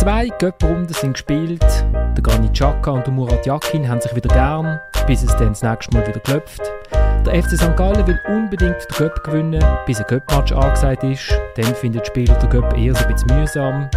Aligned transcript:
Zwei 0.00 0.28
Göpprunden 0.38 0.94
sind 0.94 1.12
gespielt. 1.12 1.62
Der 1.92 2.22
Granit 2.22 2.54
Xhaka 2.54 2.92
und 2.92 3.06
der 3.06 3.12
Murat 3.12 3.44
Yakin 3.44 3.86
haben 3.86 4.00
sich 4.00 4.16
wieder 4.16 4.30
gern, 4.30 4.80
bis 5.06 5.22
es 5.22 5.36
dann 5.36 5.48
das 5.48 5.62
nächste 5.62 5.94
Mal 5.94 6.06
wieder 6.06 6.20
klopft. 6.20 6.62
Der 7.26 7.42
FC 7.42 7.50
St. 7.50 7.76
Gallen 7.76 8.06
will 8.06 8.18
unbedingt 8.28 8.78
den 8.80 8.96
Göpp 8.96 9.22
gewinnen, 9.22 9.62
bis 9.84 9.98
ein 9.98 10.06
Göpp-Match 10.06 10.52
angesagt 10.52 11.04
ist. 11.04 11.38
Dann 11.54 11.74
findet 11.74 12.00
der 12.00 12.06
Spieler 12.06 12.34
den 12.38 12.48
Göpp 12.48 12.78
eher 12.78 12.94
so 12.94 13.04
ein 13.04 13.12
bisschen 13.12 13.38
mühsam. 13.38 13.90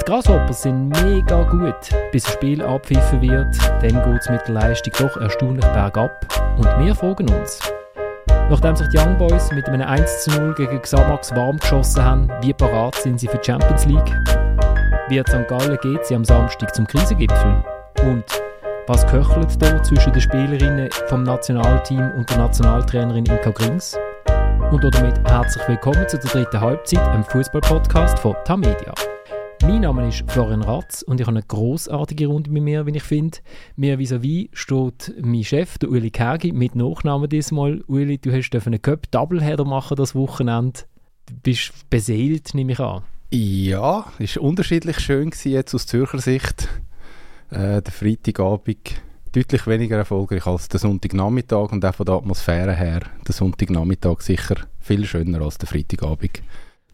Die 0.00 0.04
Grasshoppers 0.04 0.62
sind 0.62 0.90
mega 1.02 1.42
gut, 1.42 1.90
bis 2.12 2.26
ein 2.26 2.32
Spiel 2.34 2.62
abpfiffen 2.62 3.20
wird. 3.20 3.56
Dann 3.82 4.04
geht 4.04 4.20
es 4.20 4.28
mit 4.30 4.46
der 4.46 4.54
Leistung 4.54 4.92
doch 5.00 5.16
erstaunlich 5.16 5.66
bergab. 5.66 6.24
Und 6.58 6.78
wir 6.78 6.94
fragen 6.94 7.28
uns, 7.28 7.58
Nachdem 8.50 8.76
sich 8.76 8.86
die 8.88 8.98
Young 8.98 9.18
Boys 9.18 9.50
mit 9.50 9.66
einem 9.68 9.80
1 9.80 10.28
0 10.28 10.54
gegen 10.54 10.80
Xamax 10.80 11.34
warm 11.34 11.56
geschossen 11.56 12.04
haben, 12.04 12.30
wie 12.42 12.52
parat 12.52 12.94
sind 12.94 13.18
sie 13.18 13.26
für 13.26 13.38
die 13.38 13.46
Champions 13.50 13.86
League? 13.86 14.43
Wie 15.06 15.20
St. 15.20 15.46
Gallen 15.48 15.76
geht 15.82 16.06
sie 16.06 16.14
am 16.14 16.24
Samstag 16.24 16.74
zum 16.74 16.86
Krisengipfel? 16.86 17.62
Und 18.04 18.24
was 18.86 19.06
köchelt 19.06 19.60
da 19.60 19.82
zwischen 19.82 20.14
den 20.14 20.22
Spielerinnen 20.22 20.88
vom 21.08 21.24
Nationalteam 21.24 22.10
und 22.16 22.30
der 22.30 22.38
Nationaltrainerin 22.38 23.26
Inka 23.26 23.50
Grings? 23.50 23.98
Und 24.72 24.82
damit 24.82 25.18
herzlich 25.28 25.68
willkommen 25.68 26.08
zu 26.08 26.18
der 26.18 26.30
dritten 26.30 26.58
Halbzeit, 26.58 27.06
einem 27.06 27.22
Fußball-Podcast 27.24 28.18
von 28.18 28.34
Tamedia. 28.46 28.94
Mein 29.60 29.82
Name 29.82 30.08
ist 30.08 30.24
Florian 30.26 30.62
Ratz 30.62 31.02
und 31.02 31.20
ich 31.20 31.26
habe 31.26 31.36
eine 31.36 31.46
großartige 31.46 32.26
Runde 32.28 32.50
mit 32.50 32.62
mir, 32.62 32.86
wie 32.86 32.96
ich 32.96 33.02
finde. 33.02 33.38
Mir 33.76 33.98
vis-à-vis 33.98 34.48
steht 34.54 35.12
mein 35.22 35.44
Chef, 35.44 35.76
der 35.76 35.90
Uli 35.90 36.12
Kergi, 36.12 36.52
mit 36.52 36.76
Nachnamen 36.76 37.28
diesmal. 37.28 37.82
Uli, 37.88 38.16
du 38.16 38.32
hast 38.32 38.54
einen 38.66 38.80
Cup-Doubleheader 38.80 39.66
machen 39.66 39.96
das 39.98 40.14
Wochenende. 40.14 40.80
Du 41.26 41.34
bist 41.42 41.90
beseelt, 41.90 42.54
nehme 42.54 42.72
ich 42.72 42.80
an. 42.80 43.02
Ja, 43.36 44.04
war 44.16 44.42
unterschiedlich 44.42 45.00
schön 45.00 45.32
jetzt 45.42 45.74
aus 45.74 45.88
Zürcher 45.88 46.20
Sicht. 46.20 46.68
Äh, 47.50 47.82
der 47.82 47.92
Freitagabend 47.92 49.02
deutlich 49.32 49.66
weniger 49.66 49.96
erfolgreich 49.96 50.46
als 50.46 50.68
der 50.68 50.78
Sonntagnachmittag 50.78 51.72
und 51.72 51.84
auch 51.84 51.94
von 51.96 52.06
der 52.06 52.14
Atmosphäre 52.14 52.72
her 52.76 53.00
der 53.26 53.34
Sonntagnachmittag 53.34 54.20
sicher 54.20 54.54
viel 54.78 55.04
schöner 55.04 55.40
als 55.40 55.58
der 55.58 55.66
Freitagabend. 55.66 56.42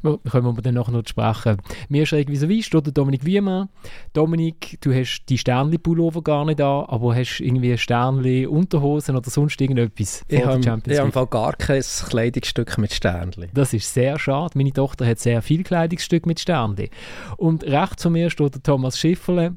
Können 0.02 0.56
wir 0.56 0.62
dann 0.62 0.74
nachher 0.74 0.92
noch 0.92 1.06
sprechen. 1.06 1.58
Mir 1.88 2.06
schräg 2.06 2.28
vis-à-vis 2.28 2.64
steht 2.64 2.86
der 2.86 2.92
Dominik 2.92 3.24
Wiemann. 3.24 3.68
Dominik, 4.12 4.78
du 4.80 4.92
hast 4.92 5.24
die 5.28 5.38
Sternli-Pullover 5.38 6.22
gar 6.22 6.44
nicht 6.44 6.60
an, 6.60 6.84
aber 6.86 7.14
hast 7.14 7.40
irgendwie 7.40 7.76
Sternli-Unterhosen 7.76 9.16
oder 9.16 9.28
sonst 9.28 9.60
irgendetwas 9.60 10.24
Ich 10.28 10.44
habe 10.44 10.60
im 10.86 11.12
Fall 11.12 11.26
gar 11.26 11.54
kein 11.54 11.82
Kleidungsstück 11.82 12.78
mit 12.78 12.92
Sternli. 12.92 13.48
Das 13.52 13.72
ist 13.74 13.92
sehr 13.92 14.18
schade. 14.18 14.56
Meine 14.56 14.72
Tochter 14.72 15.06
hat 15.06 15.18
sehr 15.18 15.42
viel 15.42 15.62
Kleidungsstück 15.62 16.26
mit 16.26 16.40
Sternli. 16.40 16.90
Und 17.36 17.64
rechts 17.64 18.02
von 18.02 18.12
mir 18.12 18.30
steht 18.30 18.54
der 18.54 18.62
Thomas 18.62 18.98
Schifferle. 18.98 19.56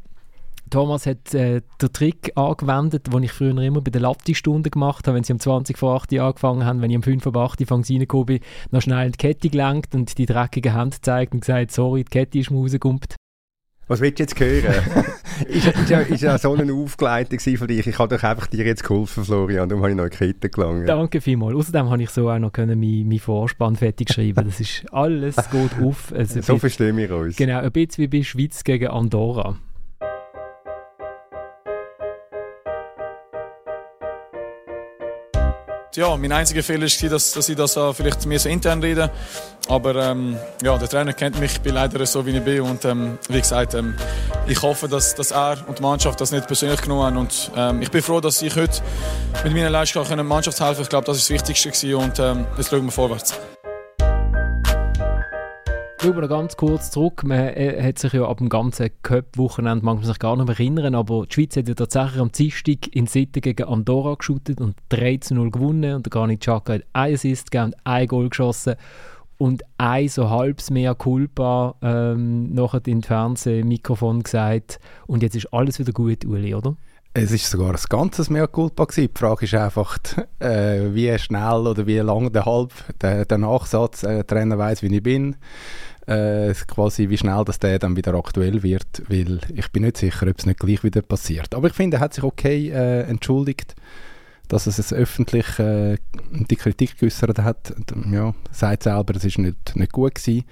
Thomas 0.73 1.05
hat 1.05 1.35
äh, 1.35 1.61
den 1.79 1.93
Trick 1.93 2.31
angewendet, 2.33 3.13
den 3.13 3.21
ich 3.21 3.31
früher 3.31 3.55
immer 3.59 3.81
bei 3.81 3.91
der 3.91 4.01
Latte-Stunde 4.01 4.71
gemacht 4.71 5.07
habe, 5.07 5.15
wenn 5.15 5.23
sie 5.23 5.33
um 5.33 5.39
20 5.39 5.77
vor 5.77 5.95
8 5.95 6.11
Uhr 6.13 6.23
angefangen 6.23 6.65
haben, 6.65 6.81
wenn 6.81 6.89
ich 6.89 6.97
um 6.97 7.03
5 7.03 7.21
vor 7.21 7.35
8 7.35 7.61
Uhr 7.61 7.71
reingekommen 7.71 8.25
bin, 8.25 8.39
noch 8.71 8.81
schnell 8.81 9.11
die 9.11 9.17
Kette 9.17 9.49
gelenkt 9.49 9.93
und 9.93 10.17
die 10.17 10.25
dreckige 10.25 10.73
Hand 10.73 10.95
gezeigt 10.95 11.33
und 11.33 11.41
gesagt, 11.41 11.71
sorry, 11.71 12.03
die 12.03 12.09
Kette 12.09 12.39
ist 12.39 12.49
mir 12.49 12.57
rausgekommen. 12.57 13.01
Was 13.87 14.01
willst 14.01 14.17
du 14.17 14.23
jetzt 14.23 14.39
hören? 14.39 14.73
ist, 15.47 15.67
ist, 15.67 15.89
ja, 15.91 15.99
ist 15.99 16.21
ja 16.23 16.39
so 16.39 16.55
eine 16.55 16.73
Aufgleitung 16.73 17.39
von 17.39 17.67
dich. 17.67 17.85
Ich 17.85 17.99
habe 17.99 18.15
doch 18.15 18.23
einfach 18.23 18.47
dir 18.47 18.65
jetzt 18.65 18.83
geholfen, 18.83 19.25
Florian, 19.25 19.69
darum 19.69 19.83
habe 19.83 19.91
ich 19.91 19.97
noch 19.97 20.05
eine 20.05 20.09
Kette 20.09 20.49
gelangt. 20.49 20.89
Danke 20.89 21.21
vielmals. 21.21 21.55
Außerdem 21.55 21.91
habe 21.91 22.01
ich 22.01 22.09
so 22.09 22.31
auch 22.31 22.39
noch 22.39 22.51
können 22.51 22.79
meinen 22.79 23.07
mein 23.07 23.19
Vorspann 23.19 23.75
fertig 23.75 24.11
schreiben. 24.11 24.43
Das 24.43 24.59
ist 24.59 24.91
alles 24.91 25.35
gut 25.51 25.69
auf. 25.79 26.11
Also 26.15 26.41
so 26.41 26.57
verstehen 26.57 26.97
wir 26.97 27.15
uns. 27.15 27.35
Genau, 27.35 27.59
ein 27.59 27.71
bisschen 27.71 28.05
wie 28.05 28.07
bei 28.07 28.23
Schweiz 28.23 28.63
gegen 28.63 28.87
Andorra. 28.87 29.59
Ja, 35.95 36.15
mein 36.17 36.31
einziger 36.31 36.63
Fehler 36.63 36.87
war, 36.87 37.09
dass, 37.09 37.31
dass 37.31 37.49
ich 37.49 37.55
das 37.55 37.77
vielleicht 37.95 38.25
mir 38.25 38.39
so 38.39 38.49
intern 38.49 38.81
rede. 38.81 39.11
Aber 39.69 39.95
ähm, 39.95 40.37
ja, 40.61 40.77
der 40.77 40.89
Trainer 40.89 41.13
kennt 41.13 41.39
mich, 41.39 41.53
ich 41.53 41.61
bin 41.61 41.75
leider 41.75 42.05
so, 42.05 42.25
wie 42.25 42.35
ich 42.35 42.43
bin. 42.43 42.61
Und 42.61 42.83
ähm, 42.85 43.17
wie 43.29 43.39
gesagt, 43.39 43.73
ähm, 43.75 43.95
ich 44.47 44.61
hoffe, 44.61 44.87
dass, 44.87 45.15
dass 45.15 45.31
er 45.31 45.57
und 45.67 45.79
die 45.79 45.81
Mannschaft 45.81 46.19
das 46.19 46.31
nicht 46.31 46.47
persönlich 46.47 46.81
genommen 46.81 47.03
haben. 47.03 47.17
Und 47.17 47.51
ähm, 47.55 47.81
ich 47.81 47.89
bin 47.89 48.01
froh, 48.01 48.19
dass 48.19 48.41
ich 48.41 48.55
heute 48.55 48.81
mit 49.43 49.53
meiner 49.53 49.69
Leistung 49.69 50.05
der 50.05 50.23
Mannschaft 50.23 50.59
helfen 50.59 50.81
Ich 50.81 50.89
glaube, 50.89 51.05
das 51.05 51.17
ist 51.17 51.29
das 51.29 51.35
Wichtigste. 51.35 51.69
Gewesen. 51.69 51.95
Und 51.95 52.19
ähm, 52.19 52.45
jetzt 52.57 52.69
schauen 52.69 52.83
wir 52.83 52.91
vorwärts. 52.91 53.33
Schauen 56.03 56.15
wir 56.15 56.23
noch 56.23 56.29
ganz 56.29 56.57
kurz 56.57 56.91
zurück. 56.91 57.23
Man 57.23 57.39
äh, 57.39 57.81
hat 57.81 57.97
sich 57.97 58.11
ja 58.11 58.27
ab 58.27 58.39
dem 58.39 58.49
ganzen 58.49 58.89
Cup-Wochenende, 59.03 59.85
mag 59.85 59.95
man 59.95 60.03
sich 60.03 60.19
gar 60.19 60.35
nicht 60.35 60.47
mehr 60.47 60.59
erinnern, 60.59 60.95
aber 60.95 61.25
die 61.25 61.33
Schweiz 61.33 61.55
hat 61.55 61.69
ja 61.69 61.75
tatsächlich 61.75 62.19
am 62.19 62.29
Dienstag 62.29 62.93
in 62.93 63.07
Sitten 63.07 63.39
gegen 63.39 63.63
Andorra 63.63 64.15
geschootet 64.15 64.59
und 64.59 64.75
3 64.89 65.19
zu 65.21 65.33
0 65.35 65.49
gewonnen. 65.49 65.95
Und 65.95 66.05
der 66.05 66.09
Granit 66.09 66.45
hat 66.45 66.69
ein 66.69 66.83
Assist 66.91 67.51
gegeben 67.51 67.71
und 67.71 67.75
ein 67.85 68.07
Goal 68.07 68.27
geschossen. 68.27 68.75
Und 69.37 69.63
ein 69.77 70.09
so 70.09 70.29
halbes 70.29 70.71
mehr 70.71 70.93
Culpa 70.93 71.75
ähm, 71.81 72.53
nachher 72.53 72.81
in 72.85 73.01
Fernsehmikrofon 73.01 74.23
gesagt. 74.23 74.81
Und 75.07 75.23
jetzt 75.23 75.37
ist 75.37 75.53
alles 75.53 75.79
wieder 75.79 75.93
gut, 75.93 76.25
Uli, 76.25 76.53
oder? 76.53 76.75
Es 77.15 77.31
ist 77.31 77.49
sogar 77.49 77.69
ein 77.69 77.79
ganzes 77.89 78.31
Mehr 78.31 78.47
Culpa 78.47 78.85
gewesen. 78.85 79.09
Die 79.13 79.19
Frage 79.19 79.45
ist 79.45 79.53
einfach, 79.53 79.99
äh, 80.39 80.93
wie 80.93 81.17
schnell 81.19 81.67
oder 81.67 81.85
wie 81.85 81.99
lang 81.99 82.33
der 82.33 82.45
Halb, 82.45 82.73
der, 82.99 83.25
der 83.25 83.37
Nachsatz, 83.37 84.01
äh, 84.03 84.15
der 84.15 84.27
Trainer 84.27 84.57
weiß, 84.57 84.81
wie 84.81 84.93
ich 84.93 85.03
bin 85.03 85.35
äh, 86.07 86.53
quasi 86.67 87.09
wie 87.09 87.17
schnell 87.17 87.43
dass 87.45 87.59
der 87.59 87.79
dann 87.79 87.95
wieder 87.95 88.13
aktuell 88.13 88.63
wird, 88.63 89.03
weil 89.07 89.39
ich 89.53 89.71
bin 89.71 89.83
nicht 89.83 89.97
sicher, 89.97 90.27
ob 90.27 90.39
es 90.39 90.45
nicht 90.45 90.59
gleich 90.59 90.83
wieder 90.83 91.01
passiert. 91.01 91.53
Aber 91.55 91.67
ich 91.67 91.73
finde, 91.73 91.97
er 91.97 92.01
hat 92.01 92.13
sich 92.13 92.23
okay 92.23 92.69
äh, 92.69 93.01
entschuldigt, 93.03 93.75
dass 94.47 94.67
er 94.67 94.77
es 94.77 94.93
öffentlich 94.93 95.59
äh, 95.59 95.97
die 96.31 96.55
Kritik 96.55 96.97
geäußert 96.97 97.39
hat. 97.39 97.73
Ja, 98.11 98.35
sagt 98.51 98.83
selber, 98.83 99.15
es 99.15 99.25
ist 99.25 99.37
nicht, 99.37 99.75
nicht 99.75 99.91
gut 99.91 100.15
gewesen. 100.15 100.43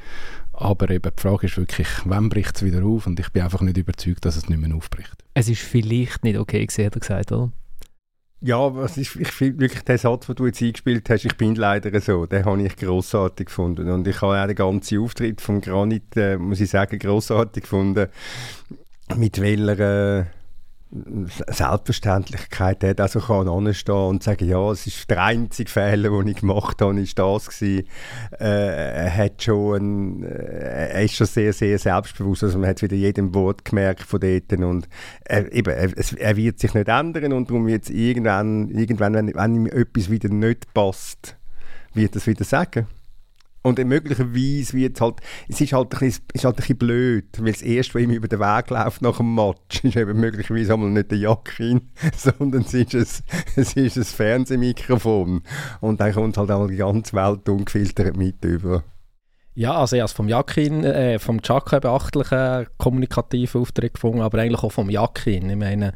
Aber 0.53 0.89
eben 0.89 1.11
die 1.17 1.21
Frage 1.21 1.47
ist 1.47 1.57
wirklich, 1.57 1.87
wann 2.05 2.29
bricht 2.29 2.55
es 2.55 2.63
wieder 2.63 2.83
auf? 2.83 3.07
Und 3.07 3.19
ich 3.19 3.29
bin 3.29 3.43
einfach 3.43 3.61
nicht 3.61 3.77
überzeugt, 3.77 4.25
dass 4.25 4.35
es 4.35 4.47
nicht 4.47 4.59
mehr 4.59 4.75
aufbricht. 4.75 5.15
Es 5.33 5.49
ist 5.49 5.61
vielleicht 5.61 6.23
nicht 6.23 6.37
okay 6.37 6.65
gewesen, 6.65 6.85
hat 6.85 6.95
er 6.95 6.99
gesagt, 6.99 7.31
oder? 7.31 7.51
Ja, 8.43 8.73
was 8.75 8.97
ist, 8.97 9.15
ich 9.17 9.31
finde 9.31 9.59
wirklich 9.59 9.83
den 9.83 9.99
Satz, 9.99 10.25
den 10.25 10.35
du 10.35 10.47
jetzt 10.47 10.61
eingespielt 10.63 11.07
hast, 11.11 11.25
ich 11.25 11.37
bin 11.37 11.53
leider 11.53 12.01
so, 12.01 12.25
den 12.25 12.43
habe 12.43 12.63
ich 12.63 12.75
grossartig 12.75 13.47
gefunden. 13.47 13.87
Und 13.89 14.07
ich 14.07 14.19
habe 14.21 14.41
auch 14.41 14.47
den 14.47 14.55
ganzen 14.55 14.99
Auftritt 14.99 15.41
von 15.41 15.61
Granit, 15.61 16.17
äh, 16.17 16.37
muss 16.37 16.59
ich 16.59 16.71
sagen, 16.71 16.97
grossartig 16.97 17.63
gefunden. 17.63 18.07
Mit 19.15 19.39
welcher... 19.39 20.19
Äh, 20.19 20.25
Selbstverständlichkeit 21.47 22.83
hat, 22.83 22.99
also 22.99 23.21
kann 23.21 23.47
anstehen 23.47 23.95
und 23.95 24.23
sagen, 24.23 24.45
ja, 24.47 24.71
es 24.71 24.87
ist 24.87 25.09
der 25.09 25.23
einzige 25.23 25.69
Fehler, 25.69 26.09
den 26.09 26.27
ich 26.27 26.41
gemacht 26.41 26.81
habe, 26.81 26.99
ist 26.99 27.17
das 27.17 27.47
gewesen. 27.47 27.87
Äh, 28.37 29.05
er 29.05 29.15
hat 29.15 29.41
schon, 29.41 29.75
ein, 29.75 30.23
äh, 30.23 30.89
er 30.89 31.03
ist 31.03 31.15
schon 31.15 31.27
sehr, 31.27 31.53
sehr 31.53 31.79
selbstbewusst, 31.79 32.43
also 32.43 32.57
man 32.59 32.69
hat 32.69 32.81
wieder 32.81 32.97
jedem 32.97 33.33
Wort 33.33 33.63
gemerkt 33.63 34.03
von 34.03 34.19
dort 34.19 34.51
und 34.51 34.89
er, 35.23 35.51
eben, 35.53 35.73
er, 35.73 35.91
er 36.17 36.35
wird 36.35 36.59
sich 36.59 36.73
nicht 36.73 36.89
ändern 36.89 37.31
und 37.31 37.49
darum 37.49 37.67
es 37.69 37.89
irgendwann, 37.89 38.69
irgendwann 38.69 39.13
wenn, 39.13 39.33
wenn 39.33 39.55
ihm 39.55 39.65
etwas 39.67 40.09
wieder 40.09 40.27
nicht 40.27 40.73
passt, 40.73 41.37
wird 41.93 42.15
er 42.15 42.17
es 42.17 42.27
wieder 42.27 42.43
sagen. 42.43 42.87
Und 43.63 43.77
möglicherweise 43.77 44.73
wird 44.73 44.99
halt, 45.01 45.19
es 45.47 45.61
ist 45.61 45.73
halt 45.73 45.93
ein 45.93 45.99
bisschen, 45.99 46.23
ist 46.33 46.45
halt 46.45 46.55
ein 46.55 46.57
bisschen 46.57 46.77
blöd, 46.77 47.25
weil 47.37 47.51
das 47.51 47.61
erste, 47.61 47.93
was 47.93 48.01
ihm 48.01 48.11
über 48.11 48.27
den 48.27 48.39
Weg 48.39 48.69
läuft 48.69 49.01
nach 49.01 49.17
dem 49.17 49.35
Match, 49.35 49.83
ist 49.83 49.95
eben 49.95 50.19
möglicherweise 50.19 50.73
einmal 50.73 50.89
nicht 50.89 51.11
der 51.11 51.19
Jackin, 51.19 51.81
sondern 52.17 52.61
es 52.61 52.73
ist 52.73 52.95
ein, 52.95 53.05
es 53.55 53.73
ist 53.75 53.97
ein 53.97 54.03
Fernsehmikrofon. 54.03 55.43
Und 55.79 56.01
dann 56.01 56.13
kommt 56.13 56.37
halt 56.37 56.49
auch 56.49 56.67
die 56.67 56.77
ganze 56.77 57.13
Welt 57.13 57.47
ungefiltert 57.47 58.17
mit 58.17 58.43
über. 58.43 58.83
Ja, 59.53 59.73
also 59.73 59.95
ich 59.95 60.01
habe 60.01 60.11
vom 60.11 60.29
Jackin, 60.29 60.83
äh, 60.83 61.19
vom 61.19 61.41
Chaka 61.41 61.79
beachtlichen 61.79 62.67
kommunikativen 62.77 63.61
Auftritt 63.61 63.93
gefunden, 63.93 64.21
aber 64.21 64.39
eigentlich 64.39 64.63
auch 64.63 64.71
vom 64.71 64.89
Jackin. 64.89 65.49
Ich 65.49 65.57
meine, 65.57 65.93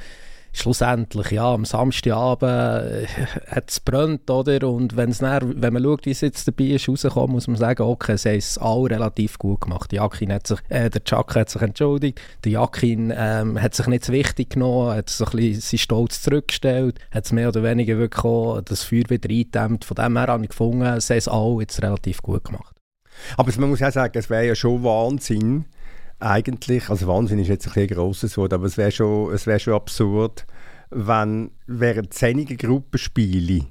schlussendlich, 0.60 1.32
ja, 1.32 1.54
am 1.54 1.66
Samstagabend 1.66 2.44
äh, 2.44 3.08
hat 3.48 3.70
es 3.70 3.80
brennt, 3.80 4.30
oder? 4.30 4.68
Und 4.70 4.98
dann, 4.98 5.62
wenn 5.62 5.74
man 5.74 5.84
schaut, 5.84 6.06
wie 6.06 6.12
es 6.12 6.22
jetzt 6.22 6.48
dabei 6.48 6.66
ist, 6.66 6.88
rausgekommen, 6.88 7.32
muss 7.32 7.48
man 7.48 7.58
sagen, 7.58 7.84
okay, 7.84 8.18
sie 8.18 8.30
haben 8.30 8.38
es 8.38 8.58
alle 8.58 8.90
relativ 8.90 9.38
gut 9.38 9.62
gemacht. 9.62 9.92
Jakin 9.94 10.32
hat 10.32 10.48
sich, 10.48 10.60
äh, 10.70 10.90
der 10.90 11.04
Chuck 11.04 11.36
hat 11.36 11.50
sich 11.50 11.62
entschuldigt, 11.62 12.22
der 12.44 12.54
Jakin 12.54 13.14
ähm, 13.16 13.62
hat 13.62 13.76
sich 13.76 13.88
nicht 13.88 14.06
so 14.06 14.14
wichtig 14.14 14.52
genommen, 14.52 14.96
hat 14.96 15.10
sich 15.10 15.28
ein 15.28 15.38
bisschen 15.38 15.62
seinen 15.62 15.80
Stolz 15.80 16.22
zurückgestellt, 16.22 17.00
hat 17.12 17.26
es 17.26 17.32
mehr 17.32 17.50
oder 17.50 17.64
weniger 17.64 17.98
wirklich 17.98 18.24
auch 18.24 18.62
das 18.62 18.84
Feuer 18.84 19.10
wieder 19.10 19.30
eingedämmt. 19.30 19.86
Von 19.86 19.96
dem 19.96 20.18
her 20.18 20.28
habe 20.28 20.44
ich 20.44 20.50
gefunden, 20.50 21.00
sie 21.00 21.14
haben 21.14 21.18
es 21.18 21.28
alle 21.28 21.60
jetzt 21.62 21.82
relativ 21.82 22.22
gut 22.22 22.46
gemacht. 22.46 22.76
Aber 23.38 23.52
man 23.60 23.70
muss 23.70 23.82
auch 23.82 23.92
sagen, 23.92 24.18
es 24.18 24.30
wäre 24.30 24.48
ja 24.48 24.56
schon 24.56 24.84
Wahnsinn, 24.84 25.66
eigentlich, 26.20 26.90
also 26.90 27.08
Wahnsinn 27.08 27.40
ist 27.40 27.48
jetzt 27.48 27.68
ein, 27.68 27.84
ein 27.84 27.88
grosses 27.88 28.38
Wort, 28.38 28.54
aber 28.54 28.66
es 28.66 28.78
wäre 28.78 28.92
schon, 28.92 29.34
wär 29.34 29.60
schon 29.60 29.74
absurd, 29.74 30.46
wenn 30.90 31.52
während 31.68 32.14
zehnigen 32.14 32.58
Gruppenspiele 32.58 33.66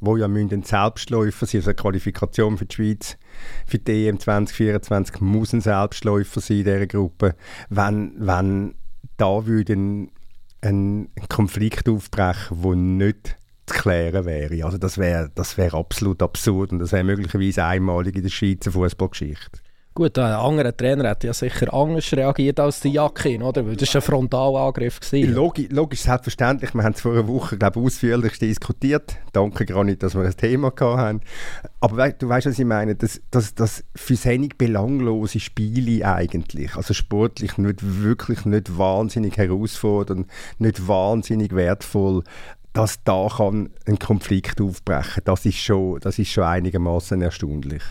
wo 0.00 0.16
ja 0.16 0.26
ein 0.26 0.62
Selbstläufer 0.62 1.46
sein, 1.46 1.60
also 1.60 1.70
eine 1.70 1.76
Qualifikation 1.76 2.58
für 2.58 2.64
die 2.64 2.74
Schweiz 2.74 3.18
für 3.66 3.78
die 3.78 4.08
EM 4.08 4.18
2024 4.18 5.20
muss 5.20 5.52
ein 5.52 5.60
Selbstläufer 5.60 6.40
sein 6.40 6.58
in 6.58 6.64
dieser 6.64 6.86
Gruppe. 6.86 7.36
Wenn, 7.68 8.14
wenn 8.16 8.74
da 9.18 9.46
würde 9.46 9.74
ein, 9.74 10.10
ein 10.62 11.10
Konflikt 11.28 11.88
aufbrechen, 11.88 12.62
der 12.62 12.76
nicht 12.76 13.36
zu 13.66 13.74
klären 13.74 14.24
wäre. 14.24 14.64
Also 14.64 14.78
das 14.78 14.98
wäre 14.98 15.30
das 15.34 15.56
wär 15.58 15.74
absolut 15.74 16.22
absurd 16.22 16.72
und 16.72 16.78
das 16.78 16.92
wäre 16.92 17.04
möglicherweise 17.04 17.64
einmalig 17.64 18.16
in 18.16 18.22
der 18.22 18.30
Schweizer 18.30 18.72
Fußballgeschichte. 18.72 19.60
Gut, 19.92 20.16
ein 20.18 20.32
anderer 20.32 20.76
Trainer 20.76 21.08
hätte 21.08 21.26
ja 21.26 21.32
sicher 21.32 21.74
anders 21.74 22.12
reagiert 22.12 22.60
als 22.60 22.78
die 22.78 22.90
Jacke, 22.90 23.36
oder? 23.42 23.66
Weil 23.66 23.74
das 23.74 23.92
war 23.92 24.00
ein 24.00 24.04
Frontalangriff. 24.04 25.00
Logisch, 25.12 25.66
logisch, 25.70 26.02
selbstverständlich. 26.02 26.72
Wir 26.74 26.84
haben 26.84 26.92
es 26.92 27.00
vor 27.00 27.12
einer 27.12 27.26
Woche 27.26 27.58
glaube 27.58 27.80
ausführlich 27.80 28.38
diskutiert. 28.38 29.16
Danke 29.32 29.66
gar 29.66 29.82
nicht, 29.82 30.04
dass 30.04 30.14
wir 30.14 30.22
ein 30.22 30.36
Thema 30.36 30.72
hatten. 30.78 31.22
Aber 31.80 32.10
du 32.12 32.28
weißt, 32.28 32.46
was 32.46 32.58
ich 32.58 32.64
meine? 32.64 32.94
Das, 32.94 33.20
das, 33.32 33.56
das 33.56 33.82
für 33.96 34.14
seine 34.14 34.48
belanglose 34.56 35.40
Spiele 35.40 36.06
eigentlich, 36.06 36.76
also 36.76 36.94
sportlich 36.94 37.58
nicht 37.58 37.80
wirklich 37.82 38.44
nicht 38.44 38.78
wahnsinnig 38.78 39.38
herausfordernd, 39.38 40.28
nicht 40.58 40.86
wahnsinnig 40.86 41.54
wertvoll, 41.56 42.22
dass 42.72 43.02
da 43.02 43.26
kann 43.36 43.70
ein 43.86 43.98
Konflikt 43.98 44.60
aufbrechen. 44.60 45.22
Das 45.24 45.44
ist 45.44 45.58
schon, 45.58 45.98
das 45.98 46.20
ist 46.20 46.30
schon 46.30 46.44
einigermaßen 46.44 47.20
erstaunlich. 47.20 47.82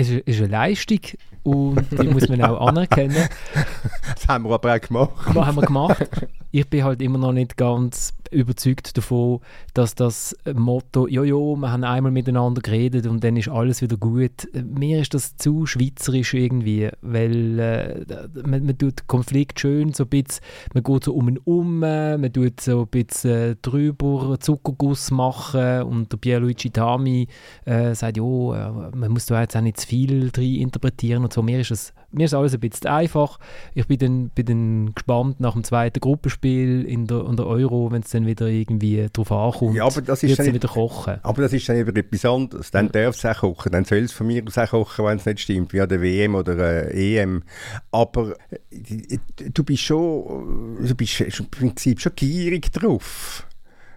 Es 0.00 0.08
ist 0.08 0.38
eine 0.38 0.46
Leistung 0.46 1.00
und 1.42 1.84
die 1.90 2.08
muss 2.08 2.26
man 2.26 2.40
auch 2.42 2.66
anerkennen. 2.68 3.28
Das 4.14 4.28
haben 4.28 4.44
wir 4.44 4.54
aber 4.54 4.74
auch 4.74 4.80
gemacht. 4.80 5.10
Was 5.26 5.46
haben 5.46 5.56
wir 5.56 5.66
gemacht? 5.66 6.06
Ich 6.52 6.66
bin 6.70 6.84
halt 6.84 7.02
immer 7.02 7.18
noch 7.18 7.32
nicht 7.32 7.58
ganz 7.58 8.14
überzeugt 8.30 8.96
davon, 8.96 9.40
dass 9.74 9.94
das 9.94 10.36
Motto, 10.54 11.06
ja, 11.06 11.22
ja, 11.24 11.34
wir 11.34 11.70
haben 11.72 11.84
einmal 11.84 12.12
miteinander 12.12 12.60
geredet 12.60 13.06
und 13.06 13.24
dann 13.24 13.36
ist 13.36 13.48
alles 13.48 13.82
wieder 13.82 13.96
gut. 13.96 14.48
Mir 14.52 15.00
ist 15.00 15.14
das 15.14 15.36
zu 15.36 15.66
schweizerisch 15.66 16.34
irgendwie, 16.34 16.88
weil 17.02 17.58
äh, 17.58 18.04
man, 18.46 18.66
man 18.66 18.78
tut 18.78 19.06
Konflikt 19.06 19.60
schön 19.60 19.92
so 19.92 20.04
ein 20.04 20.10
bisschen, 20.10 20.42
man 20.74 20.82
geht 20.82 21.04
so 21.04 21.14
um 21.14 21.28
und 21.28 21.46
um, 21.46 21.78
man 21.80 22.32
tut 22.32 22.60
so 22.60 22.82
ein 22.82 22.88
bisschen 22.88 23.30
äh, 23.30 23.56
drüber 23.60 24.38
Zuckerguss 24.40 25.10
machen 25.10 25.82
und 25.82 26.12
der 26.12 26.16
Pierluigi 26.18 26.70
Tami 26.70 27.28
äh, 27.64 27.94
sagt, 27.94 28.16
ja, 28.16 28.22
äh, 28.22 28.96
man 28.96 29.10
muss 29.10 29.26
da 29.26 29.40
jetzt 29.40 29.56
auch 29.56 29.60
nicht 29.60 29.80
zu 29.80 29.86
viel 29.86 30.30
drin 30.30 30.56
interpretieren 30.56 31.24
und 31.24 31.32
so. 31.32 31.42
Mir 31.42 31.60
ist 31.60 31.70
es 31.70 31.92
mir 32.12 32.24
ist 32.24 32.34
alles 32.34 32.54
ein 32.54 32.60
bisschen 32.60 32.90
einfach. 32.90 33.38
Ich 33.74 33.86
bin 33.86 33.98
dann, 33.98 34.28
bin 34.30 34.46
dann 34.46 34.94
gespannt 34.94 35.40
nach 35.40 35.52
dem 35.52 35.64
zweiten 35.64 36.00
Gruppenspiel 36.00 36.84
in 36.84 37.06
der, 37.06 37.24
in 37.26 37.36
der 37.36 37.46
Euro, 37.46 37.90
wenn 37.92 38.02
es 38.02 38.10
dann 38.20 38.26
wieder 38.26 38.46
irgendwie 38.46 39.08
drauf 39.12 39.32
ankommt, 39.32 39.74
ja, 39.74 39.84
aber 39.84 40.00
das 40.02 40.22
ist 40.22 40.38
dann 40.38 40.52
wieder 40.52 40.68
kochen. 40.68 41.18
Aber 41.22 41.42
das 41.42 41.52
ist 41.52 41.68
dann 41.68 41.76
eben 41.76 41.94
etwas 41.94 42.24
anderes. 42.24 42.70
Dann 42.70 42.90
darf 42.90 43.16
es 43.16 43.24
auch 43.24 43.40
kochen. 43.40 43.72
Dann 43.72 43.84
soll 43.84 43.98
es 43.98 44.12
von 44.12 44.26
mir 44.26 44.42
aus 44.46 44.58
auch 44.58 44.70
kochen, 44.70 45.04
wenn 45.04 45.18
es 45.18 45.26
nicht 45.26 45.40
stimmt, 45.40 45.72
wie 45.72 45.80
an 45.80 45.88
der 45.88 46.00
WM 46.00 46.34
oder 46.34 46.92
äh, 46.92 47.18
EM. 47.18 47.42
Aber 47.90 48.34
äh, 48.50 49.18
du 49.52 49.64
bist 49.64 49.82
schon, 49.82 50.78
du 50.80 50.94
bist 50.94 51.20
im 51.20 51.46
Prinzip 51.50 52.00
schon 52.00 52.12
gierig 52.14 52.72
drauf 52.72 53.46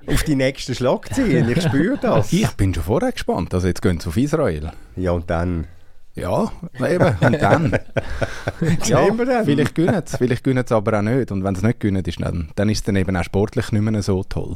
auf 0.05 0.23
die 0.23 0.35
nächsten 0.35 0.75
Schlagzeilen. 0.75 1.49
Ich 1.49 1.63
spüre 1.63 1.97
das. 1.97 2.33
Ich 2.33 2.49
bin 2.51 2.73
schon 2.73 2.83
vorher 2.83 3.11
gespannt. 3.11 3.53
Also 3.53 3.67
jetzt 3.67 3.81
gehen 3.81 3.99
sie 3.99 4.09
auf 4.09 4.17
Israel. 4.17 4.71
Ja, 4.95 5.11
und 5.11 5.29
dann... 5.29 5.67
Ja, 6.15 6.51
eben. 6.79 7.15
Und 7.21 7.41
dann? 7.41 7.71
ja, 8.85 9.43
vielleicht 9.43 9.75
gönnen 9.75 10.03
es, 10.05 10.15
vielleicht 10.15 10.43
gönnen 10.43 10.63
es 10.63 10.71
aber 10.71 10.99
auch 10.99 11.01
nicht. 11.01 11.31
Und 11.31 11.43
wenn 11.43 11.55
es 11.55 11.63
nicht 11.63 11.79
gönnen 11.79 12.03
ist, 12.05 12.21
dann, 12.21 12.49
dann 12.55 12.69
ist 12.69 12.79
es 12.79 12.83
dann 12.83 12.95
eben 12.95 13.15
auch 13.15 13.23
sportlich 13.23 13.71
nicht 13.71 13.81
mehr 13.81 14.01
so 14.03 14.23
toll. 14.23 14.55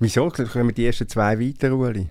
Wieso? 0.00 0.28
Können 0.28 0.68
wir 0.68 0.74
die 0.74 0.86
ersten 0.86 1.08
zwei 1.08 1.38
weiter, 1.38 1.72
Uli? 1.72 2.08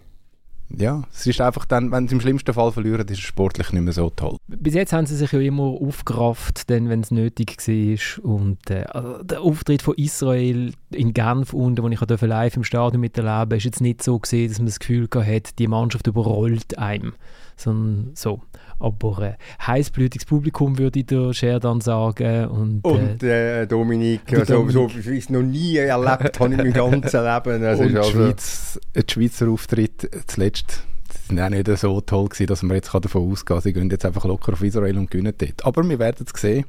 Ja, 0.70 1.04
es 1.14 1.26
ist 1.26 1.40
einfach 1.40 1.64
dann, 1.66 1.92
wenn 1.92 2.08
sie 2.08 2.16
im 2.16 2.22
schlimmsten 2.22 2.54
Fall 2.54 2.74
verlieren, 2.74 3.08
ist 3.08 3.20
es 3.20 3.20
sportlich 3.20 3.72
nicht 3.72 3.84
mehr 3.84 3.94
so 3.94 4.10
toll. 4.10 4.38
Bis 4.48 4.74
jetzt 4.74 4.92
haben 4.92 5.06
sie 5.06 5.16
sich 5.16 5.32
ja 5.32 5.40
immer 5.40 5.64
aufgerafft, 5.64 6.66
wenn 6.68 6.92
es 7.00 7.10
nötig 7.10 7.56
war. 7.58 8.26
Und 8.26 8.70
äh, 8.70 8.84
also 8.90 9.24
der 9.24 9.42
Auftritt 9.42 9.82
von 9.82 9.96
Israel 9.96 10.74
in 10.92 11.14
Genf 11.14 11.54
unten, 11.54 11.84
wo 11.84 11.88
ich 11.88 12.22
live 12.22 12.58
im 12.58 12.66
Stadion 12.66 13.00
miterleben 13.00 13.58
ist 13.58 13.64
jetzt 13.64 13.82
nicht 13.82 14.04
so 14.04 14.20
gesehen, 14.20 14.50
dass 14.50 14.60
man 14.60 14.66
das 14.66 14.80
Gefühl 14.80 15.08
hatte, 15.14 15.54
die 15.58 15.68
Mannschaft 15.68 16.08
überrollt 16.08 16.78
einem. 16.78 17.14
Sondern 17.58 18.12
so. 18.16 18.42
Aber 18.80 19.20
äh, 19.22 19.34
heißblütiges 19.66 20.26
Publikum 20.26 20.78
würde 20.78 21.00
ich 21.00 21.08
der 21.08 21.34
Scherdan 21.34 21.82
sagen. 21.82 22.48
Und, 22.48 22.86
und 22.86 23.24
äh, 23.24 23.66
Dominik, 23.66 24.22
also, 24.32 24.54
Dominik. 24.54 24.74
so 24.74 25.12
wie 25.12 25.18
ich 25.18 25.24
es 25.26 25.30
noch 25.30 25.42
nie 25.42 25.78
erlebt 25.78 26.40
habe 26.40 26.52
in 26.52 26.58
meinem 26.58 26.74
ganzen 26.74 27.02
Leben. 27.24 27.66
Also 27.66 27.84
und 27.84 27.98
also 27.98 28.12
Schweiz, 28.12 28.80
der 28.96 29.04
Schweizer 29.10 29.50
Auftritt 29.50 30.10
zuletzt 30.28 30.84
sind 31.28 31.40
auch 31.40 31.50
nicht 31.50 31.68
so 31.78 32.00
toll 32.02 32.26
gewesen, 32.26 32.48
dass 32.48 32.64
man 32.64 32.76
jetzt 32.76 32.94
davon 32.94 33.32
ausgehen 33.32 33.56
kann, 33.56 33.62
sie 33.62 33.74
gehen 33.74 33.90
jetzt 33.90 34.06
einfach 34.06 34.26
locker 34.26 34.54
auf 34.54 34.62
Israel 34.62 34.98
und 34.98 35.12
gewinnen 35.12 35.34
dort. 35.38 35.66
Aber 35.66 35.88
wir 35.88 36.00
werden 36.00 36.26
es 36.32 36.40
sehen 36.40 36.66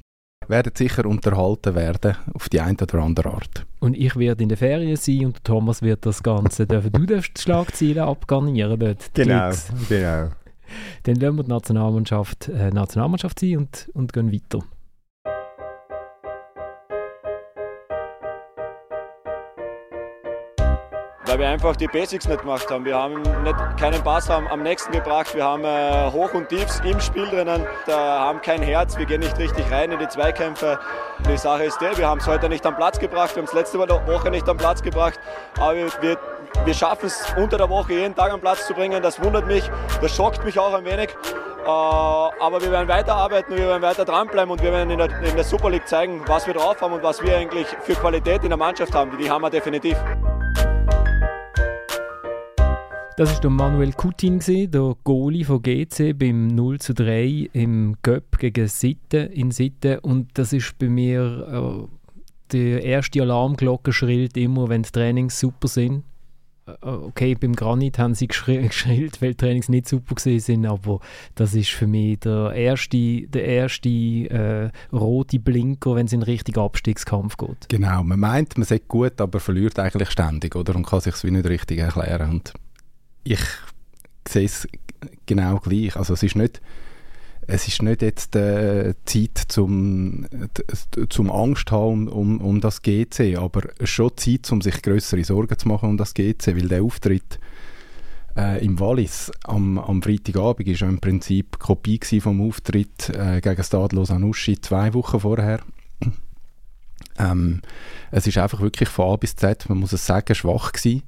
werden 0.49 0.73
sicher 0.75 1.05
unterhalten 1.07 1.75
werden 1.75 2.17
auf 2.33 2.49
die 2.49 2.61
eine 2.61 2.77
oder 2.81 2.99
andere 3.01 3.31
Art. 3.31 3.67
Und 3.81 3.95
ich 3.95 4.17
werde 4.17 4.43
in 4.43 4.49
der 4.49 4.59
Ferien 4.59 4.97
sein 4.97 5.27
und 5.27 5.45
Thomas 5.45 5.83
wird 5.83 6.07
das 6.07 6.23
Ganze 6.23 6.67
dürfen. 6.67 6.93
Du 6.93 7.07
darfst 7.07 7.37
die 7.37 7.43
Schlagzeilen 7.43 7.99
abgarnieren 7.99 8.79
dort. 8.79 9.15
Genau, 9.15 9.51
genau. 9.89 10.31
Dann 11.05 11.17
lassen 11.17 11.37
wir 11.37 11.45
die 11.45 11.51
Nationalmannschaft 11.51 12.49
äh, 12.49 12.71
Nationalmannschaft 12.71 13.41
sein 13.41 13.59
und, 13.59 13.91
und 13.95 14.13
gehen 14.13 14.33
weiter. 14.33 14.65
weil 21.29 21.39
wir 21.41 21.49
einfach 21.49 21.77
die 21.77 21.87
Basics 21.87 22.27
nicht 22.27 22.41
gemacht 22.41 22.71
haben. 22.71 22.85
Wir 22.85 22.97
haben 22.97 23.21
nicht, 23.21 23.77
keinen 23.79 24.03
Pass 24.03 24.31
am, 24.31 24.47
am 24.47 24.63
nächsten 24.63 24.93
gebracht, 24.93 25.35
wir 25.35 25.45
haben 25.45 25.63
äh, 25.63 26.11
Hoch 26.11 26.33
und 26.33 26.49
Tiefs 26.49 26.81
im 26.81 26.99
Spiel 27.01 27.27
drinnen, 27.27 27.67
da 27.87 28.21
haben 28.21 28.41
kein 28.41 28.63
Herz, 28.63 28.97
wir 28.97 29.05
gehen 29.05 29.21
nicht 29.21 29.39
richtig 29.39 29.71
rein 29.71 29.93
in 29.93 29.99
die 29.99 30.09
Zweikämpfe. 30.09 30.79
Die 31.29 31.37
Sache 31.37 31.65
ist 31.65 31.79
die, 31.81 31.99
wir 31.99 32.09
haben 32.09 32.19
es 32.19 32.27
heute 32.27 32.49
nicht 32.49 32.65
am 32.65 32.77
Platz 32.77 32.99
gebracht, 32.99 33.37
wir 33.37 33.43
haben 33.43 33.49
es 33.49 33.53
letzte 33.53 33.79
Woche 33.79 34.31
nicht 34.31 34.49
am 34.49 34.57
Platz 34.57 34.83
gebracht, 34.83 35.21
aber 35.59 35.75
wir, 35.75 36.19
wir 36.65 36.75
schaffen 36.75 37.07
es 37.07 37.33
unter 37.37 37.57
der 37.59 37.69
Woche 37.69 37.95
jeden 37.95 38.15
Tag 38.15 38.33
am 38.33 38.41
Platz 38.41 38.67
zu 38.67 38.75
bringen. 38.75 39.03
Das 39.03 39.23
wundert 39.23 39.47
mich, 39.47 39.71
das 40.01 40.15
schockt 40.15 40.45
mich 40.45 40.59
auch 40.59 40.75
ein 40.75 40.85
wenig. 40.85 41.09
Äh, 41.09 41.69
aber 41.69 42.63
wir 42.63 42.71
werden 42.71 42.89
weiterarbeiten, 42.89 43.57
wir 43.57 43.67
werden 43.67 43.83
weiter 43.83 44.05
dranbleiben 44.05 44.51
und 44.51 44.63
wir 44.63 44.73
werden 44.73 44.91
in 44.91 44.99
der, 44.99 45.11
in 45.23 45.35
der 45.35 45.45
Super 45.45 45.71
League 45.71 45.87
zeigen, 45.87 46.23
was 46.27 46.47
wir 46.47 46.55
drauf 46.55 46.81
haben 46.81 46.95
und 46.95 47.03
was 47.03 47.23
wir 47.23 47.37
eigentlich 47.37 47.67
für 47.83 47.95
Qualität 47.95 48.43
in 48.43 48.49
der 48.49 48.59
Mannschaft 48.59 48.95
haben. 48.95 49.17
Die 49.19 49.31
haben 49.31 49.43
wir 49.43 49.51
definitiv. 49.51 49.97
Das 53.19 53.43
war 53.43 53.51
Manuel 53.51 53.93
Coutin, 53.95 54.39
der 54.39 54.95
Goalie 55.03 55.45
von 55.45 55.61
GC 55.61 56.17
beim 56.17 56.47
0 56.47 56.79
zu 56.79 56.95
3 56.95 57.51
im 57.53 57.97
Göpp 58.01 58.39
gegen 58.39 58.69
Sitten 58.69 59.31
in 59.33 59.51
Sitten. 59.51 59.99
Und 59.99 60.39
das 60.39 60.53
ist 60.53 60.79
bei 60.79 60.89
mir, 60.89 61.89
äh, 61.89 61.89
die 62.53 62.81
erste 62.81 63.21
Alarmglocke 63.21 63.93
schrillt 63.93 64.37
immer, 64.37 64.69
wenn 64.69 64.85
die 64.85 64.91
Trainings 64.91 65.41
super 65.41 65.67
sind. 65.67 66.05
Äh, 66.83 66.87
okay, 66.87 67.35
beim 67.35 67.55
Granit 67.55 67.99
haben 67.99 68.15
sie 68.15 68.27
geschrillt, 68.29 69.21
weil 69.23 69.31
die 69.31 69.37
Trainings 69.37 69.69
nicht 69.69 69.89
super 69.89 70.15
sind, 70.19 70.67
aber 70.67 71.01
das 71.35 71.55
ist 71.55 71.71
für 71.71 71.87
mich 71.87 72.21
der 72.21 72.53
erste, 72.53 73.23
der 73.23 73.45
erste 73.45 73.89
äh, 73.89 74.71
rote 74.93 75.39
Blinker, 75.39 75.95
wenn 75.95 76.07
es 76.07 76.13
in 76.13 76.23
Richtung 76.23 76.63
Abstiegskampf 76.63 77.37
geht. 77.37 77.69
Genau, 77.69 78.03
man 78.03 78.21
meint, 78.21 78.57
man 78.59 78.67
sagt 78.67 78.89
gut, 78.89 79.21
aber 79.21 79.41
verliert 79.41 79.79
eigentlich 79.79 80.11
ständig, 80.11 80.55
oder? 80.57 80.75
Und 80.75 80.87
kann 80.87 81.01
sich 81.01 81.15
es 81.15 81.25
nicht 81.25 81.47
richtig 81.47 81.79
erklären. 81.79 82.31
Und 82.31 82.53
ich 83.25 83.41
sehe 84.27 84.45
es 84.45 84.69
genau 85.27 85.59
gleich. 85.59 85.97
Also 85.97 86.15
es 86.15 86.23
ist 86.23 86.37
nicht, 86.37 86.61
es 87.51 87.67
ist 87.67 87.83
nicht 87.83 88.03
jetzt 88.03 88.37
äh, 88.37 88.95
Zeit 89.07 89.39
zum, 89.49 90.27
zum 91.09 91.31
Angst 91.31 91.73
haben 91.73 92.07
um, 92.09 92.43
um 92.43 92.61
das 92.61 92.83
GC, 92.83 93.37
aber 93.39 93.63
ist 93.81 93.89
schon 93.89 94.17
Zeit, 94.17 94.53
um 94.53 94.61
sich 94.61 94.83
größere 94.83 95.25
Sorgen 95.25 95.59
zu 95.59 95.67
machen 95.67 95.89
um 95.89 95.97
das 95.97 96.13
GC, 96.13 96.49
weil 96.49 96.69
der 96.69 96.83
Auftritt 96.83 97.41
äh, 98.37 98.63
im 98.63 98.79
Wallis 98.79 99.33
am, 99.45 99.79
am 99.79 100.03
Freitagabend 100.03 100.69
war 100.69 100.75
ja 100.75 100.89
im 100.89 101.01
Prinzip 101.01 101.59
Kopie 101.59 101.99
vom 102.21 102.47
Auftritt 102.47 103.09
äh, 103.09 103.41
gegen 103.41 103.65
Stadlos 103.65 104.11
Anuschi 104.11 104.61
zwei 104.61 104.93
Wochen 104.93 105.21
vorher. 105.21 105.61
Ähm, 107.19 107.63
es 108.11 108.27
ist 108.27 108.39
einfach 108.39 108.61
wirklich 108.61 108.91
von 108.91 109.13
A 109.13 109.17
bis 109.17 109.35
Z, 109.37 109.69
man 109.71 109.79
muss 109.79 109.95
es 109.95 110.07
sagen, 110.07 110.35
schwach 110.35 110.73
gewesen. 110.73 111.03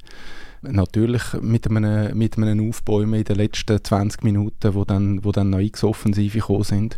Natürlich 0.63 1.23
mit 1.41 1.67
einem, 1.69 2.17
mit 2.17 2.37
einem 2.37 2.69
Aufbäumen 2.69 3.21
in 3.21 3.25
den 3.25 3.37
letzten 3.37 3.83
20 3.83 4.23
Minuten, 4.23 4.75
wo 4.75 4.85
dann, 4.85 5.25
wo 5.25 5.33
dann 5.33 5.51
noch 5.51 5.59
X-Offensive 5.59 6.39
gekommen 6.39 6.65
sind. 6.65 6.97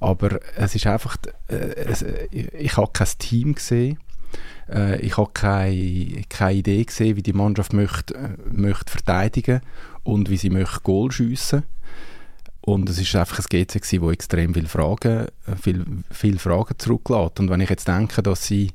Aber 0.00 0.40
es 0.56 0.74
ist 0.74 0.86
einfach, 0.88 1.16
äh, 1.46 1.54
es, 1.54 2.04
ich, 2.32 2.52
ich 2.52 2.76
habe 2.76 2.90
kein 2.92 3.08
Team 3.18 3.54
gesehen. 3.54 3.98
Äh, 4.68 5.00
ich 5.00 5.16
habe 5.16 5.30
keine, 5.32 6.22
keine 6.28 6.58
Idee 6.58 6.84
gesehen, 6.84 7.16
wie 7.16 7.22
die 7.22 7.32
Mannschaft 7.32 7.72
möchte, 7.72 8.14
äh, 8.14 8.30
möchte 8.50 8.90
verteidigen 8.90 9.60
und 10.02 10.28
wie 10.28 10.36
sie 10.36 10.50
möchte 10.50 10.80
Goal 10.80 11.12
schiessen. 11.12 11.62
Und 12.62 12.88
es 12.88 12.98
ist 12.98 13.14
einfach 13.14 13.38
ein 13.38 13.44
GC 13.48 13.74
gewesen, 13.74 14.02
wo 14.02 14.10
extrem 14.10 14.54
viele 14.54 14.68
Fragen, 14.68 15.26
äh, 15.46 15.56
viel, 15.60 15.84
viel 16.10 16.38
Fragen 16.38 16.78
zurücklässt. 16.78 17.38
Und 17.38 17.50
wenn 17.50 17.60
ich 17.60 17.70
jetzt 17.70 17.86
denke, 17.86 18.22
dass 18.22 18.44
sie, 18.44 18.72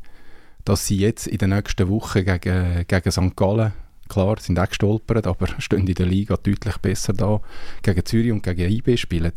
dass 0.63 0.87
sie 0.87 0.97
jetzt 0.97 1.27
in 1.27 1.39
den 1.39 1.49
nächsten 1.49 1.89
Wochen 1.89 2.23
gegen, 2.23 2.85
gegen 2.87 3.11
St. 3.11 3.35
Gallen 3.35 3.73
Klar, 4.07 4.39
sind 4.39 4.59
auch 4.59 4.67
gestolpert, 4.67 5.27
aber 5.27 5.47
stehen 5.59 5.87
in 5.87 5.93
der 5.93 6.05
Liga 6.05 6.37
deutlich 6.37 6.77
besser 6.77 7.13
da. 7.13 7.41
Gegen 7.81 8.05
Zürich 8.05 8.31
und 8.31 8.43
gegen 8.43 8.71
IB 8.71 8.97
spielen. 8.97 9.33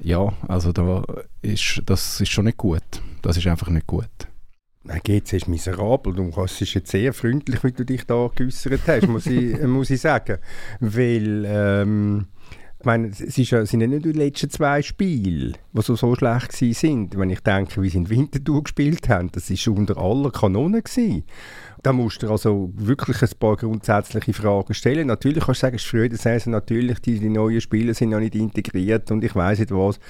Ja, 0.00 0.32
also 0.48 0.72
da 0.72 1.04
ist, 1.42 1.82
das 1.86 2.20
ist 2.20 2.30
schon 2.30 2.46
nicht 2.46 2.58
gut. 2.58 2.82
Das 3.22 3.36
ist 3.36 3.46
einfach 3.46 3.68
nicht 3.68 3.86
gut. 3.86 4.08
Nein, 4.86 5.00
GC 5.02 5.32
ist 5.32 5.48
miserabel. 5.48 6.12
Du 6.12 6.30
es 6.42 6.60
ist 6.60 6.74
jetzt 6.74 6.90
sehr 6.90 7.14
freundlich, 7.14 7.64
wie 7.64 7.72
du 7.72 7.84
dich 7.84 8.04
da 8.04 8.30
geäußert 8.34 8.82
hast, 8.86 9.08
muss 9.08 9.26
ich, 9.26 9.58
muss 9.66 9.88
ich 9.88 10.00
sagen. 10.00 10.38
Weil, 10.78 11.44
ähm, 11.46 12.26
ich 12.78 12.84
meine, 12.84 13.08
es 13.08 13.20
ist 13.20 13.50
ja, 13.50 13.64
sind 13.64 13.80
ja 13.80 13.86
nicht 13.86 14.04
die 14.04 14.12
letzten 14.12 14.50
zwei 14.50 14.82
Spiele, 14.82 15.54
die 15.72 15.80
so, 15.80 15.96
so 15.96 16.14
schlecht 16.14 16.52
sind. 16.52 17.16
Wenn 17.16 17.30
ich 17.30 17.40
denke, 17.40 17.80
wie 17.80 17.88
sie 17.88 17.96
in 17.96 18.10
Winterthur 18.10 18.62
gespielt 18.62 19.08
haben, 19.08 19.32
das 19.32 19.50
war 19.50 19.74
unter 19.74 19.96
aller 19.96 20.30
Kanonen. 20.30 20.82
Gewesen. 20.82 21.24
Da 21.84 21.92
musst 21.92 22.22
du 22.22 22.30
also 22.30 22.70
wirklich 22.74 23.20
ein 23.20 23.38
paar 23.38 23.56
grundsätzliche 23.56 24.32
Fragen 24.32 24.72
stellen. 24.72 25.06
Natürlich 25.06 25.44
kannst 25.44 25.60
du 25.60 25.66
sagen, 25.66 25.76
es 25.76 25.82
ist 25.82 25.90
früh 25.90 26.08
Saison, 26.16 26.52
natürlich, 26.52 26.98
die, 27.00 27.20
die 27.20 27.28
neuen 27.28 27.60
Spieler 27.60 27.92
sind 27.92 28.08
noch 28.08 28.20
nicht 28.20 28.34
integriert 28.34 29.10
und 29.10 29.22
ich 29.22 29.36
weiß 29.36 29.58
nicht 29.58 29.70
was. 29.70 30.00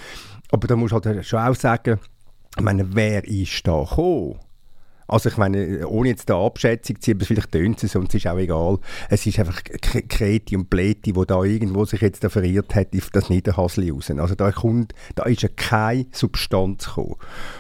Aber 0.53 0.69
da 0.69 0.77
musst 0.77 0.93
du 0.93 1.01
halt 1.01 1.27
schon 1.27 1.41
auch 1.41 1.57
sagen, 1.57 1.99
ich 2.57 2.63
meine, 2.63 2.95
wer 2.95 3.25
ist 3.25 3.67
da 3.67 3.83
gekommen? 3.83 4.39
Also 5.09 5.29
ich 5.29 5.37
meine, 5.37 5.87
ohne 5.89 6.11
jetzt 6.11 6.31
eine 6.31 6.41
Abschätzung 6.41 6.95
zu 6.95 7.03
ziehen, 7.03 7.17
aber 7.17 7.27
vielleicht 7.27 7.51
tönt 7.51 7.83
es 7.83 7.97
und 7.97 8.09
es 8.09 8.15
ist 8.15 8.29
auch 8.29 8.39
egal. 8.39 8.79
Es 9.11 9.27
ist 9.27 9.41
einfach 9.41 9.61
Kreti 10.09 10.57
und 10.57 10.71
Pleti, 10.71 11.17
wo 11.17 11.25
da 11.25 11.43
irgendwo 11.43 11.85
sich 11.85 12.03
jetzt 12.03 12.23
da 12.23 12.29
verirrt 12.29 12.75
hat, 12.77 12.95
auf 12.97 13.11
das 13.11 13.31
Niederhasli 13.31 13.91
raus. 13.91 14.13
Also 14.13 14.37
da 14.37 14.53
kommt, 14.53 14.95
da 15.17 15.25
ist 15.25 15.43
ja 15.43 15.49
keine 15.49 16.07
Substanz 16.13 16.87
gekommen. 16.87 17.17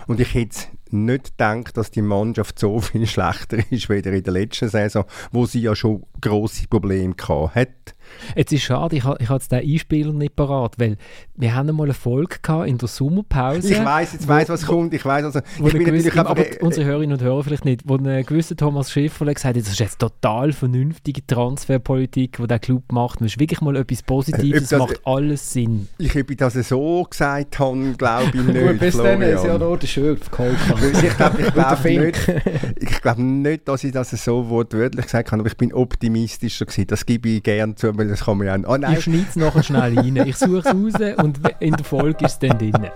Und 0.06 0.21
ich 0.21 0.33
hätte 0.35 0.68
nicht 0.94 1.36
gedacht, 1.36 1.76
dass 1.76 1.90
die 1.90 2.02
Mannschaft 2.02 2.58
so 2.58 2.80
viel 2.80 3.06
schlechter 3.08 3.58
ist, 3.70 3.88
wie 3.88 3.98
in 3.98 4.22
der 4.22 4.32
letzten 4.32 4.68
Saison, 4.68 5.04
wo 5.32 5.46
sie 5.46 5.60
ja 5.60 5.74
schon 5.74 6.04
grosse 6.20 6.66
Probleme 6.68 7.14
hatte. 7.54 7.94
Jetzt 8.36 8.52
ist 8.52 8.62
schade, 8.62 8.96
ich 8.96 9.04
habe 9.04 9.16
ich 9.20 9.28
jetzt 9.28 9.52
den 9.52 9.60
Einspieler 9.60 10.12
nicht 10.12 10.36
parat, 10.36 10.78
weil 10.78 10.96
wir 11.36 11.54
haben 11.54 11.68
einmal 11.68 11.86
eine 11.86 11.94
Folge 11.94 12.36
in 12.66 12.78
der 12.78 12.88
Sommerpause. 12.88 13.72
Ich 13.72 13.84
weiß, 13.84 14.12
jetzt 14.12 14.28
weiß, 14.28 14.48
was 14.48 14.66
kommt. 14.66 14.94
Ich 14.94 15.04
weiß, 15.04 15.24
also, 15.24 15.40
ich 15.64 15.72
bin 15.72 16.18
aber 16.18 16.46
äh, 16.46 16.58
unsere 16.60 16.86
Hörerinnen 16.86 17.18
und 17.18 17.22
Hörer 17.22 17.44
vielleicht 17.44 17.64
nicht, 17.64 17.82
wo 17.86 17.96
ein 17.96 18.24
gewisser 18.24 18.56
Thomas 18.56 18.90
Schäfer 18.90 19.24
gesagt 19.26 19.56
hat, 19.56 19.56
das 19.56 19.72
ist 19.72 19.80
jetzt 19.80 19.98
total 19.98 20.52
vernünftige 20.52 21.26
Transferpolitik, 21.26 22.38
die 22.38 22.46
der 22.46 22.58
Club 22.58 22.92
macht. 22.92 23.20
Das 23.20 23.28
ist 23.28 23.40
wirklich 23.40 23.60
mal 23.60 23.76
etwas 23.76 24.02
Positives, 24.02 24.68
das 24.68 24.78
macht 24.78 25.00
alles 25.04 25.52
Sinn. 25.52 25.88
Ich 25.98 26.14
habe 26.14 26.36
das 26.36 26.54
so 26.54 27.04
gesagt 27.08 27.58
habe, 27.58 27.94
glaube 27.96 28.30
ich 28.34 28.34
nicht. 28.44 28.66
Gut, 28.66 28.78
bis 28.78 28.96
dann 28.96 29.22
ist 29.22 29.44
ja 29.44 29.58
nur 29.58 29.78
der 29.78 29.86
Schürf 29.86 30.30
geholfen. 30.30 30.74
Ich 30.86 31.16
glaube 31.16 31.42
ich 31.42 31.52
glaub 31.52 31.84
nicht, 31.84 32.32
ich 32.76 33.02
glaub 33.02 33.18
nicht, 33.18 33.68
dass 33.68 33.84
ich 33.84 33.92
das 33.92 34.10
so 34.10 34.48
wortwörtlich 34.48 35.06
gesagt 35.06 35.32
habe, 35.32 35.40
aber 35.40 35.48
ich 35.48 35.56
bin 35.56 35.72
optimistischer 35.72 36.66
gewesen. 36.66 36.86
Das 36.86 37.06
gebe 37.06 37.28
ich 37.28 37.42
gerne 37.42 37.74
zu, 37.74 37.96
weil 37.96 38.08
das 38.08 38.24
kann 38.24 38.38
man 38.38 38.46
ja 38.46 38.56
auch... 38.56 38.74
Oh, 38.74 38.76
nein. 38.76 38.94
Ich 38.94 39.04
schneide 39.04 39.26
es 39.28 39.36
nachher 39.36 39.62
schnell 39.62 39.98
rein. 39.98 40.16
Ich 40.16 40.36
suche 40.36 40.58
es 40.58 40.66
raus 40.66 41.14
und 41.22 41.40
in 41.60 41.74
der 41.74 41.84
Folge 41.84 42.24
ist 42.24 42.42
es 42.42 42.48
dann 42.48 42.58
drin. 42.58 42.90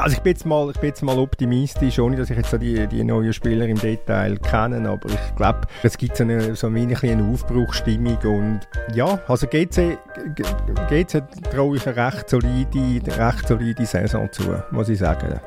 Also 0.00 0.16
ich 0.16 0.22
bin, 0.22 0.32
jetzt 0.32 0.46
mal, 0.46 0.70
ich 0.70 0.78
bin 0.78 0.88
jetzt 0.88 1.02
mal 1.02 1.18
optimistisch, 1.18 1.98
ohne 1.98 2.16
dass 2.16 2.30
ich 2.30 2.36
jetzt 2.36 2.52
die, 2.60 2.86
die 2.86 3.04
neuen 3.04 3.32
Spieler 3.32 3.66
im 3.66 3.78
Detail 3.78 4.38
kenne, 4.38 4.88
aber 4.88 5.08
ich 5.08 5.36
glaube, 5.36 5.60
es 5.82 5.98
gibt 5.98 6.16
so 6.16 6.24
eine, 6.24 6.54
so 6.54 6.68
eine, 6.68 6.96
eine 7.02 7.24
Aufbruchsstimmung 7.24 8.18
und 8.24 8.60
ja, 8.94 9.20
also 9.28 9.46
GC, 9.46 9.98
GC 10.88 11.22
traue 11.50 11.76
ich 11.76 11.86
eine 11.86 11.96
recht 11.96 12.30
solide, 12.30 13.18
recht 13.18 13.46
solide 13.46 13.84
Saison 13.84 14.30
zu, 14.32 14.42
muss 14.70 14.88
ich 14.88 14.98
sagen. 14.98 15.40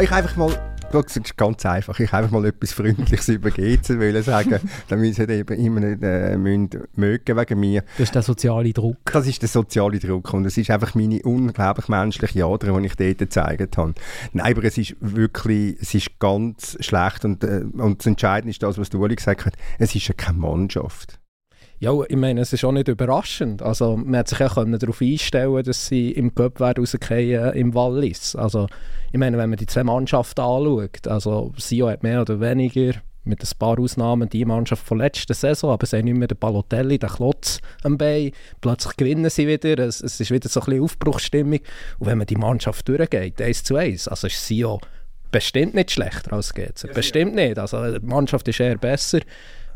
Ich 0.00 0.10
einfach 0.10 0.36
mal 0.36 0.52
das 0.90 1.16
ist 1.16 1.36
ganz 1.36 1.64
einfach. 1.64 1.98
Ich 2.00 2.12
einfach 2.12 2.30
mal 2.30 2.44
etwas 2.44 2.72
Freundliches 2.72 3.28
über 3.28 3.50
GC 3.50 3.98
wollen 3.98 4.22
sagen, 4.22 4.60
damit 4.88 5.14
sie 5.14 5.22
eben 5.22 5.58
immer 5.58 5.80
nicht 5.80 6.02
äh, 6.02 6.36
mögen 6.36 7.36
wegen 7.36 7.60
mir. 7.60 7.82
Das 7.96 8.08
ist 8.08 8.14
der 8.14 8.22
soziale 8.22 8.72
Druck. 8.72 8.98
Das 9.12 9.26
ist 9.26 9.42
der 9.42 9.48
soziale 9.48 9.98
Druck 9.98 10.32
und 10.32 10.44
es 10.46 10.56
ist 10.56 10.70
einfach 10.70 10.94
meine 10.94 11.22
unglaublich 11.22 11.88
menschliche 11.88 12.44
Ader, 12.44 12.78
die 12.78 12.86
ich 12.86 12.96
dort 12.96 13.18
gezeigt 13.18 13.76
habe. 13.76 13.94
Nein, 14.32 14.52
aber 14.52 14.64
es 14.64 14.78
ist 14.78 14.96
wirklich, 15.00 15.76
es 15.80 15.94
ist 15.94 16.18
ganz 16.18 16.76
schlecht 16.80 17.24
und, 17.24 17.44
äh, 17.44 17.64
und 17.74 18.00
das 18.00 18.06
Entscheidende 18.06 18.50
ist 18.50 18.62
das, 18.62 18.78
was 18.78 18.90
du 18.90 19.02
Uli 19.02 19.16
gesagt 19.16 19.46
hast, 19.46 19.56
es 19.78 19.94
ist 19.94 20.08
ja 20.08 20.14
keine 20.14 20.38
Mannschaft. 20.38 21.19
Ja, 21.80 21.92
ich 22.08 22.16
meine, 22.16 22.42
es 22.42 22.52
ist 22.52 22.62
auch 22.62 22.72
nicht 22.72 22.88
überraschend. 22.88 23.62
Also, 23.62 23.96
man 23.96 24.20
hat 24.20 24.28
sich 24.28 24.38
ja 24.38 24.48
darauf 24.48 25.00
einstellen 25.00 25.62
dass 25.64 25.86
sie 25.86 26.10
im 26.10 26.34
Cup 26.34 26.60
rausgehen 26.60 27.54
im 27.54 27.74
Wallis. 27.74 28.36
Also, 28.36 28.66
ich 29.12 29.18
meine, 29.18 29.38
wenn 29.38 29.48
man 29.48 29.56
die 29.56 29.66
zwei 29.66 29.82
Mannschaften 29.82 30.42
anschaut, 30.42 31.08
also 31.08 31.52
Sio 31.56 31.88
hat 31.88 32.02
mehr 32.02 32.20
oder 32.20 32.38
weniger, 32.38 32.92
mit 33.24 33.42
ein 33.42 33.58
paar 33.58 33.78
Ausnahmen, 33.78 34.28
die 34.28 34.44
Mannschaft 34.44 34.86
von 34.86 34.98
letzter 34.98 35.34
Saison, 35.34 35.70
aber 35.70 35.86
sie 35.86 35.96
haben 35.96 36.04
nicht 36.04 36.16
mehr 36.16 36.28
den 36.28 36.38
Balotelli, 36.38 36.98
den 36.98 37.08
Klotz 37.08 37.60
am 37.82 37.96
Bein. 37.96 38.32
Plötzlich 38.60 38.96
gewinnen 38.96 39.30
sie 39.30 39.46
wieder, 39.46 39.78
es, 39.78 40.00
es 40.00 40.20
ist 40.20 40.30
wieder 40.30 40.48
so 40.48 40.60
ein 40.60 40.66
bisschen 40.66 40.82
Aufbruchsstimmung. 40.84 41.60
Und 41.98 42.06
wenn 42.06 42.18
man 42.18 42.26
die 42.26 42.36
Mannschaft 42.36 42.88
durchgeht, 42.88 43.40
eins 43.40 43.64
zu 43.64 43.76
eins, 43.76 44.08
also 44.08 44.26
ist 44.26 44.46
Sio 44.46 44.80
bestimmt 45.30 45.74
nicht 45.74 45.92
schlechter 45.92 46.32
als 46.32 46.52
GC. 46.52 46.92
Bestimmt 46.92 47.34
nicht. 47.34 47.58
Also 47.58 47.98
die 47.98 48.06
Mannschaft 48.06 48.48
ist 48.48 48.60
eher 48.60 48.76
besser. 48.76 49.20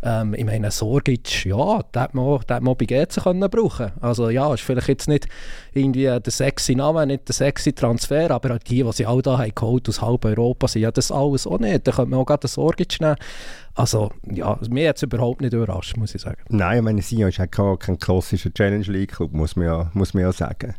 Ähm, 0.06 0.34
ich 0.34 0.44
meine, 0.44 0.70
Sorgic, 0.70 1.46
ja, 1.46 1.82
den 1.82 2.06
man, 2.12 2.40
man 2.61 2.76
bei 2.76 2.84
GC 2.84 3.23
können 3.23 3.49
brauchen 3.49 3.90
Also 4.02 4.28
ja, 4.28 4.52
ist 4.52 4.62
vielleicht 4.62 4.88
jetzt 4.88 5.08
nicht 5.08 5.26
irgendwie 5.73 6.04
der 6.04 6.20
sexy 6.26 6.75
Name, 6.75 7.06
nicht 7.06 7.26
der 7.26 7.34
sexy 7.34 7.73
Transfer, 7.73 8.30
aber 8.30 8.58
die, 8.58 8.82
die 8.82 8.92
sie 8.92 9.06
all 9.06 9.23
da 9.23 9.38
haben 9.38 9.52
geholt 9.54 9.88
aus 9.88 10.02
halb 10.02 10.26
Europa, 10.26 10.68
sind 10.68 10.82
ja 10.82 10.90
das 10.90 11.11
alles 11.11 11.46
auch 11.46 11.58
nicht. 11.58 11.87
Da 11.88 11.92
könnte 11.92 12.11
man 12.11 12.20
auch 12.20 12.26
gerade 12.26 12.46
Sorgic 12.46 13.00
nehmen. 13.00 13.16
Also, 13.75 14.11
ja, 14.30 14.58
mir 14.68 14.90
hat 14.90 14.96
es 14.96 15.02
überhaupt 15.02 15.40
nicht 15.40 15.54
überrascht, 15.54 15.96
muss 15.96 16.14
ich 16.14 16.20
sagen. 16.20 16.42
Nein, 16.50 16.78
ich 16.78 16.84
meine, 16.84 17.02
Sion 17.02 17.30
ist 17.30 17.40
auch 17.40 17.76
kein 17.78 17.99
klassischer 17.99 18.52
Challenge 18.52 18.84
League 18.84 19.12
Club, 19.12 19.32
muss 19.32 19.56
man 19.56 19.66
ja, 19.66 19.90
muss 19.94 20.12
man 20.12 20.23
ja 20.23 20.32
sagen. 20.32 20.75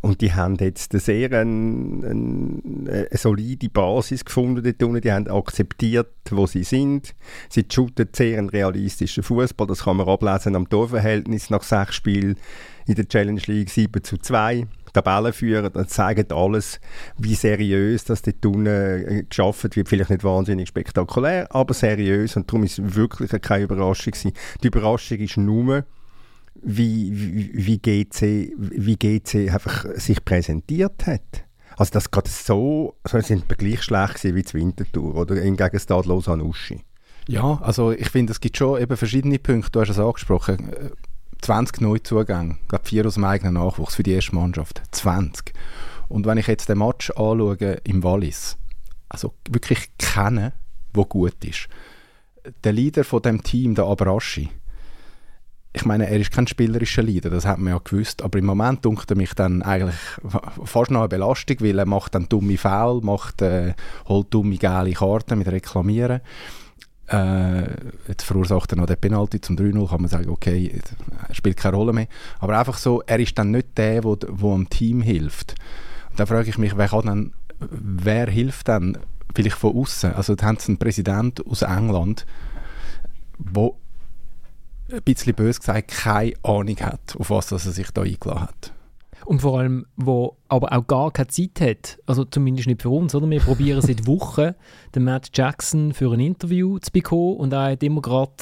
Und 0.00 0.20
die 0.20 0.32
haben 0.32 0.56
jetzt 0.56 0.92
eine 0.92 1.00
sehr 1.00 1.32
eine, 1.32 1.40
eine, 1.40 2.62
eine 2.92 3.08
solide 3.12 3.68
Basis 3.68 4.24
gefunden 4.24 4.62
dort 4.62 4.82
unten. 4.82 5.00
Die 5.00 5.12
haben 5.12 5.28
akzeptiert, 5.28 6.08
wo 6.30 6.46
sie 6.46 6.64
sind. 6.64 7.14
Sie 7.48 7.66
shooten 7.70 8.08
sehr 8.14 8.38
einen 8.38 8.48
realistischen 8.48 9.22
Fußball. 9.22 9.66
Das 9.66 9.84
kann 9.84 9.96
man 9.96 10.08
ablesen 10.08 10.54
am 10.54 10.68
Torverhältnis 10.68 11.50
nach 11.50 11.62
sechs 11.62 11.96
Spielen 11.96 12.36
in 12.86 12.94
der 12.94 13.08
Challenge 13.08 13.42
League 13.46 13.70
7 13.70 14.02
zu 14.02 14.16
2. 14.16 14.66
Tabellenführer, 14.92 15.70
das 15.70 15.88
zeigt 15.88 16.32
alles, 16.32 16.80
wie 17.18 17.34
seriös 17.34 18.04
das 18.04 18.22
dort 18.22 18.44
unten 18.46 18.66
äh, 18.66 19.24
geschafft 19.28 19.76
wird. 19.76 19.88
Vielleicht 19.88 20.10
nicht 20.10 20.24
wahnsinnig 20.24 20.68
spektakulär, 20.68 21.54
aber 21.54 21.74
seriös. 21.74 22.36
Und 22.36 22.50
darum 22.50 22.64
ist 22.64 22.78
es 22.78 22.94
wirklich 22.94 23.30
keine 23.42 23.64
Überraschung 23.64 24.12
gewesen. 24.12 24.32
Die 24.62 24.68
Überraschung 24.68 25.18
ist 25.18 25.36
nur, 25.36 25.84
wie, 26.62 27.50
wie, 27.54 27.78
GC, 27.78 28.52
wie 28.56 28.96
GC 28.96 29.50
einfach 29.50 29.86
sich 29.96 30.24
präsentiert 30.24 31.06
hat. 31.06 31.44
Also 31.76 31.92
das 31.92 32.10
gerade 32.10 32.28
so, 32.28 32.96
so 33.06 33.20
sind 33.20 33.48
wir 33.48 33.56
gleich 33.56 33.82
schlecht 33.82 34.24
wie 34.24 34.42
die 34.42 34.54
Wintertour 34.54 35.14
oder 35.14 35.40
im 35.40 35.56
Gegenteil 35.56 36.02
Lausanne 36.04 36.44
Uschi. 36.44 36.82
Ja, 37.28 37.60
also 37.62 37.92
ich 37.92 38.08
finde, 38.10 38.32
es 38.32 38.40
gibt 38.40 38.56
schon 38.56 38.80
eben 38.80 38.96
verschiedene 38.96 39.38
Punkte, 39.38 39.72
du 39.72 39.80
hast 39.80 39.90
es 39.90 39.98
angesprochen, 39.98 40.72
20 41.42 41.80
Neuzugänge, 41.80 42.56
gerade 42.68 42.84
vier 42.84 43.06
aus 43.06 43.14
dem 43.14 43.24
eigenen 43.24 43.54
Nachwuchs 43.54 43.94
für 43.94 44.02
die 44.02 44.12
erste 44.12 44.34
Mannschaft, 44.34 44.82
20. 44.90 45.52
Und 46.08 46.26
wenn 46.26 46.38
ich 46.38 46.46
jetzt 46.46 46.68
den 46.68 46.78
Match 46.78 47.10
anschaue 47.10 47.80
im 47.84 48.02
Wallis, 48.02 48.56
also 49.08 49.34
wirklich 49.48 49.90
kennen, 49.98 50.52
wo 50.92 51.04
gut 51.04 51.44
ist. 51.44 51.68
Der 52.64 52.72
Leader 52.72 53.04
von 53.04 53.22
dem 53.22 53.42
Team, 53.42 53.74
der 53.74 53.84
Abraschi, 53.84 54.48
ich 55.72 55.84
meine, 55.84 56.08
er 56.08 56.18
ist 56.18 56.32
kein 56.32 56.46
spielerischer 56.46 57.02
Leader, 57.02 57.30
das 57.30 57.46
hat 57.46 57.58
man 57.58 57.74
ja 57.74 57.80
gewusst, 57.82 58.22
aber 58.22 58.38
im 58.38 58.46
Moment 58.46 58.84
dunkte 58.84 59.14
mich 59.14 59.34
dann 59.34 59.62
eigentlich 59.62 59.98
fast 60.64 60.90
noch 60.90 61.00
eine 61.00 61.08
Belastung, 61.08 61.56
weil 61.60 61.78
er 61.78 61.86
macht 61.86 62.14
dann 62.14 62.28
dumme 62.28 62.56
Foul, 62.56 63.02
macht, 63.02 63.42
äh, 63.42 63.74
holt 64.06 64.32
dumme 64.32 64.56
gelbe 64.56 64.92
Karten 64.92 65.38
mit 65.38 65.48
Reklamieren. 65.48 66.20
Äh, 67.08 67.62
jetzt 68.06 68.24
verursacht 68.24 68.72
er 68.72 68.76
noch 68.76 68.86
den 68.86 68.98
Penalty 68.98 69.40
zum 69.40 69.56
3-0, 69.56 69.88
kann 69.88 70.00
man 70.00 70.10
sagen, 70.10 70.28
okay, 70.28 70.80
er 71.28 71.34
spielt 71.34 71.56
keine 71.56 71.76
Rolle 71.76 71.92
mehr. 71.92 72.08
Aber 72.38 72.58
einfach 72.58 72.76
so, 72.76 73.02
er 73.06 73.18
ist 73.18 73.38
dann 73.38 73.50
nicht 73.50 73.76
der, 73.76 74.02
der 74.02 74.16
dem 74.16 74.68
Team 74.68 75.02
hilft. 75.02 75.54
Da 76.16 76.26
frage 76.26 76.50
ich 76.50 76.58
mich, 76.58 76.76
wer, 76.76 76.88
kann 76.88 77.06
dann, 77.06 77.32
wer 77.60 78.28
hilft 78.28 78.68
dann 78.68 78.98
vielleicht 79.34 79.56
von 79.56 79.76
außen? 79.76 80.14
Also 80.14 80.34
da 80.34 80.46
haben 80.46 80.58
sie 80.58 80.68
einen 80.68 80.78
Präsident 80.78 81.46
aus 81.46 81.62
England, 81.62 82.26
der 83.38 83.70
ein 84.90 85.02
bisschen 85.02 85.34
bös 85.34 85.60
gesagt, 85.60 85.88
keine 85.88 86.34
Ahnung 86.42 86.76
hat, 86.80 87.16
auf 87.18 87.30
was 87.30 87.52
er 87.52 87.58
sich 87.58 87.90
da 87.90 88.02
eingeladen 88.02 88.42
hat. 88.42 88.72
Und 89.24 89.42
vor 89.42 89.58
allem, 89.58 89.84
wo 89.96 90.36
aber 90.48 90.72
auch 90.72 90.86
gar 90.86 91.10
keine 91.10 91.28
Zeit 91.28 91.60
hat, 91.60 91.98
also 92.06 92.24
zumindest 92.24 92.68
nicht 92.68 92.82
für 92.82 92.90
uns, 92.90 93.14
oder? 93.14 93.28
Wir 93.28 93.40
probieren 93.40 93.82
seit 93.82 94.06
Wochen, 94.06 94.54
den 94.94 95.04
Matt 95.04 95.30
Jackson 95.34 95.92
für 95.92 96.12
ein 96.12 96.20
Interview 96.20 96.78
zu 96.78 96.90
bekommen 96.92 97.36
und 97.36 97.52
er 97.52 97.72
hat 97.72 97.82
immer 97.82 98.00
gerade 98.00 98.32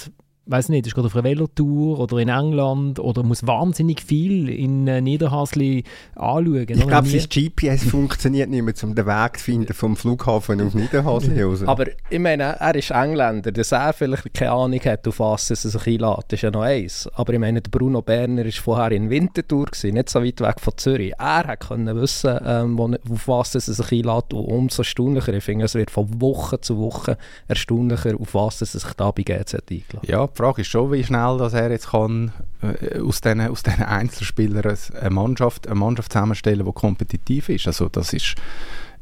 weiß 0.47 0.69
nicht, 0.69 0.87
ist 0.87 0.95
gerade 0.95 1.07
auf 1.07 1.15
einer 1.15 1.25
Velotour 1.25 1.99
oder 1.99 2.19
in 2.19 2.29
England 2.29 3.00
oder 3.00 3.23
muss 3.23 3.47
wahnsinnig 3.47 4.00
viel 4.00 4.49
in 4.49 4.87
äh, 4.87 5.00
Niederhasli 5.00 5.83
anschauen. 6.15 6.67
Ich 6.69 6.87
glaube, 6.87 7.09
sein 7.09 7.26
GPS 7.29 7.85
funktioniert 7.91 8.49
nicht 8.49 8.62
mehr, 8.62 8.75
um 8.83 8.95
den 8.95 9.07
Weg 9.07 9.38
zu 9.38 9.45
finden 9.45 9.75
vom 9.75 9.97
Flughafen 9.97 10.61
auf 10.61 10.75
Niederhasli 10.75 11.43
raus. 11.43 11.62
Aber 11.65 11.87
ich 12.11 12.19
meine, 12.19 12.57
er 12.61 12.75
ist 12.75 12.91
Engländer, 12.91 13.50
dass 13.50 13.73
er 13.73 13.93
vielleicht 13.93 14.33
keine 14.35 14.53
Ahnung 14.53 14.81
hat, 14.81 15.07
auf 15.09 15.19
was 15.19 15.50
er 15.50 15.57
sich 15.57 15.87
einlädt, 15.87 16.33
ist 16.33 16.43
ja 16.43 16.50
noch 16.50 16.62
eins. 16.62 17.09
Aber 17.15 17.33
ich 17.33 17.41
meine, 17.41 17.61
der 17.61 17.71
Bruno 17.71 18.03
Berner 18.03 18.45
war 18.45 18.53
vorher 18.53 18.93
in 18.93 19.11
Winterthur, 19.11 19.67
gewesen, 19.67 19.95
nicht 19.95 20.09
so 20.09 20.23
weit 20.23 20.41
weg 20.41 20.61
von 20.61 20.76
Zürich. 20.76 21.12
Er 21.19 21.57
können 21.57 22.00
wissen, 22.00 22.38
ähm, 22.45 22.79
wo, 22.79 22.87
auf 23.11 23.29
was 23.29 23.55
er 23.55 23.61
sich 23.61 23.93
einlädt 23.93 24.33
und 24.33 24.45
umso 24.45 24.83
erstaunlicher. 24.83 25.35
Ich 25.35 25.45
finde, 25.45 25.65
es 25.65 25.75
wird 25.75 25.91
von 25.91 26.21
Woche 26.21 26.61
zu 26.61 26.79
Woche 26.79 27.19
erstaunlicher, 27.49 28.15
auf 28.21 28.35
was 28.35 28.61
er 28.61 28.67
sich 28.67 28.85
da 28.97 29.11
bei 29.11 29.23
GZ 29.23 29.55
eingeladen 29.55 30.07
Ja, 30.07 30.26
die 30.37 30.43
Frage 30.43 30.62
ist 30.62 30.69
schon, 30.69 30.93
wie 30.93 31.02
schnell 31.02 31.38
dass 31.38 31.55
er 31.55 31.71
jetzt 31.71 31.90
kann, 31.90 32.33
äh, 32.62 33.00
aus 33.00 33.21
diesen 33.21 33.40
aus 33.40 33.62
den 33.62 33.83
Einzelspielern 33.83 34.76
eine 35.00 35.11
Mannschaft, 35.11 35.66
eine 35.66 35.76
Mannschaft 35.76 36.12
zusammenstellen, 36.12 36.66
die 36.66 36.73
kompetitiv 36.73 37.49
ist. 37.49 37.66
Also 37.66 37.88
das 37.88 38.12
ist 38.12 38.35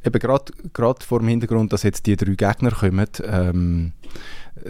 eben 0.04 0.18
gerade 0.18 1.04
vor 1.04 1.18
dem 1.18 1.28
Hintergrund, 1.28 1.72
dass 1.72 1.82
jetzt 1.82 2.06
die 2.06 2.16
drei 2.16 2.34
Gegner 2.34 2.70
kommen, 2.70 3.08
ähm, 3.24 3.92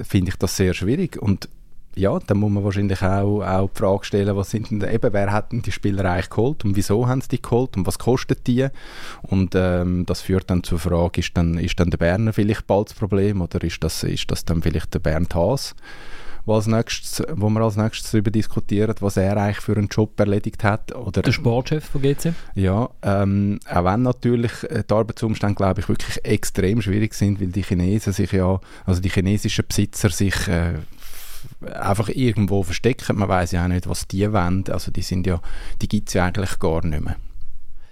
finde 0.03 0.31
ich 0.31 0.37
das 0.37 0.57
sehr 0.57 0.75
schwierig. 0.75 1.21
Und 1.21 1.49
ja, 1.97 2.19
dann 2.19 2.39
muss 2.39 2.51
man 2.51 2.65
wahrscheinlich 2.65 3.03
auch, 3.03 3.43
auch 3.43 3.71
die 3.71 3.79
Frage 3.79 4.05
stellen, 4.05 4.37
was 4.37 4.51
sind 4.51 4.71
denn, 4.71 4.81
eben, 4.83 5.13
wer 5.13 5.33
hat 5.33 5.53
denn 5.53 5.63
die 5.63 5.71
Spieler 5.71 6.11
eigentlich 6.11 6.31
geholt 6.31 6.65
und 6.65 6.77
wieso 6.77 7.07
haben 7.07 7.21
sie 7.21 7.29
die 7.29 7.43
geholt 7.43 7.77
und 7.77 7.87
was 7.87 7.99
kostet 7.99 8.47
die? 8.47 8.67
Und 9.23 9.55
ähm, 9.55 10.05
das 10.07 10.23
führt 10.23 10.51
dann 10.51 10.65
zur 10.65 10.79
Frage, 10.79 11.21
ist 11.21 11.37
dann, 11.37 11.59
ist 11.59 11.79
dann 11.79 11.91
der 11.91 11.99
Berner 11.99 12.33
vielleicht 12.33 12.67
bald 12.67 12.91
das 12.91 12.97
Problem 12.97 13.43
oder 13.43 13.63
ist 13.63 13.83
das, 13.85 14.03
ist 14.03 14.31
das 14.31 14.45
dann 14.45 14.63
vielleicht 14.63 14.95
der 14.95 14.99
Bernd 14.99 15.35
Haas? 15.35 15.77
Wo, 16.45 16.55
als 16.55 16.67
nächstes, 16.67 17.23
wo 17.35 17.49
wir 17.49 17.61
als 17.61 17.77
nächstes 17.77 18.11
darüber 18.11 18.31
diskutieren, 18.31 18.95
was 19.01 19.17
er 19.17 19.37
eigentlich 19.37 19.61
für 19.61 19.77
einen 19.77 19.89
Job 19.89 20.19
erledigt 20.19 20.63
hat. 20.65 20.95
Oder, 20.95 21.23
der 21.23 21.33
Sportchef 21.33 21.85
von 21.85 22.03
GC? 22.03 22.35
Ja, 22.55 22.91
ähm, 23.03 23.61
auch 23.69 23.85
wenn 23.85 24.03
natürlich 24.03 24.53
äh, 24.65 24.85
die 24.89 24.95
Arbeitsumstände, 24.95 25.55
glaube 25.55 25.81
ich, 25.81 25.89
wirklich 25.89 26.25
extrem 26.25 26.83
schwierig 26.83 27.15
sind, 27.15 27.41
weil 27.41 27.49
die 27.49 27.63
Chinesen 27.63 28.13
sich 28.13 28.33
ja, 28.33 28.61
also 28.85 29.01
die 29.01 29.11
chinesischen 29.11 29.65
Besitzer 29.67 30.11
sich 30.11 30.49
äh, 30.49 30.75
einfach 31.73 32.09
irgendwo 32.09 32.63
verstecken. 32.63 33.19
Man 33.19 33.29
weiß 33.29 33.53
ja 33.53 33.65
auch 33.65 33.69
nicht, 33.69 33.89
was 33.89 34.07
die 34.07 34.31
wollen. 34.33 34.65
Also 34.69 34.91
die 34.91 35.03
sind 35.03 35.27
ja, 35.27 35.41
die 35.81 35.89
gibt 35.89 36.09
es 36.09 36.15
ja 36.15 36.27
eigentlich 36.27 36.59
gar 36.59 36.85
nicht 36.85 37.05
mehr. 37.05 37.17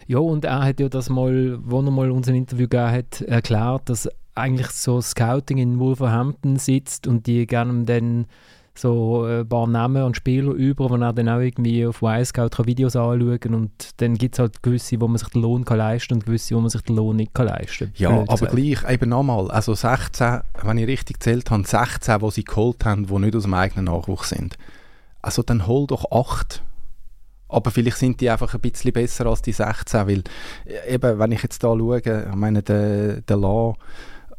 Ja, 0.07 0.19
und 0.19 0.45
er 0.45 0.65
hat 0.65 0.81
ja 0.81 0.89
das 0.89 1.09
mal, 1.09 1.59
wo 1.63 1.81
er 1.81 1.91
mal 1.91 2.11
uns 2.11 2.29
ein 2.29 2.35
Interview 2.35 2.69
gegeben 2.69 2.91
hat, 2.91 3.21
erklärt, 3.23 3.89
dass 3.89 4.09
eigentlich 4.35 4.69
so 4.69 5.01
Scouting 5.01 5.59
in 5.59 5.79
Wolverhampton 5.79 6.57
sitzt 6.57 7.07
und 7.07 7.27
die 7.27 7.47
gerne 7.47 7.85
dann 7.85 8.27
so 8.75 9.25
ein 9.25 9.47
paar 9.47 9.67
Namen 9.67 10.03
und 10.03 10.17
Spieler 10.17 10.53
über, 10.53 10.89
wo 10.89 10.97
er 10.97 11.13
dann 11.13 11.29
auch 11.29 11.41
irgendwie 11.41 11.87
auf 11.87 12.01
Y-Scout 12.01 12.65
Videos 12.65 12.97
anschauen 12.97 13.39
kann 13.39 13.55
und 13.55 14.01
dann 14.01 14.15
gibt 14.15 14.35
es 14.35 14.39
halt 14.39 14.63
gewisse, 14.63 14.99
wo 15.01 15.09
man 15.09 15.19
sich 15.19 15.29
den 15.29 15.43
Lohn 15.43 15.65
kann 15.67 15.77
leisten 15.77 16.15
und 16.15 16.25
gewisse, 16.25 16.55
wo 16.55 16.61
man 16.61 16.71
sich 16.71 16.81
den 16.81 16.97
Lohn 16.97 17.17
nicht 17.17 17.35
kann 17.35 17.49
leisten 17.49 17.93
Ja, 17.97 18.11
aber 18.11 18.47
gesagt. 18.47 18.57
gleich, 18.57 18.91
eben 18.91 19.11
nochmal, 19.11 19.51
also 19.51 19.75
16, 19.75 20.41
wenn 20.63 20.79
ich 20.79 20.87
richtig 20.87 21.19
gezählt 21.19 21.51
habe, 21.51 21.65
16, 21.65 22.19
die 22.21 22.31
sie 22.31 22.45
geholt 22.45 22.85
haben, 22.87 23.07
die 23.07 23.19
nicht 23.19 23.37
aus 23.37 23.43
dem 23.43 23.55
eigenen 23.55 23.85
Nachwuchs 23.85 24.31
sind. 24.31 24.57
Also 25.21 25.43
dann 25.43 25.67
hol 25.67 25.87
doch 25.87 26.11
8 26.11 26.63
aber 27.53 27.71
vielleicht 27.71 27.99
sind 27.99 28.19
die 28.23 28.31
einfach 28.31 28.55
ein 28.55 28.61
bisschen 28.61 28.95
besser 28.95 29.27
als 29.27 29.43
die 29.43 29.53
16, 29.53 30.07
weil 30.09 30.23
eben, 30.89 31.19
wenn 31.19 31.33
ich 31.33 31.43
jetzt 31.43 31.63
da 31.63 31.77
schaue, 31.77 31.99
ich 31.99 32.35
meine, 32.35 32.63
der, 32.63 33.21
der 33.21 33.37
Law, 33.37 33.77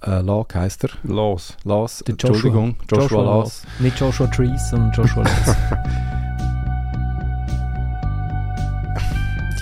äh, 0.05 0.21
Locke 0.21 0.59
heißt 0.59 0.83
er. 0.85 0.89
Los. 1.03 1.55
Los. 1.63 2.01
Entschuldigung, 2.01 2.75
Joshua, 2.89 3.03
Joshua 3.03 3.23
Los. 3.23 3.63
Nicht 3.79 3.99
Joshua 3.99 4.27
Trees, 4.27 4.69
sondern 4.69 4.91
Joshua 4.91 5.23
Los. 5.23 5.55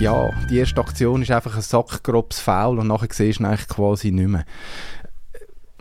ja, 0.00 0.30
die 0.50 0.58
erste 0.58 0.80
Aktion 0.80 1.22
ist 1.22 1.30
einfach 1.30 1.54
ein 1.54 1.62
sackgrobes 1.62 2.40
Foul 2.40 2.78
und 2.80 2.88
nachher 2.88 3.08
siehst 3.10 3.40
du 3.40 3.44
eigentlich 3.44 3.68
quasi 3.68 4.10
nicht 4.10 4.28
mehr. 4.28 4.44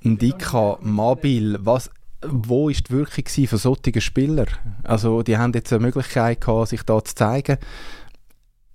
Ndika, 0.04 0.78
Mabil, 0.82 1.58
was, 1.62 1.90
wo 2.26 2.70
ist 2.70 2.90
die 2.90 2.94
Wirkung 2.94 3.48
von 3.48 3.58
solchen 3.58 4.02
Spielern? 4.02 4.48
Also 4.84 5.24
die 5.24 5.38
haben 5.38 5.54
jetzt 5.54 5.74
eine 5.74 5.82
Möglichkeit 5.82 6.42
gehabt, 6.42 6.70
sich 6.70 6.84
da 6.84 7.04
zu 7.04 7.16
zeigen. 7.16 7.58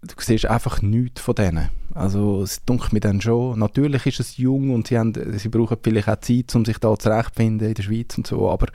Du 0.02 0.14
siehst 0.18 0.46
einfach 0.46 0.82
nichts 0.82 1.20
von 1.20 1.34
denen. 1.34 1.68
Also 1.96 2.42
es 2.42 2.62
dunkelt 2.64 2.92
mir 2.92 3.00
dann 3.00 3.22
schon, 3.22 3.58
natürlich 3.58 4.04
ist 4.04 4.20
es 4.20 4.36
jung 4.36 4.70
und 4.70 4.86
sie, 4.86 4.98
haben, 4.98 5.14
sie 5.38 5.48
brauchen 5.48 5.78
vielleicht 5.82 6.08
auch 6.08 6.20
Zeit, 6.20 6.54
um 6.54 6.64
sich 6.64 6.76
da 6.76 6.94
zurechtzufinden 6.96 7.68
in 7.68 7.74
der 7.74 7.82
Schweiz 7.82 8.18
und 8.18 8.26
so, 8.26 8.50
aber 8.50 8.66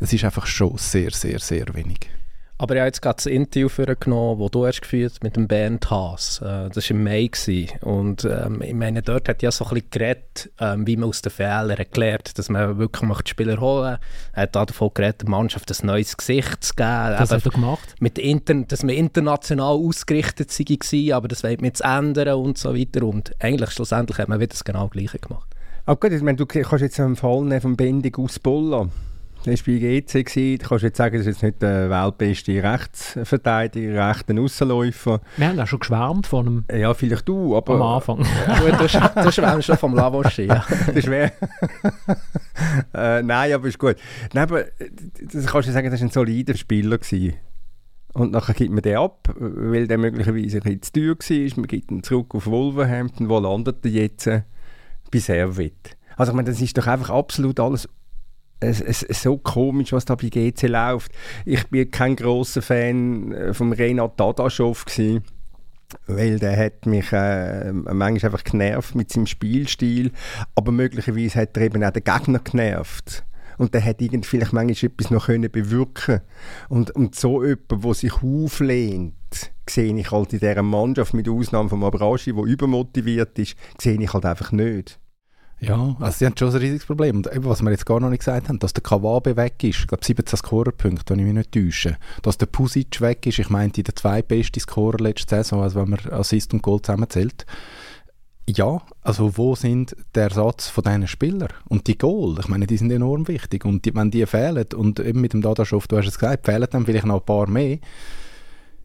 es 0.00 0.12
ist 0.12 0.24
einfach 0.24 0.46
schon 0.46 0.76
sehr, 0.76 1.12
sehr, 1.12 1.38
sehr 1.38 1.72
wenig. 1.74 2.10
Aber 2.58 2.74
ich 2.74 2.80
habe 2.80 2.86
jetzt 2.86 3.02
gerade 3.02 3.16
das 3.16 3.26
Interview 3.26 3.68
genommen, 4.00 4.40
das 4.40 4.50
du 4.50 4.66
hast 4.66 4.80
geführt 4.80 5.22
mit 5.22 5.36
dem 5.36 5.46
Bernd 5.46 5.90
Haas. 5.90 6.40
Äh, 6.40 6.70
das 6.70 6.88
war 6.88 6.96
im 6.96 7.04
Mai. 7.04 7.26
Gewesen. 7.26 7.78
Und 7.80 8.24
ähm, 8.24 8.62
ich 8.62 8.72
meine, 8.72 9.02
dort 9.02 9.28
hat 9.28 9.42
ja 9.42 9.50
so 9.50 9.64
ein 9.64 9.70
bisschen 9.74 9.90
geredet, 9.90 10.50
ähm, 10.60 10.86
wie 10.86 10.96
man 10.96 11.08
aus 11.08 11.22
den 11.22 11.32
Fehlern 11.32 11.70
erklärt, 11.70 12.38
dass 12.38 12.48
man 12.48 12.78
wirklich 12.78 13.02
macht 13.02 13.28
Spieler 13.28 13.60
holen 13.60 13.98
Er 14.32 14.42
hat 14.42 14.56
davon 14.56 14.90
geredet, 14.94 15.22
der 15.22 15.28
Mannschaft 15.28 15.70
ein 15.70 15.86
neues 15.86 16.16
Gesicht 16.16 16.64
zu 16.64 16.74
geben. 16.74 17.16
Das 17.18 17.30
hat 17.30 17.44
er 17.44 17.50
gemacht? 17.50 17.94
Mit 18.00 18.18
Inter 18.18 18.54
dass 18.54 18.82
man 18.82 18.94
international 18.94 19.74
ausgerichtet 19.74 20.50
war, 20.58 21.16
aber 21.16 21.28
das 21.28 21.42
wollte 21.42 21.58
man 21.58 21.66
jetzt 21.66 21.82
ändern 21.82 22.38
und 22.38 22.58
so 22.58 22.74
weiter. 22.74 23.04
Und 23.04 23.32
eigentlich 23.40 23.70
schlussendlich 23.70 24.18
hat 24.18 24.28
man 24.28 24.40
wieder 24.40 24.50
das 24.50 24.64
genau 24.64 24.88
Gleiche 24.88 25.18
gemacht. 25.18 25.48
Aber 25.84 26.00
gut, 26.00 26.12
ich 26.12 26.22
meine, 26.22 26.36
du 26.36 26.46
kannst 26.46 26.82
jetzt 26.82 27.00
einen 27.00 27.16
Fall 27.16 27.42
nehmen 27.42 27.60
vom 27.60 27.76
Bendig 27.76 28.18
aus 28.18 28.38
Bolla 28.38 28.88
das 29.46 29.66
war 29.66 29.74
bei 29.74 29.78
GC. 29.78 30.24
Gewesen. 30.24 30.58
Du 30.58 30.68
kannst 30.68 30.84
jetzt 30.84 30.96
sagen, 30.96 31.16
das 31.16 31.26
ist 31.26 31.34
jetzt 31.34 31.42
nicht 31.42 31.62
der 31.62 31.90
weltbeste 31.90 32.62
Rechtsverteidiger, 32.62 34.08
rechter 34.08 34.40
Aussenläufer. 34.40 35.20
Wir 35.36 35.48
haben 35.48 35.60
auch 35.60 35.66
schon 35.66 35.78
geschwärmt 35.78 36.26
von 36.26 36.46
einem. 36.46 36.80
Ja, 36.80 36.94
vielleicht 36.94 37.28
du, 37.28 37.56
aber... 37.56 37.74
Am 37.74 37.82
Anfang. 37.82 38.18
du, 38.18 39.22
du 39.22 39.32
schwärmst 39.32 39.66
schon 39.66 39.76
vom 39.76 39.94
Lavosche, 39.94 40.42
ja. 40.42 40.64
das 40.94 41.06
wäre... 41.06 41.32
äh, 42.94 43.22
nein, 43.22 43.52
aber 43.52 43.68
ist 43.68 43.78
gut. 43.78 43.96
Nein, 44.32 44.44
aber 44.44 44.64
das 45.32 45.46
kannst 45.46 45.68
du 45.68 45.72
sagen, 45.72 45.90
das 45.90 46.00
war 46.00 46.08
ein 46.08 46.10
solider 46.10 46.56
Spieler. 46.56 46.98
Gewesen. 46.98 47.34
Und 48.14 48.32
nachher 48.32 48.54
gibt 48.54 48.72
man 48.72 48.82
den 48.82 48.96
ab, 48.96 49.28
weil 49.38 49.86
der 49.86 49.98
möglicherweise 49.98 50.58
ein 50.58 50.78
bisschen 50.78 50.82
zu 50.82 50.92
teuer 50.92 51.16
war. 51.16 51.56
Man 51.60 51.66
gibt 51.66 51.90
ihn 51.90 52.02
zurück 52.02 52.34
auf 52.34 52.46
Wolverhampton. 52.46 53.28
Wo 53.28 53.38
landet 53.38 53.84
er 53.84 53.90
jetzt? 53.90 54.26
Bei 55.10 55.18
Servet. 55.18 55.96
Also 56.16 56.32
ich 56.32 56.36
meine, 56.36 56.48
das 56.48 56.60
ist 56.60 56.76
doch 56.78 56.86
einfach 56.86 57.10
absolut 57.10 57.60
alles 57.60 57.88
es, 58.60 58.80
es 58.80 59.22
so 59.22 59.36
komisch, 59.36 59.92
was 59.92 60.04
da 60.04 60.14
bei 60.14 60.28
GC 60.28 60.62
läuft. 60.68 61.12
Ich 61.44 61.66
bin 61.68 61.90
kein 61.90 62.16
großer 62.16 62.62
Fan 62.62 63.32
äh, 63.32 63.54
von 63.54 63.72
Renat 63.72 64.18
Dadaschow 64.18 64.84
gewesen, 64.84 65.24
weil 66.06 66.38
der 66.38 66.56
hat 66.56 66.86
mich 66.86 67.12
äh, 67.12 67.72
manchmal 67.72 68.32
einfach 68.32 68.44
genervt 68.44 68.94
mit 68.94 69.12
seinem 69.12 69.26
Spielstil, 69.26 70.12
aber 70.54 70.72
möglicherweise 70.72 71.40
hat 71.40 71.56
er 71.56 71.64
eben 71.64 71.84
auch 71.84 71.90
den 71.90 72.04
Gegner 72.04 72.38
genervt. 72.38 73.24
Und 73.58 73.72
der 73.72 73.82
hat 73.84 74.02
irgendwie 74.02 74.28
vielleicht 74.28 74.52
manchmal 74.52 74.90
etwas 74.90 75.10
noch 75.10 75.26
können 75.26 75.50
bewirken 75.50 76.20
und, 76.68 76.90
und 76.90 77.14
so 77.14 77.42
jemand, 77.42 77.84
der 77.84 77.94
sich 77.94 78.12
auflehnt, 78.12 79.14
sehe 79.68 79.96
ich 79.96 80.10
halt 80.10 80.34
in 80.34 80.40
dieser 80.40 80.62
Mannschaft, 80.62 81.14
mit 81.14 81.26
Ausnahme 81.26 81.70
von 81.70 81.82
Abrashi, 81.82 82.34
der 82.34 82.44
übermotiviert 82.44 83.38
ist, 83.38 83.56
sehe 83.80 83.98
ich 83.98 84.12
halt 84.12 84.26
einfach 84.26 84.52
nicht. 84.52 84.98
Ja, 85.58 85.96
also 86.00 86.18
sie 86.18 86.26
haben 86.26 86.36
schon 86.38 86.50
ein 86.50 86.56
riesiges 86.56 86.84
Problem. 86.84 87.16
Und 87.16 87.32
eben, 87.32 87.44
was 87.46 87.62
wir 87.62 87.70
jetzt 87.70 87.86
gar 87.86 87.98
noch 87.98 88.10
nicht 88.10 88.20
gesagt 88.20 88.48
haben, 88.48 88.58
dass 88.58 88.74
der 88.74 88.82
Kawabe 88.82 89.36
weg 89.36 89.64
ist, 89.64 89.80
ich 89.80 89.86
glaube 89.86 90.04
17 90.04 90.36
Scorerpunkte, 90.36 91.14
wenn 91.14 91.20
ich 91.20 91.24
mich 91.24 91.34
nicht 91.34 91.52
täusche. 91.52 91.96
Dass 92.22 92.36
der 92.36 92.46
Pusic 92.46 93.00
weg 93.00 93.26
ist, 93.26 93.38
ich 93.38 93.48
meinte 93.48 93.82
der 93.82 93.96
zweitbeste 93.96 94.60
Scorer 94.60 94.98
letzte 94.98 95.36
Saison, 95.36 95.62
also 95.62 95.80
wenn 95.80 95.90
man 95.90 96.00
Assist 96.10 96.52
und 96.52 96.62
Goal 96.62 96.82
zusammenzählt. 96.82 97.46
Ja, 98.48 98.82
also 99.02 99.36
wo 99.38 99.56
sind 99.56 99.96
der 100.14 100.24
Ersatz 100.24 100.68
von 100.68 100.84
diesen 100.84 101.08
Spielern? 101.08 101.48
Und 101.68 101.86
die 101.86 101.98
Goal, 101.98 102.36
ich 102.38 102.48
meine, 102.48 102.66
die 102.66 102.76
sind 102.76 102.92
enorm 102.92 103.26
wichtig. 103.26 103.64
Und 103.64 103.84
die, 103.86 103.94
wenn 103.94 104.10
die 104.10 104.26
fehlen, 104.26 104.66
und 104.74 105.00
eben 105.00 105.20
mit 105.20 105.32
dem 105.32 105.42
Dadaschow, 105.42 105.84
du 105.88 105.96
hast 105.96 106.06
es 106.06 106.18
gesagt, 106.18 106.46
fehlen 106.46 106.68
dann 106.70 106.84
vielleicht 106.84 107.06
noch 107.06 107.20
ein 107.20 107.26
paar 107.26 107.48
mehr, 107.48 107.78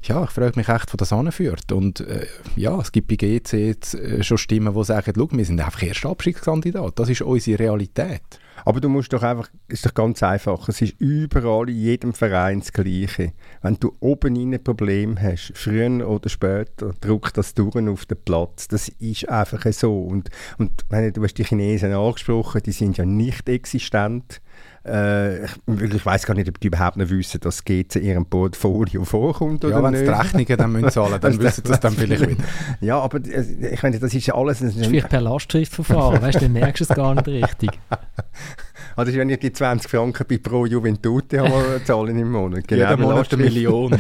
ja, 0.03 0.23
ich 0.23 0.31
frage 0.31 0.53
mich 0.55 0.67
echt, 0.67 0.93
wo 0.93 0.97
das 0.97 1.13
anführt. 1.13 1.71
Und 1.71 1.99
äh, 2.01 2.25
ja, 2.55 2.79
es 2.79 2.91
gibt 2.91 3.07
bei 3.07 3.15
GC 3.15 3.53
jetzt, 3.53 3.93
äh, 3.93 4.23
schon 4.23 4.37
Stimmen, 4.37 4.73
die 4.73 4.83
sagen, 4.83 5.13
schau, 5.15 5.27
wir 5.31 5.45
sind 5.45 5.61
einfach 5.61 5.83
erster 5.83 6.09
Abstiegskandidat. 6.09 6.97
Das 6.97 7.09
ist 7.09 7.21
unsere 7.21 7.59
Realität. 7.59 8.21
Aber 8.65 8.79
du 8.79 8.89
musst 8.89 9.13
doch 9.13 9.23
einfach, 9.23 9.49
es 9.67 9.75
ist 9.75 9.85
doch 9.85 9.93
ganz 9.93 10.21
einfach, 10.21 10.67
es 10.69 10.81
ist 10.81 10.99
überall 10.99 11.69
in 11.69 11.77
jedem 11.77 12.13
Verein 12.13 12.59
das 12.59 12.73
Gleiche. 12.73 13.33
Wenn 13.61 13.79
du 13.79 13.95
oben 13.99 14.35
ein 14.35 14.63
Problem 14.63 15.19
hast, 15.19 15.53
früher 15.55 16.07
oder 16.07 16.29
später, 16.29 16.93
drückt 16.99 17.37
das 17.37 17.53
durch 17.53 17.75
auf 17.75 18.05
den 18.05 18.17
Platz. 18.23 18.67
Das 18.67 18.89
ist 18.89 19.29
einfach 19.29 19.65
so. 19.71 20.01
Und, 20.03 20.29
und 20.57 20.85
wenn 20.89 21.11
du 21.13 21.23
hast 21.23 21.35
die 21.35 21.45
Chinesen 21.45 21.93
angesprochen, 21.93 22.61
die 22.63 22.71
sind 22.71 22.97
ja 22.97 23.05
nicht 23.05 23.47
existent 23.49 24.41
äh, 24.85 25.43
ich, 25.45 25.51
ich 25.67 26.05
weiß 26.05 26.25
gar 26.25 26.33
nicht, 26.33 26.49
ob 26.49 26.59
die 26.59 26.67
überhaupt 26.67 26.97
noch 26.97 27.09
wissen, 27.09 27.39
dass 27.39 27.63
GC 27.63 27.97
in 27.97 28.03
ihrem 28.03 28.25
Portfolio 28.25 29.03
vorkommt 29.03 29.63
oder 29.63 29.75
ja, 29.75 29.83
wenn 29.83 29.95
sie 29.95 30.03
die 30.03 30.09
Rechnungen 30.09 30.57
dann 30.57 30.71
müssen 30.71 30.89
zahlen 30.89 31.19
dann 31.21 31.39
wissen 31.39 31.63
sie 31.63 31.69
das 31.69 31.79
dann 31.79 31.93
vielleicht 31.93 32.27
wieder. 32.27 32.43
Ja, 32.79 32.99
aber 32.99 33.19
äh, 33.25 33.73
ich 33.73 33.83
meine, 33.83 33.99
das 33.99 34.13
ist 34.13 34.25
ja 34.25 34.35
alles... 34.35 34.59
Das 34.59 34.75
ist 34.75 34.85
vielleicht 34.85 35.09
per 35.09 35.21
Lastschriftverfahren, 35.21 36.21
weißt 36.21 36.37
du, 36.37 36.45
dann 36.45 36.53
merkst 36.53 36.81
du 36.81 36.91
es 36.91 36.95
gar 36.95 37.13
nicht 37.15 37.27
richtig. 37.27 37.71
Also 38.95 39.13
wenn 39.13 39.29
ich 39.29 39.39
die 39.39 39.53
20 39.53 39.89
Franken 39.89 40.25
bei 40.27 40.37
Pro 40.37 40.65
Juventute 40.65 41.39
habe, 41.39 41.81
zahlen 41.85 42.17
im 42.17 42.31
Monat. 42.31 42.67
Genau, 42.67 42.89
Jeden 42.89 43.01
Monat 43.01 43.33
eine 43.33 43.43
Million. 43.43 43.97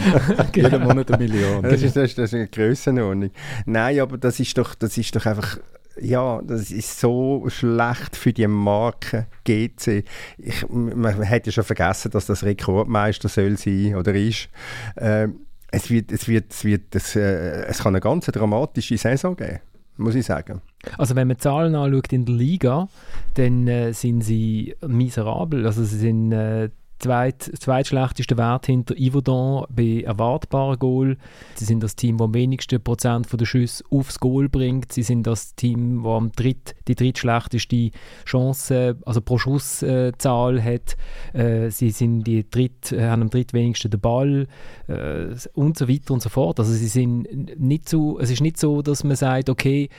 Jeden 0.53 0.83
Monat 0.83 1.11
eine 1.11 1.17
Million. 1.17 1.63
Das 1.63 1.81
ist, 1.81 1.95
das, 1.95 2.13
das 2.15 2.29
ist 2.29 2.33
eine 2.33 2.47
Grössenordnung. 2.47 3.31
Nein, 3.65 3.99
aber 3.99 4.17
das 4.17 4.39
ist 4.39 4.57
doch, 4.57 4.75
das 4.75 4.97
ist 4.97 5.15
doch 5.15 5.25
einfach 5.25 5.57
ja, 5.99 6.41
das 6.43 6.71
ist 6.71 6.99
so 6.99 7.45
schlecht 7.47 8.15
für 8.15 8.33
die 8.33 8.47
Marke 8.47 9.27
GC. 9.43 10.03
Ich, 10.37 10.67
man 10.69 11.21
hätte 11.21 11.49
ja 11.49 11.53
schon 11.53 11.63
vergessen, 11.63 12.11
dass 12.11 12.25
das 12.25 12.43
Rekordmeister 12.43 13.29
soll 13.29 13.57
sein 13.57 13.95
oder 13.95 14.13
ist. 14.13 14.49
Ähm, 14.97 15.41
es, 15.71 15.89
wird, 15.89 16.11
es, 16.11 16.27
wird, 16.27 16.51
es, 16.51 16.63
wird, 16.63 16.95
es, 16.95 17.15
äh, 17.15 17.65
es 17.65 17.79
kann 17.79 17.95
eine 17.95 18.01
ganz 18.01 18.25
dramatische 18.25 18.97
Saison 18.97 19.35
geben, 19.35 19.59
muss 19.97 20.15
ich 20.15 20.25
sagen. 20.25 20.61
Also 20.97 21.15
wenn 21.15 21.27
man 21.27 21.39
Zahlen 21.39 21.75
anschaut 21.75 22.11
in 22.13 22.25
der 22.25 22.35
Liga, 22.35 22.87
dann 23.35 23.67
äh, 23.67 23.93
sind 23.93 24.21
sie 24.21 24.75
miserabel. 24.85 25.65
Also 25.65 25.83
sie 25.83 25.97
sind 25.97 26.31
äh, 26.31 26.69
zweit, 27.01 27.51
zweitschlechteste 27.59 28.37
Wert 28.37 28.67
hinter 28.67 28.95
Yverdon 28.95 29.65
bei 29.69 30.03
erwartbaren 30.05 30.79
Goal. 30.79 31.17
Sie 31.55 31.65
sind 31.65 31.81
das 31.81 31.95
Team, 31.95 32.17
das 32.17 32.25
am 32.25 32.33
wenigsten 32.33 32.81
Prozent 32.81 33.27
der 33.31 33.45
Schüsse 33.45 33.83
aufs 33.89 34.19
Goal 34.19 34.49
bringt. 34.49 34.91
Sie 34.93 35.03
sind 35.03 35.27
das 35.27 35.55
Team, 35.55 36.03
das 36.03 36.11
am 36.11 36.31
dritt, 36.31 36.75
die 36.87 36.95
drittschlechteste 36.95 37.91
Chance, 38.25 38.97
also 39.05 39.21
pro 39.21 39.37
Schusszahl 39.37 40.57
äh, 40.57 40.61
hat. 40.61 40.95
Äh, 41.33 41.69
sie 41.69 41.91
sind 41.91 42.23
die 42.23 42.49
dritt, 42.49 42.91
äh, 42.91 43.09
haben 43.09 43.23
am 43.23 43.29
drittwenigsten 43.29 43.91
den 43.91 43.99
Ball 43.99 44.47
äh, 44.87 45.35
und 45.53 45.77
so 45.77 45.89
weiter 45.89 46.13
und 46.13 46.21
so 46.21 46.29
fort. 46.29 46.59
Also 46.59 46.71
sie 46.71 46.87
sind 46.87 47.27
nicht 47.59 47.89
so, 47.89 48.19
es 48.19 48.29
ist 48.29 48.41
nicht 48.41 48.57
so, 48.57 48.81
dass 48.81 49.03
man 49.03 49.15
sagt, 49.15 49.49
okay, 49.49 49.89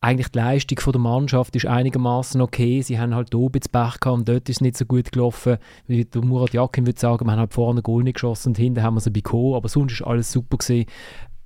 eigentlich 0.00 0.28
die 0.28 0.38
Leistung 0.38 0.78
der 0.92 1.00
Mannschaft 1.00 1.56
ist 1.56 1.66
einigermaßen 1.66 2.40
okay. 2.40 2.82
Sie 2.82 2.98
haben 2.98 3.14
halt 3.14 3.34
oben 3.34 3.58
das 3.60 3.68
Pech 3.68 4.00
gehabt 4.00 4.18
und 4.18 4.28
dort 4.28 4.48
ist 4.48 4.56
es 4.56 4.60
nicht 4.60 4.76
so 4.76 4.84
gut 4.84 5.10
gelaufen. 5.10 5.58
Wie 5.86 6.04
der 6.04 6.24
Murat 6.24 6.52
Yakin 6.52 6.86
würde 6.86 7.00
sagen, 7.00 7.26
wir 7.26 7.32
haben 7.32 7.40
halt 7.40 7.54
vorne 7.54 7.82
Goal 7.82 8.04
nicht 8.04 8.14
geschossen 8.14 8.50
und 8.50 8.58
hinten 8.58 8.82
haben 8.82 8.94
wir 8.94 9.00
sie 9.00 9.10
bekommen, 9.10 9.54
aber 9.54 9.68
sonst 9.68 9.94
ist 9.94 10.02
alles 10.02 10.30
super 10.30 10.58
gewesen. 10.58 10.86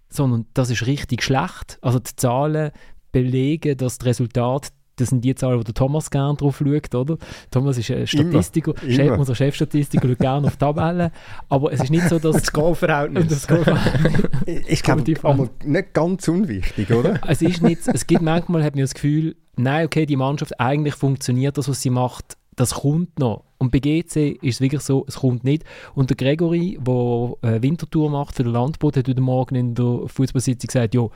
Sondern 0.08 0.46
das 0.54 0.70
ist 0.70 0.86
richtig 0.86 1.22
schlecht. 1.22 1.78
Also 1.82 2.00
die 2.00 2.16
Zahlen 2.16 2.72
belegen, 3.12 3.76
dass 3.76 3.98
das 3.98 4.06
Resultat 4.06 4.72
das 5.00 5.08
sind 5.08 5.24
die 5.24 5.34
Zahlen, 5.34 5.58
wo 5.58 5.62
der 5.62 5.74
Thomas 5.74 6.10
gerne 6.10 6.36
drauf 6.36 6.62
schaut, 6.64 6.94
oder? 6.94 7.18
Thomas 7.50 7.78
ist 7.78 7.90
ein 7.90 8.06
Statistiker, 8.06 8.74
immer, 8.82 8.92
Chef, 8.92 9.18
unser 9.18 9.34
Chefstatistiker, 9.34 10.08
schaut 10.08 10.18
gerne 10.18 10.46
auf 10.46 10.56
Tabellen, 10.56 11.10
aber 11.48 11.72
es 11.72 11.80
ist 11.82 11.90
nicht 11.90 12.08
so, 12.08 12.18
dass... 12.18 12.36
das 12.36 12.52
Goalverhältnis. 12.52 13.28
Das 13.28 13.48
Goalverhältnis. 13.48 14.30
ich 14.68 14.82
glaube, 14.82 15.14
aber 15.22 15.48
nicht 15.64 15.94
ganz 15.94 16.28
unwichtig, 16.28 16.90
oder? 16.92 17.20
es 17.26 17.42
ist 17.42 17.62
nicht, 17.62 17.82
es 17.86 18.06
gibt 18.06 18.22
manchmal, 18.22 18.62
hat 18.62 18.74
man 18.74 18.82
das 18.82 18.94
Gefühl, 18.94 19.36
nein, 19.56 19.86
okay, 19.86 20.06
die 20.06 20.16
Mannschaft, 20.16 20.58
eigentlich 20.60 20.94
funktioniert 20.94 21.58
das, 21.58 21.68
was 21.68 21.80
sie 21.80 21.90
macht, 21.90 22.36
das 22.56 22.74
kommt 22.74 23.18
noch. 23.18 23.44
Und 23.60 23.72
bei 23.72 23.78
GC 23.78 24.38
ist 24.40 24.54
es 24.54 24.60
wirklich 24.62 24.80
so, 24.80 25.04
es 25.06 25.16
kommt 25.16 25.44
nicht. 25.44 25.64
Und 25.94 26.08
der 26.08 26.16
Gregory, 26.16 26.78
der 26.80 27.34
äh, 27.42 27.62
Wintertour 27.62 28.08
macht 28.08 28.34
für 28.34 28.42
den 28.42 28.52
Landboot, 28.52 28.96
hat 28.96 29.06
heute 29.06 29.20
Morgen 29.20 29.54
in 29.54 29.74
der 29.74 30.04
Fußballsitzung 30.06 30.68
gesagt, 30.68 30.94
ja, 30.94 31.06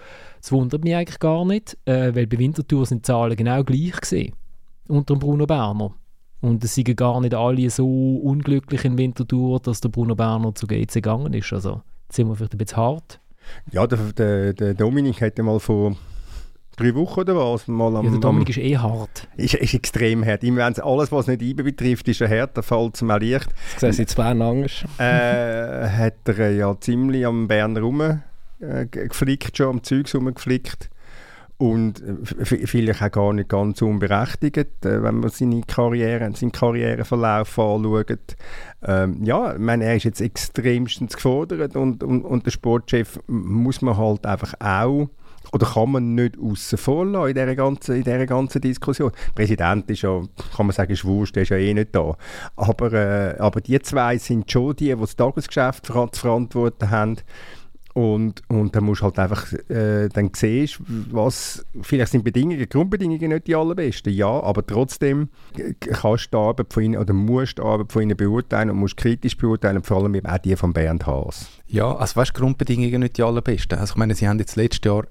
das 0.41 0.53
wundert 0.53 0.85
mich 0.85 0.95
eigentlich 0.95 1.19
gar 1.21 1.47
nicht, 1.47 1.79
äh, 1.87 2.15
weil 2.15 2.27
bei 2.27 2.39
Wintertour 2.39 2.85
sind 2.85 2.99
die 2.99 3.03
Zahlen 3.03 3.35
genau 3.35 3.65
gleich 3.65 3.99
gesehen 3.99 4.35
unter 4.89 5.17
Bruno 5.17 5.47
Berner. 5.47 5.95
Und 6.43 6.63
es 6.63 6.75
sind 6.75 6.95
gar 6.99 7.19
nicht 7.23 7.35
alle 7.35 7.71
so 7.71 8.17
unglücklich 8.19 8.85
in 8.85 8.99
Wintertour, 8.99 9.61
dass 9.61 9.81
der 9.81 9.89
Bruno 9.89 10.15
Berner 10.15 10.55
zu 10.55 10.67
GC 10.67 10.93
gegangen 10.93 11.33
ist. 11.33 11.51
Also, 11.51 11.81
jetzt 12.09 12.17
sind 12.17 12.29
wir 12.29 12.37
vielleicht 12.37 12.53
ein 12.53 12.59
bisschen 12.59 12.77
hart. 12.77 13.21
Ja, 13.73 13.87
der, 13.87 14.13
der, 14.13 14.53
der 14.53 14.75
Dominik 14.75 15.21
ja 15.21 15.43
mal 15.43 15.59
vor 15.59 15.97
drei 16.77 16.95
Wochen 16.95 17.21
oder 17.21 17.37
was? 17.37 17.69
Mal 17.69 17.97
am, 17.97 18.05
ja, 18.05 18.11
der 18.13 18.21
Dominik 18.21 18.51
ist 18.51 18.59
eh 18.59 18.77
hart. 18.77 19.29
Ist, 19.37 19.55
ist 19.55 19.75
extrem 19.75 20.25
hart. 20.25 20.45
Immer 20.45 20.65
alles, 20.65 21.13
was 21.13 21.27
nicht 21.27 21.43
IBE 21.43 21.65
betrifft, 21.65 22.09
ist 22.09 22.23
ein 22.23 22.29
härter 22.29 22.63
Fall 22.63 22.91
zum 22.93 23.09
leicht. 23.09 23.49
Das 23.75 23.81
sehen 23.81 23.93
Sie 23.93 24.07
zwei 24.07 24.31
anders. 24.31 24.85
Äh, 24.99 25.89
hat 25.89 26.29
er 26.29 26.51
ja 26.51 26.79
ziemlich 26.81 27.27
am 27.27 27.49
Bern 27.49 27.77
rum 27.77 28.01
äh, 28.01 28.87
geflickt, 28.87 29.57
schon 29.57 29.69
am 29.69 29.83
Zeug 29.83 30.13
rumgeflickt. 30.15 30.91
Und 31.57 32.03
äh, 32.03 32.45
vielleicht 32.45 33.01
auch 33.03 33.11
gar 33.13 33.33
nicht 33.33 33.49
ganz 33.49 33.81
unberechtigt, 33.81 34.85
äh, 34.85 35.03
wenn 35.03 35.21
man 35.21 35.31
seine 35.31 35.63
Karriere, 35.63 36.31
seinen 36.35 36.53
Karriereverlauf 36.53 37.59
anschaut. 37.59 38.37
Ähm, 38.83 39.23
ja, 39.23 39.53
ich 39.53 39.61
meine, 39.61 39.85
er 39.85 39.97
ist 39.97 40.05
jetzt 40.05 40.21
extremstens 40.21 41.15
gefordert 41.15 41.77
und, 41.77 42.03
und, 42.03 42.25
und 42.25 42.45
der 42.45 42.51
Sportchef 42.51 43.21
muss 43.29 43.83
man 43.83 43.97
halt 43.97 44.27
einfach 44.27 44.55
auch 44.59 45.09
oder 45.53 45.67
kann 45.67 45.91
man 45.91 46.15
nicht 46.15 46.39
außen 46.39 46.79
vor 46.79 47.07
lassen 47.07 47.29
in 47.29 47.35
dieser 47.35 47.55
ganzen, 47.55 47.97
in 47.97 48.05
dieser 48.05 48.27
ganzen 48.27 48.61
Diskussion? 48.61 49.13
Der 49.29 49.33
Präsident 49.33 49.91
ist 49.91 50.03
ja, 50.03 50.21
kann 50.57 50.67
man 50.67 50.75
sagen, 50.75 50.93
ist 50.93 51.05
wurscht, 51.05 51.37
der 51.37 51.43
ist 51.43 51.51
ja 51.51 51.57
eh 51.57 51.75
nicht 51.75 51.95
da. 51.95 52.17
Aber, 52.57 52.93
äh, 52.93 53.37
aber 53.39 53.61
die 53.61 53.79
zwei 53.81 54.19
sind 54.19 54.51
schon 54.51 54.77
die, 54.77 54.95
die 54.95 55.01
das 55.01 55.17
Tagesgeschäft 55.17 55.87
zu 55.87 56.09
verantworten 56.13 56.91
haben. 56.91 57.17
Und, 57.95 58.43
und 58.49 58.75
dann 58.75 58.83
musst 58.83 59.03
du 59.03 59.05
halt 59.05 59.21
einfach 59.21 59.53
äh, 59.71 60.09
dann 60.09 60.33
siehst, 60.35 60.81
was, 61.13 61.65
vielleicht 61.81 62.11
sind 62.11 62.25
Bedingungen, 62.25 62.69
Grundbedingungen 62.69 63.29
nicht 63.29 63.47
die 63.47 63.55
allerbesten, 63.55 64.13
ja, 64.13 64.27
aber 64.27 64.67
trotzdem 64.67 65.29
kannst 65.79 66.27
du 66.27 66.37
die 66.37 66.37
Arbeit 66.37 66.73
von 66.73 66.83
ihnen 66.83 66.97
oder 66.97 67.13
musst 67.13 67.59
die 67.59 67.63
Arbeit 67.63 67.93
von 67.93 68.03
ihnen 68.03 68.17
beurteilen 68.17 68.71
und 68.71 68.79
musst 68.79 68.97
kritisch 68.97 69.37
beurteilen, 69.37 69.85
vor 69.85 69.99
allem 69.99 70.17
eben 70.17 70.27
auch 70.27 70.39
die 70.39 70.57
von 70.57 70.73
Bernd 70.73 71.07
Haas. 71.07 71.49
Ja, 71.75 71.93
also 71.97 72.15
weißt 72.15 72.35
Grundbedingungen 72.35 73.01
nicht 73.01 73.19
die 73.19 73.25
allerbesten. 73.25 73.81
Also 73.81 73.95
ich 73.95 73.97
meine, 73.97 74.15
sie 74.15 74.29
haben 74.29 74.39
jetzt 74.39 74.55
letztes 74.55 74.85
Jahr 74.85 75.07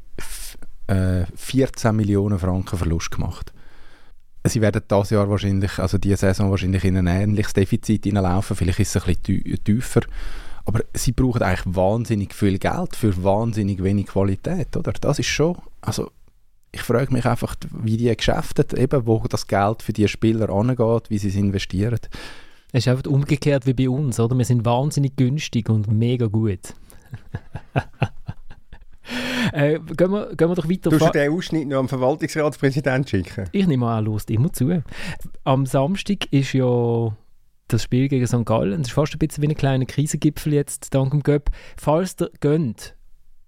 äh, 0.88 1.26
14 1.36 1.94
Millionen 1.94 2.40
Franken 2.40 2.78
Verlust 2.78 3.12
gemacht. 3.12 3.52
Sie 4.46 4.62
werden 4.62 4.82
dieses 4.90 5.10
Jahr 5.10 5.30
wahrscheinlich, 5.30 5.78
also 5.78 5.98
diese 5.98 6.16
Saison 6.16 6.52
wahrscheinlich 6.52 6.86
in 6.86 6.96
ein 6.96 7.08
ähnliches 7.08 7.52
Defizit 7.52 8.06
hineinlaufen, 8.06 8.56
vielleicht 8.56 8.80
ist 8.80 8.96
es 8.96 9.06
ein 9.06 9.14
bisschen 9.14 9.62
tiefer. 9.66 10.04
Aber 10.64 10.80
sie 10.94 11.12
brauchen 11.12 11.42
eigentlich 11.42 11.76
wahnsinnig 11.76 12.34
viel 12.34 12.58
Geld 12.60 12.96
für 12.96 13.22
wahnsinnig 13.22 13.84
wenig 13.84 14.08
Qualität, 14.08 14.78
oder? 14.78 14.94
Das 14.94 15.20
ist 15.20 15.28
schon, 15.28 15.58
also 15.82 16.12
ich 16.72 16.82
frage 16.82 17.12
mich 17.12 17.26
einfach, 17.26 17.58
wie 17.72 17.98
die 17.98 18.16
Geschäfte, 18.16 18.66
eben, 18.78 19.06
wo 19.06 19.20
das 19.28 19.48
Geld 19.48 19.82
für 19.82 19.92
die 19.92 20.08
Spieler 20.08 20.50
angeht, 20.50 21.10
wie 21.10 21.18
sie 21.18 21.28
es 21.28 21.36
investieren. 21.36 22.00
Es 22.76 22.88
ist 22.88 22.88
einfach 22.88 23.10
umgekehrt 23.10 23.68
wie 23.68 23.74
bei 23.74 23.88
uns, 23.88 24.20
oder? 24.20 24.36
Wir 24.36 24.46
sind 24.46 24.66
wahnsinnig 24.66 25.16
günstig 25.16 25.70
und 25.70 25.88
mega 25.92 26.26
gut. 26.26 26.74
äh, 29.54 29.78
gehen, 29.80 30.12
wir, 30.12 30.36
gehen 30.36 30.50
wir 30.50 30.56
doch 30.56 30.68
weiter. 30.68 30.90
Du 30.90 30.98
du 30.98 31.12
den 31.12 31.32
Ausschnitt 31.32 31.68
noch 31.68 31.78
am 31.78 31.88
Verwaltungsratspräsidenten 31.88 33.08
schicken? 33.08 33.48
Ich 33.52 33.68
nehme 33.68 33.86
an, 33.86 34.06
Lust 34.06 34.32
immer 34.32 34.52
zu. 34.52 34.82
Am 35.44 35.68
Samstag 35.68 36.26
ist 36.34 36.54
ja 36.54 37.16
das 37.68 37.84
Spiel 37.84 38.08
gegen 38.08 38.26
St. 38.26 38.44
Gallen. 38.44 38.82
Es 38.82 38.88
ist 38.88 38.94
fast 38.94 39.14
ein 39.14 39.20
bisschen 39.20 39.44
wie 39.44 39.50
ein 39.50 39.56
kleiner 39.56 39.86
Krisengipfel 39.86 40.54
jetzt, 40.54 40.96
dank 40.96 41.12
dem 41.12 41.22
Göpp. 41.22 41.52
Falls 41.78 42.16
der 42.16 42.32
gönnt, 42.40 42.96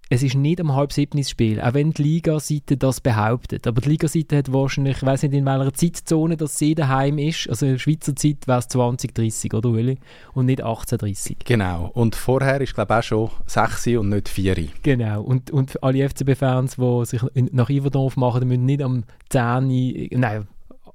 es 0.08 0.22
ist 0.22 0.36
nicht 0.36 0.60
am 0.60 0.74
halb 0.74 0.92
sieben 0.92 1.22
Spiel, 1.24 1.60
auch 1.60 1.74
wenn 1.74 1.90
die 1.90 2.02
Liga-Seite 2.02 2.76
das 2.76 3.00
behauptet. 3.00 3.66
Aber 3.66 3.80
die 3.80 3.88
Liga-Seite 3.90 4.36
hat 4.36 4.52
wahrscheinlich, 4.52 4.98
ich 4.98 5.02
weiß 5.02 5.24
nicht 5.24 5.34
in 5.34 5.44
welcher 5.44 5.74
Zeitzone 5.74 6.36
das 6.36 6.58
sie 6.58 6.76
daheim 6.76 7.18
ist. 7.18 7.48
Also 7.48 7.66
in 7.66 7.78
Schweizer 7.78 8.14
Zeit 8.14 8.46
wäre 8.46 8.60
es 8.60 8.68
2030, 8.68 9.52
oder 9.52 9.72
Willi? 9.72 9.98
Und 10.32 10.46
nicht 10.46 10.60
1830. 10.60 11.38
Genau. 11.44 11.90
Und 11.92 12.14
vorher 12.14 12.60
ist 12.60 12.74
glaube 12.74 12.94
ich 12.94 12.98
auch 12.98 13.02
schon 13.02 13.30
6 13.46 13.86
und 13.98 14.10
nicht 14.10 14.28
4. 14.28 14.68
Genau. 14.82 15.22
Und, 15.22 15.50
und 15.50 15.82
alle 15.82 16.08
FCB-Fans, 16.08 16.76
die 16.76 17.04
sich 17.04 17.22
nach 17.34 17.68
Iverdorf 17.68 18.16
machen, 18.16 18.46
müssen 18.46 18.64
nicht 18.64 18.82
am 18.82 19.02
10, 19.30 20.10
nein, 20.12 20.46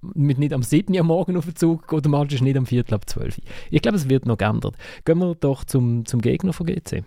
mit 0.02 0.40
nicht 0.40 0.54
am 0.54 0.64
7. 0.64 0.98
am 0.98 1.08
Morgen 1.08 1.36
auf 1.36 1.46
den 1.46 1.56
Zug 1.56 1.92
oder 1.92 2.10
manchmal 2.10 2.44
nicht 2.44 2.58
am 2.58 2.66
Viertel 2.66 2.94
ab 2.94 3.10
12. 3.10 3.42
Ich 3.70 3.82
glaube, 3.82 3.98
es 3.98 4.08
wird 4.08 4.26
noch 4.26 4.38
geändert. 4.38 4.76
Gehen 5.04 5.20
wir 5.20 5.36
doch 5.36 5.66
zum, 5.66 6.06
zum 6.06 6.22
Gegner 6.22 6.54
von 6.54 6.66
GC. 6.66 7.04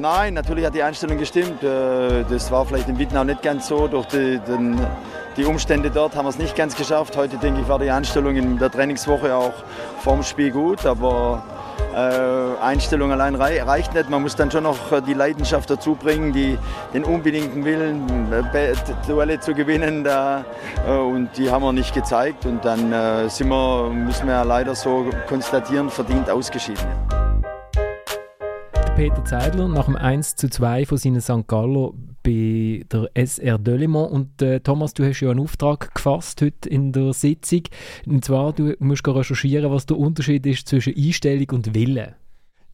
Nein, 0.00 0.34
natürlich 0.34 0.64
hat 0.64 0.74
die 0.74 0.82
Einstellung 0.82 1.18
gestimmt. 1.18 1.62
Äh, 1.62 2.24
das 2.28 2.50
war 2.50 2.64
vielleicht 2.66 2.88
in 2.88 2.98
Wittenau 2.98 3.24
nicht 3.24 3.42
ganz 3.42 3.68
so. 3.68 3.88
Durch 3.88 4.06
die, 4.06 4.38
den, 4.38 4.78
die 5.36 5.44
Umstände 5.44 5.90
dort 5.90 6.14
haben 6.16 6.26
wir 6.26 6.30
es 6.30 6.38
nicht 6.38 6.54
ganz 6.54 6.76
geschafft. 6.76 7.16
Heute, 7.16 7.36
denke 7.38 7.60
ich, 7.60 7.68
war 7.68 7.78
die 7.78 7.90
Einstellung 7.90 8.36
in 8.36 8.58
der 8.58 8.70
Trainingswoche 8.70 9.34
auch 9.34 9.54
vorm 10.00 10.22
Spiel 10.22 10.50
gut. 10.50 10.84
Aber 10.84 11.42
äh, 11.94 12.62
Einstellung 12.62 13.10
allein 13.10 13.34
reicht 13.34 13.94
nicht. 13.94 14.10
Man 14.10 14.22
muss 14.22 14.36
dann 14.36 14.50
schon 14.50 14.64
noch 14.64 14.92
äh, 14.92 15.00
die 15.00 15.14
Leidenschaft 15.14 15.70
dazu 15.70 15.94
bringen, 15.94 16.32
die, 16.32 16.58
den 16.92 17.04
unbedingten 17.04 17.64
Willen, 17.64 18.32
äh, 18.32 18.74
Duelle 19.06 19.40
zu 19.40 19.54
gewinnen. 19.54 20.04
Da, 20.04 20.44
äh, 20.86 20.92
und 20.92 21.30
die 21.36 21.50
haben 21.50 21.62
wir 21.62 21.72
nicht 21.72 21.94
gezeigt. 21.94 22.44
Und 22.44 22.64
dann 22.64 22.92
äh, 22.92 23.28
wir, 23.28 23.90
müssen 23.90 24.28
wir 24.28 24.44
leider 24.44 24.74
so 24.74 25.06
konstatieren, 25.26 25.90
verdient 25.90 26.28
ausgeschieden. 26.28 27.15
Peter 28.96 29.22
Zeidler 29.26 29.68
nach 29.68 29.84
dem 29.84 29.96
1 29.96 30.36
zu 30.36 30.48
2 30.48 30.86
von 30.86 30.96
seinen 30.96 31.20
St. 31.20 31.46
Gallo 31.46 31.94
bei 32.22 32.82
der 32.90 33.10
SR 33.12 33.58
Delemont. 33.58 34.10
Und 34.10 34.40
äh, 34.40 34.60
Thomas, 34.60 34.94
du 34.94 35.04
hast 35.04 35.20
ja 35.20 35.30
einen 35.30 35.40
Auftrag 35.40 35.94
gefasst 35.94 36.40
heute 36.40 36.70
in 36.70 36.92
der 36.92 37.12
Sitzung. 37.12 37.64
Und 38.06 38.24
zwar, 38.24 38.54
du 38.54 38.74
musst 38.78 39.06
recherchieren, 39.06 39.70
was 39.70 39.84
der 39.84 39.98
Unterschied 39.98 40.46
ist 40.46 40.66
zwischen 40.66 40.94
Einstellung 40.96 41.46
und 41.50 41.74
Wille. 41.74 42.16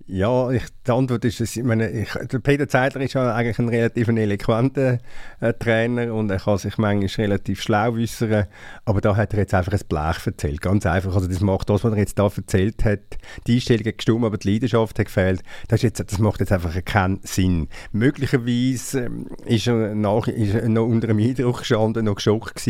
Ja, 0.07 0.51
ich, 0.51 0.65
die 0.87 0.91
Antwort 0.91 1.25
ist, 1.25 1.41
ich 1.41 1.63
meine, 1.63 1.89
ich, 1.91 2.09
Peter 2.43 2.67
Zeidler 2.69 3.03
ist 3.03 3.15
ja 3.15 3.35
eigentlich 3.35 3.59
ein 3.59 3.69
relativ 3.69 4.09
eloquenter 4.09 4.99
äh, 5.41 5.53
Trainer 5.53 6.13
und 6.13 6.31
er 6.31 6.39
kann 6.39 6.59
sich 6.59 6.77
manchmal 6.77 7.27
relativ 7.27 7.63
schlau 7.63 7.93
äußern, 7.93 8.47
aber 8.85 9.01
da 9.01 9.17
hat 9.17 9.33
er 9.33 9.41
jetzt 9.41 9.55
einfach 9.55 9.73
ein 9.73 9.81
Blech 9.89 10.27
erzählt, 10.27 10.61
ganz 10.61 10.87
einfach. 10.87 11.15
Also 11.15 11.29
das 11.29 11.41
macht 11.41 11.71
das, 11.71 11.85
was 11.85 11.93
er 11.93 11.99
jetzt 11.99 12.19
da 12.19 12.25
erzählt 12.25 12.85
hat, 12.85 13.01
die 13.47 13.55
Einstellung 13.55 13.87
hat 13.87 13.99
gestimmt, 13.99 14.25
aber 14.25 14.39
die 14.39 14.53
Leidenschaft 14.53 14.99
hat 14.99 15.07
gefehlt, 15.07 15.43
das, 15.69 15.83
jetzt, 15.83 16.01
das 16.01 16.19
macht 16.19 16.41
jetzt 16.41 16.53
einfach 16.53 16.75
keinen 16.85 17.21
Sinn. 17.23 17.69
Möglicherweise 17.93 19.05
ähm, 19.05 19.29
ist, 19.45 19.69
er 19.69 19.95
nach, 19.95 20.27
ist 20.27 20.55
er 20.55 20.69
noch 20.69 20.87
unter 20.87 21.07
dem 21.07 21.19
Eindruck 21.19 21.59
gestanden, 21.59 22.07
noch 22.07 22.17
geschockt 22.17 22.69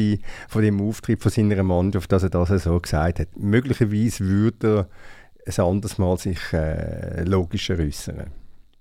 von 0.49 0.63
dem 0.63 0.81
Auftritt 0.83 1.23
von 1.23 1.33
seiner 1.33 1.63
Mannschaft, 1.63 2.13
dass 2.13 2.25
er 2.25 2.31
das 2.31 2.49
so 2.49 2.79
gesagt 2.79 3.21
hat. 3.21 3.29
Möglicherweise 3.37 4.27
würde 4.27 4.79
er 4.79 4.89
ein 5.47 5.65
anderes 5.65 5.99
Mal 5.99 6.19
sich 6.19 6.53
äh, 6.53 7.25
logischer 7.25 7.79
äußern. 7.79 8.31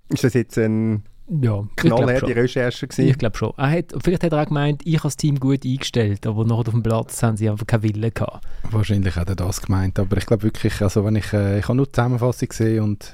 Ist 0.09 0.23
das 0.23 0.33
jetzt 0.33 0.57
ein 0.57 1.03
ja, 1.27 1.63
knallharte 1.75 2.35
Recherche 2.35 2.87
gewesen? 2.87 3.07
Ich 3.09 3.17
glaube 3.17 3.37
schon. 3.37 3.53
Er 3.57 3.71
hat, 3.71 3.93
vielleicht 4.03 4.23
hat 4.23 4.33
er 4.33 4.41
auch 4.41 4.47
gemeint, 4.47 4.81
ich 4.85 4.95
habe 4.95 5.03
das 5.03 5.17
Team 5.17 5.39
gut 5.39 5.65
eingestellt, 5.65 6.27
aber 6.27 6.43
nachher 6.43 6.67
auf 6.67 6.71
dem 6.71 6.83
Platz 6.83 7.23
haben 7.23 7.37
sie 7.37 7.49
einfach 7.49 7.65
keinen 7.65 7.83
Willen 7.83 8.13
gehabt. 8.13 8.45
Wahrscheinlich 8.69 9.15
hat 9.15 9.29
er 9.29 9.35
das 9.35 9.61
gemeint, 9.61 9.97
aber 9.99 10.17
ich 10.17 10.25
glaube 10.25 10.43
wirklich, 10.43 10.81
also 10.81 11.05
wenn 11.05 11.15
ich, 11.15 11.31
äh, 11.33 11.59
ich 11.59 11.65
habe 11.65 11.75
nur 11.75 11.85
die 11.85 11.93
Zusammenfassung 11.93 12.49
gesehen 12.49 12.83
und 12.83 13.13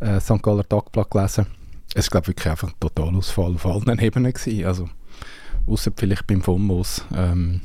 äh, 0.00 0.20
St. 0.20 0.42
Galler 0.42 0.68
Tagblatt 0.68 1.10
gelesen, 1.10 1.46
es 1.94 2.04
ist 2.04 2.10
glaube 2.10 2.28
wirklich 2.28 2.48
einfach 2.48 2.68
ein 2.68 2.74
Totalausfall 2.80 3.54
auf 3.54 3.66
allen 3.66 3.98
Ebenen 3.98 4.32
gewesen, 4.32 4.64
also 4.64 4.88
außer 5.66 5.92
vielleicht 5.96 6.26
beim 6.26 6.42
Fomos. 6.42 7.04
Ähm, 7.14 7.60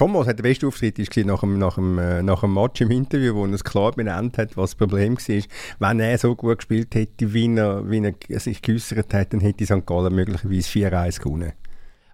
Thomas 0.00 0.26
hat 0.26 0.38
der 0.38 0.44
beste 0.44 0.66
Auftritt 0.66 0.98
ist 0.98 1.14
nach 1.26 1.40
dem, 1.40 1.58
nach, 1.58 1.74
dem, 1.74 1.98
äh, 1.98 2.22
nach 2.22 2.40
dem 2.40 2.54
Match 2.54 2.80
im 2.80 2.90
Interview, 2.90 3.34
wo 3.34 3.44
er 3.44 3.52
es 3.52 3.62
klar 3.62 3.92
benannt 3.92 4.38
hat, 4.38 4.56
was 4.56 4.70
das 4.70 4.74
Problem 4.76 5.18
war. 5.18 5.42
Wenn 5.78 6.00
er 6.00 6.16
so 6.16 6.34
gut 6.34 6.56
gespielt 6.56 6.94
hätte, 6.94 7.34
wie 7.34 7.54
er, 7.54 7.90
wie 7.90 8.14
er 8.30 8.40
sich 8.40 8.62
geäußert 8.62 9.12
hat, 9.12 9.34
dann 9.34 9.40
hätte 9.40 9.66
St. 9.66 9.84
Gallen 9.84 10.14
möglicherweise 10.14 10.70
4-1 10.70 11.22
gewonnen. 11.22 11.52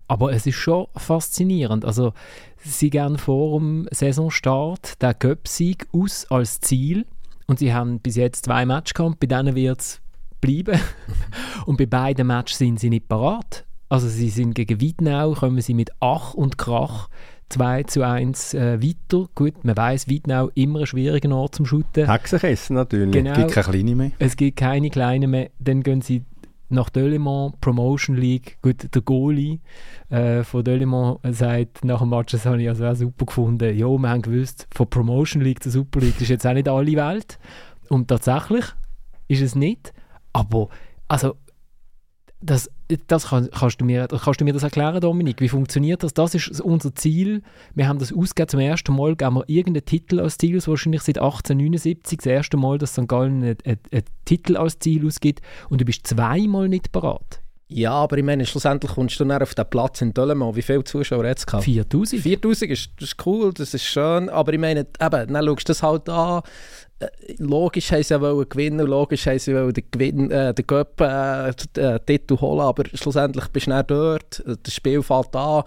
Aber 0.08 0.32
es 0.32 0.48
ist 0.48 0.56
schon 0.56 0.88
faszinierend. 0.96 1.84
Also, 1.84 2.12
sie 2.56 2.90
gehen 2.90 3.18
vor 3.18 3.60
dem 3.60 3.86
Saisonstart 3.92 5.00
den 5.00 5.14
Göpsieg 5.20 5.86
aus 5.92 6.26
als 6.28 6.60
Ziel. 6.60 7.06
Und 7.46 7.60
sie 7.60 7.72
haben 7.72 8.00
bis 8.00 8.16
jetzt 8.16 8.46
zwei 8.46 8.66
Matches 8.66 8.94
gehabt, 8.94 9.20
bei 9.20 9.28
denen 9.28 9.54
wird 9.54 9.80
es 9.80 10.00
bleiben. 10.40 10.80
und 11.66 11.76
bei 11.78 11.86
beiden 11.86 12.26
Matches 12.26 12.58
sind 12.58 12.80
sie 12.80 12.90
nicht 12.90 13.06
parat. 13.06 13.64
Also 13.88 14.08
sie 14.08 14.30
sind 14.30 14.56
gegen 14.56 14.80
Wiednau, 14.80 15.34
kommen 15.34 15.60
sie 15.60 15.74
mit 15.74 15.92
Ach 16.00 16.34
und 16.34 16.58
Krach 16.58 17.08
2 17.48 17.84
zu 17.84 18.04
1 18.04 18.54
äh, 18.54 18.82
weiter. 18.82 19.28
Gut, 19.34 19.64
man 19.64 19.76
weiß 19.76 20.08
Wiednau 20.08 20.50
immer 20.54 20.80
ein 20.80 20.86
schwieriger 20.86 21.34
Ort 21.34 21.54
zum 21.54 21.66
Shooten. 21.66 22.10
Hexenkissen 22.10 22.76
natürlich. 22.76 23.12
Genau, 23.12 23.30
es 23.32 23.38
gibt 23.38 23.52
keine 23.52 23.64
kleine 23.64 23.94
mehr. 23.94 24.10
Es 24.18 24.36
gibt 24.36 24.56
keine 24.58 24.90
kleinen 24.90 25.30
mehr. 25.30 25.50
Dann 25.58 25.82
gehen 25.82 26.02
sie 26.02 26.24
nach 26.68 26.90
Delimont, 26.90 27.60
Promotion 27.60 28.16
League. 28.16 28.58
Gut, 28.62 28.92
der 28.94 29.02
Goalie 29.02 29.60
äh, 30.08 30.42
von 30.42 30.64
Delimont 30.64 31.20
sagt 31.30 31.84
nach 31.84 32.00
dem 32.00 32.10
Match, 32.10 32.32
das 32.32 32.46
habe 32.46 32.60
ich 32.60 32.68
also 32.68 32.86
auch 32.86 32.94
super 32.94 33.26
gefunden. 33.26 33.76
Ja, 33.76 33.86
wir 33.86 34.08
haben 34.08 34.22
gewusst, 34.22 34.66
von 34.74 34.88
Promotion 34.88 35.42
League 35.42 35.62
zur 35.62 35.72
Super 35.72 36.00
League, 36.00 36.14
das 36.14 36.22
ist 36.22 36.30
jetzt 36.30 36.46
auch 36.46 36.54
nicht 36.54 36.68
alle 36.68 36.96
Welt. 36.96 37.38
Und 37.88 38.08
tatsächlich 38.08 38.64
ist 39.28 39.42
es 39.42 39.54
nicht. 39.54 39.92
Aber, 40.32 40.68
also, 41.08 41.36
das, 42.40 42.70
das 43.08 43.28
kann, 43.28 43.48
kannst, 43.50 43.80
du 43.80 43.84
mir, 43.84 44.06
kannst 44.06 44.40
du 44.40 44.44
mir 44.44 44.52
das 44.52 44.62
erklären, 44.62 45.00
Dominik? 45.00 45.40
Wie 45.40 45.48
funktioniert 45.48 46.02
das? 46.02 46.14
Das 46.14 46.34
ist 46.34 46.60
unser 46.60 46.94
Ziel. 46.94 47.42
Wir 47.74 47.88
haben 47.88 47.98
das 47.98 48.12
ausgegeben. 48.12 48.48
Zum 48.48 48.60
ersten 48.60 48.94
Mal 48.94 49.16
geben 49.16 49.34
wir 49.34 49.44
irgendeinen 49.48 49.84
Titel 49.84 50.20
als 50.20 50.38
Ziel 50.38 50.56
aus, 50.56 50.68
wahrscheinlich 50.68 51.02
seit 51.02 51.18
1879. 51.18 52.18
Das 52.18 52.26
erste 52.26 52.56
Mal, 52.56 52.78
dass 52.78 52.92
St. 52.92 53.08
Gallen 53.08 53.42
einen, 53.42 53.56
einen, 53.64 53.78
einen 53.92 54.04
Titel 54.24 54.56
als 54.56 54.78
Ziel 54.78 55.06
ausgibt. 55.06 55.40
Und 55.68 55.80
du 55.80 55.84
bist 55.84 56.06
zweimal 56.06 56.68
nicht 56.68 56.92
parat. 56.92 57.42
Ja, 57.68 57.92
aber 57.94 58.16
ich 58.16 58.22
meine, 58.22 58.46
schlussendlich 58.46 58.92
kommst 58.92 59.18
du 59.18 59.24
dann 59.24 59.42
auf 59.42 59.54
den 59.54 59.68
Platz 59.68 60.00
in 60.00 60.14
Dölemann. 60.14 60.54
Wie 60.54 60.62
viele 60.62 60.84
Zuschauer 60.84 61.26
hat 61.28 61.38
es 61.38 61.46
gehabt? 61.46 61.64
4000. 61.64 62.22
4000 62.22 62.70
ist, 62.70 62.90
ist 63.00 63.26
cool, 63.26 63.52
das 63.52 63.74
ist 63.74 63.84
schön. 63.84 64.28
Aber 64.28 64.52
ich 64.52 64.60
meine, 64.60 64.80
eben, 64.80 65.32
dann 65.32 65.44
schaust 65.44 65.68
du 65.68 65.70
das 65.72 65.82
halt 65.82 66.08
an. 66.08 66.42
Äh, 66.98 67.08
logisch 67.38 67.92
haben 67.92 68.02
sie 68.02 68.14
ja 68.14 68.18
gewinnen, 68.18 68.86
logisch 68.86 69.26
haben 69.26 69.38
sie 69.38 69.54
wollen 69.54 69.74
den, 69.74 69.84
Gewinn, 69.90 70.30
äh, 70.30 70.54
den 70.54 70.66
Cup 70.66 71.00
äh, 71.00 71.52
den 71.76 72.06
Titel 72.06 72.40
holen, 72.40 72.60
aber 72.60 72.84
schlussendlich 72.94 73.48
bist 73.48 73.66
du 73.66 73.74
nicht 73.74 73.90
dort, 73.90 74.42
das 74.62 74.74
Spiel 74.74 75.02
fällt 75.02 75.36
an. 75.36 75.64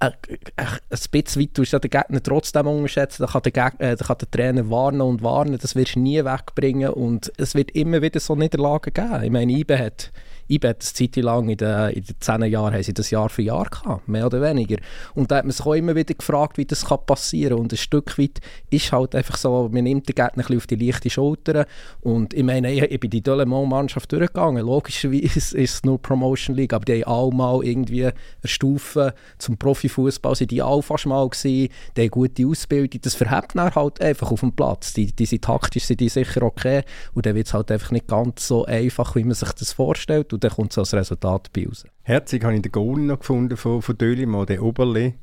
Äh, 0.00 0.12
äh, 0.56 0.64
ein 0.64 0.98
bisschen 1.10 1.42
weit 1.42 1.58
du 1.58 1.62
den 1.62 1.90
Gegner 1.90 2.22
trotzdem 2.22 2.66
unterschätzen, 2.66 3.26
da 3.26 3.30
kann, 3.30 3.42
der 3.42 3.72
äh, 3.78 3.96
da 3.96 4.04
kann 4.06 4.16
der 4.18 4.30
Trainer 4.30 4.70
warnen 4.70 5.02
und 5.02 5.22
warnen, 5.22 5.58
das 5.60 5.76
wirst 5.76 5.96
du 5.96 6.00
nie 6.00 6.24
wegbringen 6.24 6.90
und 6.90 7.30
es 7.36 7.54
wird 7.54 7.72
immer 7.72 8.00
wieder 8.00 8.18
so 8.18 8.34
Niederlagen 8.34 8.94
geben. 8.94 9.22
Ich 9.22 9.30
meine, 9.30 9.52
IBE 9.52 9.78
hat 9.78 10.10
IBE 10.50 10.68
hat 10.68 10.76
eine 10.76 11.10
Zeit 11.10 11.16
lang, 11.16 11.48
in 11.48 11.56
den, 11.56 11.90
in 11.90 12.04
den 12.04 12.16
10 12.18 12.42
Jahren, 12.44 12.74
haben 12.74 12.82
sie 12.82 12.94
das 12.94 13.10
Jahr 13.10 13.28
für 13.28 13.42
Jahr 13.42 13.66
gehabt, 13.66 14.08
mehr 14.08 14.26
oder 14.26 14.42
weniger. 14.42 14.76
Und 15.14 15.30
da 15.30 15.36
hat 15.36 15.44
man 15.44 15.52
sich 15.52 15.64
auch 15.64 15.74
immer 15.74 15.94
wieder 15.94 16.14
gefragt, 16.14 16.58
wie 16.58 16.64
das 16.64 16.86
kann 16.86 16.98
passieren 17.06 17.56
kann. 17.56 17.60
Und 17.60 17.72
ein 17.72 17.76
Stück 17.76 18.18
weit 18.18 18.40
ist 18.70 18.92
halt 18.92 19.14
einfach 19.14 19.36
so, 19.36 19.68
man 19.72 19.84
nimmt 19.84 20.08
den 20.08 20.14
Gegner 20.14 20.30
ein 20.30 20.34
bisschen 20.36 20.56
auf 20.56 20.66
die 20.66 20.76
leichte 20.76 21.10
Schulter. 21.10 21.66
Und 22.00 22.34
ich 22.34 22.42
meine, 22.42 22.72
ich, 22.72 22.82
ich 22.82 23.00
bin 23.00 23.10
die 23.10 23.22
Delemont-Mannschaft 23.22 24.10
durchgegangen. 24.12 24.64
Logischerweise 24.64 25.56
ist 25.56 25.74
es 25.74 25.84
nur 25.84 26.00
Promotion 26.00 26.56
League, 26.56 26.72
aber 26.72 26.84
die 26.84 27.04
haben 27.04 27.12
alle 27.12 27.34
mal 27.34 27.64
irgendwie 27.64 28.06
eine 28.06 28.14
Stufe 28.44 29.14
zum 29.38 29.56
Profifußball, 29.56 30.34
sind 30.34 30.50
die 30.50 30.62
alle 30.62 30.82
fast 30.82 31.06
mal 31.06 31.28
gewesen, 31.28 31.68
die 31.96 32.02
haben 32.02 32.10
gute 32.10 32.46
Ausbildung. 32.46 33.00
Das 33.02 33.14
verhebt 33.14 33.54
dann 33.54 33.74
halt 33.74 34.00
einfach 34.00 34.30
auf 34.30 34.40
dem 34.40 34.52
Platz. 34.52 34.92
Die, 34.94 35.12
die 35.12 35.26
sind 35.26 35.44
taktisch 35.44 35.84
sind 35.84 36.00
die 36.00 36.08
sicher 36.08 36.42
okay 36.42 36.82
und 37.14 37.26
dann 37.26 37.34
wird 37.34 37.46
es 37.46 37.54
halt 37.54 37.70
einfach 37.70 37.90
nicht 37.90 38.06
ganz 38.06 38.46
so 38.46 38.64
einfach, 38.64 39.14
wie 39.16 39.24
man 39.24 39.34
sich 39.34 39.52
das 39.52 39.72
vorstellt. 39.72 40.32
Und 40.32 40.39
und 40.40 40.44
dann 40.44 40.56
kommt 40.56 40.72
so 40.72 40.80
das 40.80 40.94
Resultat 40.94 41.50
bei 41.52 41.66
raus. 41.66 41.84
Herzig 42.02 42.44
habe 42.44 42.54
ich 42.54 42.62
den 42.62 42.72
Goal 42.72 43.00
noch 43.00 43.18
gefunden 43.18 43.58
von, 43.58 43.82
von 43.82 43.98
Dölimo, 43.98 44.46
den 44.46 44.60
Oberle, 44.60 45.14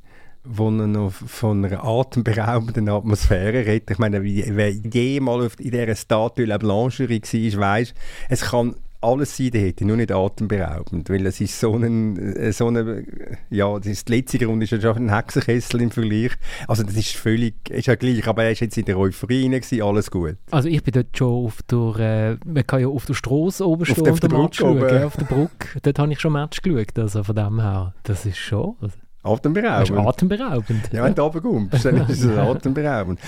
wo 0.44 0.68
er 0.68 0.88
noch 0.88 1.12
von 1.12 1.66
einer 1.66 1.84
atemberaubenden 1.84 2.88
Atmosphäre 2.88 3.66
redet. 3.66 3.90
Ich 3.90 3.98
meine, 3.98 4.24
wer 4.24 4.70
jemals 4.70 5.56
in 5.56 5.72
dieser 5.72 5.96
Statue 5.96 6.46
La 6.46 6.60
Blancherie 6.60 7.20
war, 7.58 7.62
weiß, 7.62 7.94
es 8.30 8.42
kann 8.42 8.76
alles 9.08 9.38
sein 9.38 9.52
hätte, 9.54 9.86
nur 9.86 9.98
nicht 9.98 10.12
atemberaubend, 10.12 11.10
weil 11.10 11.26
es 11.26 11.40
ist 11.42 11.60
so 11.60 11.76
ein, 11.76 12.18
äh, 12.18 12.52
so 12.52 12.68
eine, 12.68 13.04
ja, 13.50 13.78
das 13.78 13.88
ist, 13.88 14.10
die 14.10 14.16
letzte 14.16 14.46
Runde 14.46 14.66
ist 14.66 14.72
ja 14.72 14.82
schon 14.82 14.98
ein 14.98 15.14
Hexenkessel 15.14 15.82
im 15.82 15.92
Vergleich, 15.92 16.32
also 16.68 16.84
das 16.84 16.96
ist 16.96 17.16
völlig, 17.16 17.70
ist 17.70 17.88
ja 17.88 17.96
gleich, 17.96 18.28
aber 18.28 18.44
er 18.44 18.52
ist 18.52 18.60
jetzt 18.60 18.78
in 18.78 18.86
der 18.86 18.98
Euphorie 18.98 19.48
gewesen, 19.48 19.82
alles 19.82 20.12
gut. 20.12 20.36
Also 20.52 20.70
ich 20.70 20.84
bin 20.84 20.94
dort 20.94 21.18
schon 21.18 21.46
auf 21.46 21.62
der, 21.64 22.00
äh, 22.00 22.38
man 22.46 22.68
kann 22.68 22.82
ja 22.82 22.88
auf 22.88 23.06
der 23.06 23.14
Straße 23.14 23.68
oben 23.68 23.86
stehen 23.86 24.10
auf 24.10 24.20
der, 24.20 24.32
Match 24.32 24.58
schauen, 24.58 24.80
ja, 24.80 25.06
auf 25.06 25.18
der 25.18 25.26
Brücke, 25.26 25.80
dort 25.82 26.00
habe 26.00 26.12
ich 26.12 26.20
schon 26.20 26.34
Match 26.34 26.62
geschaut, 26.62 27.00
also 27.00 27.24
von 27.24 27.36
dem 27.36 27.62
her, 27.62 27.94
das 28.04 28.26
ist 28.26 28.38
schon... 28.38 28.76
Also 28.82 28.98
Atemberaubend. 29.24 29.90
Das 29.90 29.90
ist 29.90 30.08
atemberaubend. 30.08 30.90
Ja, 30.94 31.04
wenn 31.04 31.14
du 31.14 31.22
runterkommst, 31.22 31.84
dann 31.84 31.98
ist 32.08 32.24
es 32.24 32.38
atemberaubend. 32.38 33.20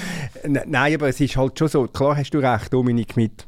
Nein, 0.48 0.94
aber 0.94 1.10
es 1.10 1.20
ist 1.20 1.36
halt 1.36 1.60
schon 1.60 1.68
so, 1.68 1.88
klar 1.88 2.16
hast 2.16 2.32
du 2.32 2.40
recht, 2.40 2.72
Dominik, 2.72 3.18
mit 3.18 3.46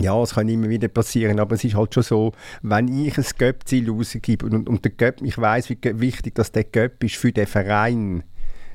ja, 0.00 0.22
es 0.22 0.34
kann 0.34 0.48
immer 0.48 0.68
wieder 0.68 0.88
passieren, 0.88 1.38
aber 1.38 1.54
es 1.54 1.64
ist 1.64 1.74
halt 1.74 1.94
schon 1.94 2.02
so, 2.02 2.32
wenn 2.62 2.88
ich 2.88 3.16
ein 3.16 3.24
Göpp-Ziel 3.38 3.90
rausgebe 3.90 4.46
und, 4.46 4.68
und 4.68 4.84
der 4.84 4.92
Göpp, 4.92 5.22
ich 5.22 5.38
weiß, 5.38 5.70
wie 5.70 5.78
wichtig 6.00 6.34
dass 6.34 6.52
der 6.52 6.64
Göpp 6.64 7.02
ist 7.04 7.16
für 7.16 7.32
den 7.32 7.46
Verein, 7.46 8.22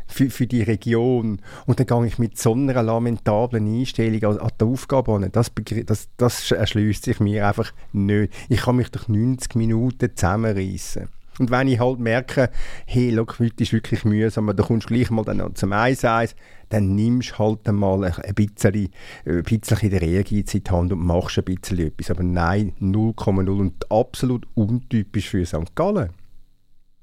für, 0.08 0.30
für 0.30 0.48
die 0.48 0.62
Region 0.62 1.42
und 1.66 1.80
dann 1.80 1.88
gehe 1.88 2.08
ich 2.08 2.20
mit 2.20 2.38
so 2.38 2.54
einer 2.54 2.82
lamentablen 2.84 3.66
Einstellung 3.68 4.24
an, 4.24 4.40
an 4.40 4.52
die 4.60 4.66
Aufgabe 4.66 5.14
an, 5.14 5.32
das, 5.32 5.52
das, 5.86 6.10
das 6.18 6.52
erschließt 6.52 7.06
sich 7.06 7.20
mir 7.20 7.48
einfach 7.48 7.72
nicht. 7.92 8.34
Ich 8.50 8.62
kann 8.62 8.76
mich 8.76 8.90
durch 8.90 9.08
90 9.08 9.56
Minuten 9.56 10.16
zusammenreißen. 10.16 11.10
Und 11.40 11.52
wenn 11.52 11.68
ich 11.68 11.80
halt 11.80 12.00
merke, 12.00 12.50
hey, 12.86 13.10
look, 13.10 13.40
heute 13.40 13.64
ist 13.64 13.74
wirklich 13.74 14.06
mühsam, 14.06 14.54
da 14.56 14.64
kommst 14.64 14.90
du 14.90 14.94
gleich 14.94 15.10
mal 15.10 15.24
dann 15.24 15.56
zum 15.56 15.74
1-1, 15.74 16.36
dann 16.70 16.96
nimmst 16.96 17.32
du 17.32 17.38
halt 17.40 17.68
einmal 17.68 18.04
ein 18.06 18.34
bisschen, 18.34 18.90
ein 19.26 19.44
bisschen 19.44 19.90
der 19.90 20.02
Ehrgeiz 20.02 20.54
in 20.54 20.64
die 20.64 20.72
Hand 20.72 20.94
und 20.94 21.06
machst 21.06 21.38
ein 21.38 21.44
bisschen 21.44 21.80
etwas. 21.80 22.12
Aber 22.12 22.24
nein, 22.24 22.74
0,0 22.80 23.50
und 23.50 23.92
absolut 23.92 24.48
untypisch 24.56 25.30
für 25.30 25.46
St. 25.46 25.76
Gallen. 25.76 26.10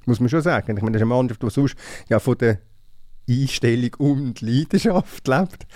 Muss 0.06 0.20
man 0.20 0.28
schon 0.28 0.42
sagen. 0.42 0.76
Ich 0.76 0.82
meine, 0.82 0.92
das 0.92 1.02
ist 1.02 1.06
eine 1.06 1.14
Mannschaft, 1.14 1.42
die 1.42 1.50
sonst 1.50 1.76
ja 2.08 2.18
von 2.18 2.36
der 2.38 2.58
Einstellung 3.28 3.94
und 3.98 4.40
Leidenschaft 4.40 5.28
lebt. 5.28 5.66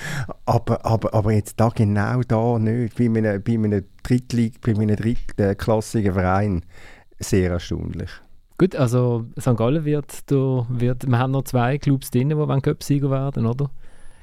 Aber, 0.46 0.84
aber, 0.84 1.14
aber 1.14 1.32
jetzt 1.32 1.60
da 1.60 1.68
genau 1.68 2.22
da 2.22 2.58
nicht, 2.58 2.96
bei 2.96 3.04
einem, 3.04 3.42
bei 3.42 3.52
einem 3.52 3.84
Drittlig, 4.02 4.60
bei 4.60 4.72
einem 4.72 4.96
drittklassigen 4.96 6.14
Verein, 6.14 6.64
sehr 7.18 7.52
erstaunlich. 7.52 8.10
Gut, 8.58 8.74
also 8.74 9.26
St. 9.38 9.56
Gallen 9.56 9.84
wird, 9.84 10.30
da, 10.30 10.66
wird, 10.70 11.06
wir 11.06 11.18
haben 11.18 11.32
noch 11.32 11.44
zwei 11.44 11.76
Clubs 11.76 12.10
drin, 12.10 12.30
die 12.30 12.60
Cup-Sieger 12.62 13.10
werden, 13.10 13.46
oder? 13.46 13.70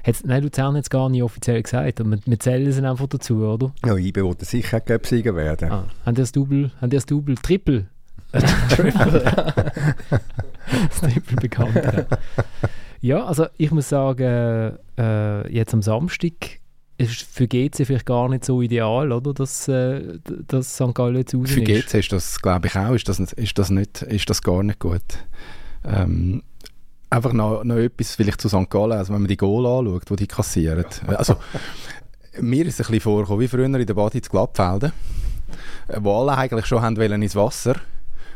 Hat's, 0.04 0.24
nein, 0.24 0.42
Luzern 0.42 0.74
hat 0.76 0.82
es 0.82 0.90
gar 0.90 1.08
nicht 1.08 1.22
offiziell 1.22 1.62
gesagt, 1.62 2.00
aber 2.00 2.10
wir, 2.10 2.18
wir 2.26 2.38
zählen 2.38 2.66
es 2.66 2.82
einfach 2.82 3.06
dazu, 3.06 3.36
oder? 3.44 3.72
Ja, 3.86 3.96
IBE 3.96 4.24
wollte 4.24 4.44
sicher 4.44 4.80
Cup-Sieger 4.80 5.36
werden. 5.36 5.70
Ah, 5.70 5.86
haben 6.04 6.14
die 6.14 6.20
das 6.20 6.32
Double, 6.32 6.72
haben 6.80 6.90
die 6.90 6.96
das 6.96 7.06
Double, 7.06 7.36
Triple? 7.36 7.86
Triple. 8.68 9.22
das 10.10 11.00
Triple 11.00 11.36
bekannt, 11.36 11.76
ja. 11.76 12.04
ja. 13.00 13.24
also 13.24 13.46
ich 13.56 13.70
muss 13.70 13.88
sagen, 13.88 14.76
äh, 14.98 15.52
jetzt 15.52 15.72
am 15.72 15.80
Samstag 15.80 16.60
ist 16.96 17.22
für 17.22 17.48
GC 17.48 17.84
vielleicht 17.84 18.06
gar 18.06 18.28
nicht 18.28 18.44
so 18.44 18.62
ideal, 18.62 19.10
oder? 19.12 19.34
Dass, 19.34 19.68
äh, 19.68 20.18
dass 20.46 20.74
St. 20.74 20.94
Gallen 20.94 21.16
jetzt 21.16 21.34
raus 21.34 21.50
Für 21.50 21.60
ist. 21.62 21.88
GC 21.88 21.94
ist 21.98 22.12
das, 22.12 22.40
glaube 22.40 22.68
ich, 22.68 22.76
auch, 22.76 22.94
ist 22.94 23.08
das, 23.08 23.18
ist 23.18 23.58
das, 23.58 23.70
nicht, 23.70 24.02
ist 24.02 24.30
das 24.30 24.42
gar 24.42 24.62
nicht 24.62 24.78
gut. 24.78 25.02
Ähm, 25.84 26.42
einfach 27.10 27.32
noch, 27.32 27.64
noch 27.64 27.76
etwas 27.76 28.14
vielleicht 28.14 28.40
zu 28.40 28.48
St. 28.48 28.70
Gallen, 28.70 28.92
also 28.92 29.12
wenn 29.12 29.22
man 29.22 29.28
die 29.28 29.36
Goal 29.36 29.66
anschaut, 29.66 30.08
die 30.10 30.16
die 30.16 30.26
kassieren. 30.26 30.86
Also, 31.06 31.36
mir 32.40 32.66
ist 32.66 32.74
es 32.74 32.86
ein 32.86 32.92
bisschen 32.92 33.00
vorgekommen, 33.00 33.40
wie 33.40 33.48
früher 33.48 33.64
in 33.64 33.72
der 33.72 33.94
Badi 33.94 34.22
zu 34.22 34.30
Glattfelden, 34.30 34.92
äh, 35.88 35.98
wo 36.00 36.20
alle 36.20 36.36
eigentlich 36.36 36.66
schon 36.66 36.82
haben 36.82 36.96
wollen 36.96 37.22
ins 37.22 37.34
Wasser 37.34 37.76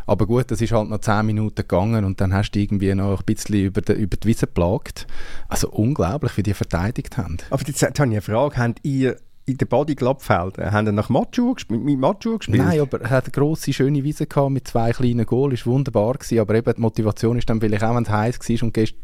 aber 0.08 0.26
gut, 0.26 0.50
das 0.50 0.60
ist 0.60 0.72
halt 0.72 0.88
noch 0.88 1.00
10 1.00 1.26
Minuten 1.26 1.56
gegangen 1.56 2.04
und 2.04 2.20
dann 2.20 2.32
hast 2.32 2.52
du 2.52 2.58
irgendwie 2.58 2.94
noch 2.94 3.20
ein 3.20 3.24
bisschen 3.26 3.56
über 3.56 3.82
die, 3.82 3.92
über 3.92 4.16
die 4.16 4.26
Wiese 4.26 4.46
geplagt. 4.46 5.06
Also 5.48 5.68
unglaublich, 5.68 6.36
wie 6.36 6.42
die 6.42 6.54
verteidigt 6.54 7.18
haben. 7.18 7.36
Aber 7.50 7.62
jetzt, 7.66 7.82
habe 7.82 7.92
ich 7.94 8.00
eine 8.00 8.20
Frage. 8.22 8.56
Habt 8.56 8.80
ihr 8.84 9.16
in 9.44 9.58
der 9.58 9.66
Body 9.66 9.94
Glattfeld, 9.94 10.58
haben 10.58 10.94
nach 10.94 11.08
gespielt, 11.08 11.82
mit 11.84 11.98
Matschuh 11.98 12.38
gespielt? 12.38 12.58
Nein, 12.58 12.80
aber 12.80 13.00
er 13.00 13.10
hat 13.10 13.24
eine 13.24 13.32
grosse, 13.32 13.72
schöne 13.72 14.02
Wiese 14.02 14.26
gehabt 14.26 14.50
mit 14.50 14.68
zwei 14.68 14.92
kleinen 14.92 15.24
Goals, 15.26 15.66
war 15.66 15.72
wunderbar 15.74 16.14
gewesen, 16.14 16.38
aber 16.38 16.54
eben 16.54 16.74
die 16.74 16.80
Motivation 16.80 17.38
ist 17.38 17.48
dann 17.48 17.60
vielleicht 17.60 17.84
auch, 17.84 17.94
wenn 17.94 18.02
es 18.02 18.10
heiß 18.10 18.38
war 18.40 18.62
und 18.62 18.74
gest, 18.74 18.94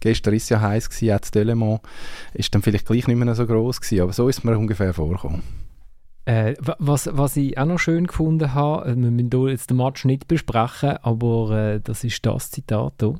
gestern 0.00 0.34
ist 0.34 0.44
es 0.44 0.48
ja 0.50 0.60
heiß 0.60 0.90
gewesen, 0.90 1.06
jetzt 1.06 1.34
Delemont, 1.34 1.80
ist 2.34 2.54
dann 2.54 2.62
vielleicht 2.62 2.86
gleich 2.86 3.06
nicht 3.06 3.16
mehr 3.16 3.34
so 3.34 3.46
groß 3.46 3.80
gewesen, 3.80 4.02
aber 4.02 4.12
so 4.12 4.28
ist 4.28 4.38
es 4.38 4.44
mir 4.44 4.58
ungefähr 4.58 4.92
vorgekommen. 4.92 5.42
Äh, 6.26 6.56
was, 6.78 7.08
was 7.12 7.36
ich 7.36 7.56
auch 7.56 7.66
noch 7.66 7.78
schön 7.78 8.08
gefunden 8.08 8.52
habe, 8.52 8.90
äh, 8.90 8.96
wir 8.96 9.10
müssen 9.10 9.48
jetzt 9.48 9.70
den 9.70 9.76
Match 9.76 10.04
nicht 10.04 10.26
besprechen, 10.26 10.98
aber 11.02 11.50
äh, 11.52 11.80
das 11.80 12.02
ist 12.02 12.26
das 12.26 12.50
Zitat 12.50 12.94
hier. 13.00 13.14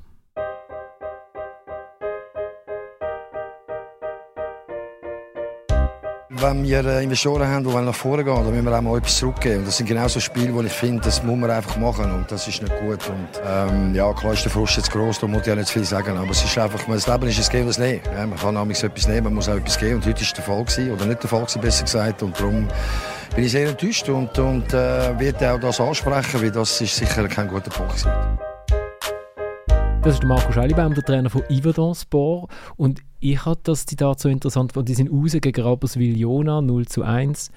Wenn 6.39 6.63
wir 6.63 6.85
äh, 6.85 7.03
Investoren 7.03 7.49
haben, 7.49 7.65
die 7.65 7.75
nach 7.75 7.95
vorne 7.95 8.23
gehen, 8.23 8.35
dann 8.35 8.51
müssen 8.51 8.65
wir 8.65 8.77
auch 8.77 8.83
mal 8.83 8.99
etwas 8.99 9.17
zurückgeben. 9.17 9.61
Und 9.61 9.69
das 9.69 9.79
sind 9.79 9.87
genau 9.87 10.07
so 10.07 10.21
Spiele, 10.21 10.53
wo 10.53 10.61
ich 10.61 10.73
finde, 10.73 11.03
das 11.03 11.23
muss 11.23 11.39
man 11.39 11.51
einfach 11.51 11.77
machen 11.79 12.13
und 12.13 12.31
das 12.31 12.47
ist 12.47 12.61
nicht 12.61 12.79
gut. 12.79 13.01
Und 13.09 13.29
ähm, 13.47 13.95
ja, 13.95 14.13
klar 14.13 14.35
ist 14.35 14.45
der 14.45 14.53
Frust 14.53 14.77
jetzt 14.77 14.91
groß, 14.91 15.21
da 15.21 15.27
muss 15.27 15.43
ich 15.43 15.47
ja 15.47 15.55
nicht 15.55 15.71
viel 15.71 15.85
sagen, 15.85 16.17
aber 16.17 16.31
es 16.31 16.45
ist 16.45 16.59
einfach, 16.59 16.81
das 16.87 17.07
Leben 17.07 17.29
ist 17.29 17.39
ein 17.39 17.51
Geben 17.51 17.69
und 17.69 17.79
Nehmen. 17.79 18.01
Ja, 18.15 18.27
man 18.27 18.39
kann 18.39 18.55
nämlich 18.55 18.83
etwas 18.83 19.09
nehmen, 19.09 19.25
man 19.25 19.35
muss 19.35 19.49
auch 19.49 19.57
etwas 19.57 19.79
geben 19.79 19.97
und 19.97 20.07
heute 20.07 20.23
ist 20.23 20.37
der 20.37 20.45
Fall 20.45 20.65
gewesen, 20.65 20.93
oder 20.93 21.07
nicht 21.07 21.23
der 21.23 21.31
Fall 21.31 21.41
gewesen, 21.41 21.61
besser 21.63 21.85
gesagt 21.85 22.23
und 22.23 22.39
darum 22.39 22.69
bin 23.35 23.45
ich 23.45 23.53
sehr 23.53 23.69
enttäuscht 23.69 24.09
und, 24.09 24.39
und 24.39 24.75
äh, 24.75 25.19
werde 25.19 25.53
auch 25.53 25.61
das 25.61 25.81
ansprechen, 25.81 26.43
weil 26.43 26.51
das 26.51 26.81
ist 26.81 26.97
sicher 26.97 27.27
kein 27.29 27.49
guter 27.49 27.71
Punkt 27.71 27.97
gewesen. 27.97 28.56
Das 30.07 30.15
ist 30.15 30.21
der 30.21 30.29
Marco 30.29 30.53
Schellibaum, 30.53 30.95
der 30.95 31.03
Trainer 31.03 31.29
von 31.29 31.43
Yverdon 31.51 31.93
Sport. 31.93 32.49
Und 32.77 33.01
ich 33.19 33.45
habe 33.45 33.59
das 33.65 33.87
Zitat 33.87 34.21
so 34.21 34.29
interessant, 34.29 34.77
weil 34.77 34.85
die 34.85 34.95
sind 34.95 35.11
raus 35.11 35.33
gegen 35.33 35.61
Rapperswil-Jona 35.61 36.61
0 36.61 36.87
zu 36.87 37.03
1. 37.03 37.51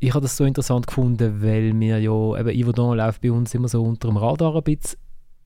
Ich 0.00 0.10
habe 0.10 0.22
das 0.22 0.36
so 0.36 0.44
interessant 0.44 0.88
gefunden, 0.88 1.40
weil 1.42 1.78
wir 1.78 2.00
ja, 2.00 2.40
eben 2.40 2.60
Yverdon 2.60 2.96
läuft 2.96 3.20
bei 3.20 3.30
uns 3.30 3.54
immer 3.54 3.68
so 3.68 3.84
unter 3.84 4.08
dem 4.08 4.16
Radar 4.16 4.56
ein 4.56 4.64
bisschen. 4.64 4.98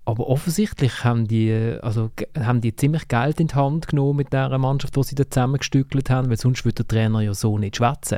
Aber 0.07 0.29
offensichtlich 0.29 1.05
haben 1.05 1.29
die, 1.29 1.77
also, 1.83 2.11
haben 2.35 2.63
die 2.63 2.75
ziemlich 2.75 3.07
Geld 3.09 3.39
in 3.39 3.49
die 3.49 3.55
Hand 3.55 3.89
genommen 3.89 4.17
mit 4.17 4.33
dieser 4.33 4.57
Mannschaft, 4.57 4.97
die 4.97 5.03
sie 5.03 5.17
da 5.17 5.29
zusammengestückelt 5.29 6.09
haben, 6.09 6.31
weil 6.31 6.39
sonst 6.39 6.65
würde 6.65 6.85
der 6.85 6.89
Trainer 6.89 7.21
ja 7.21 7.35
so 7.35 7.59
nicht 7.59 7.77
schwätzen. 7.77 8.17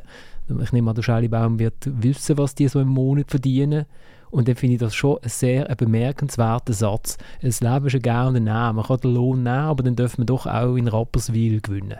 Ich 0.63 0.71
nehme 0.71 0.91
an, 0.91 0.95
der 0.95 1.03
Schellibaum 1.03 1.59
wird 1.59 1.75
wissen, 1.85 2.39
was 2.39 2.55
die 2.55 2.69
so 2.69 2.79
im 2.79 2.87
Monat 2.87 3.33
verdienen. 3.33 3.87
Und 4.33 4.49
dann 4.49 4.57
finde 4.57 4.75
ich 4.75 4.81
das 4.81 4.95
schon 4.95 5.19
ein 5.23 5.29
sehr 5.29 5.69
ein 5.69 5.77
bemerkenswerter 5.77 6.73
Satz. 6.73 7.19
Das 7.43 7.61
Leben 7.61 7.87
ist 7.87 8.07
ein 8.09 8.27
und 8.29 8.33
Nehmen. 8.45 8.77
Man 8.77 8.83
kann 8.85 8.97
den 9.01 9.15
Lohn 9.15 9.43
nehmen, 9.43 9.57
aber 9.59 9.83
dann 9.83 9.95
dürfen 9.95 10.19
wir 10.23 10.25
doch 10.25 10.47
auch 10.47 10.75
in 10.77 10.89
Rapperswil 10.89 11.61
gewinnen. 11.61 11.99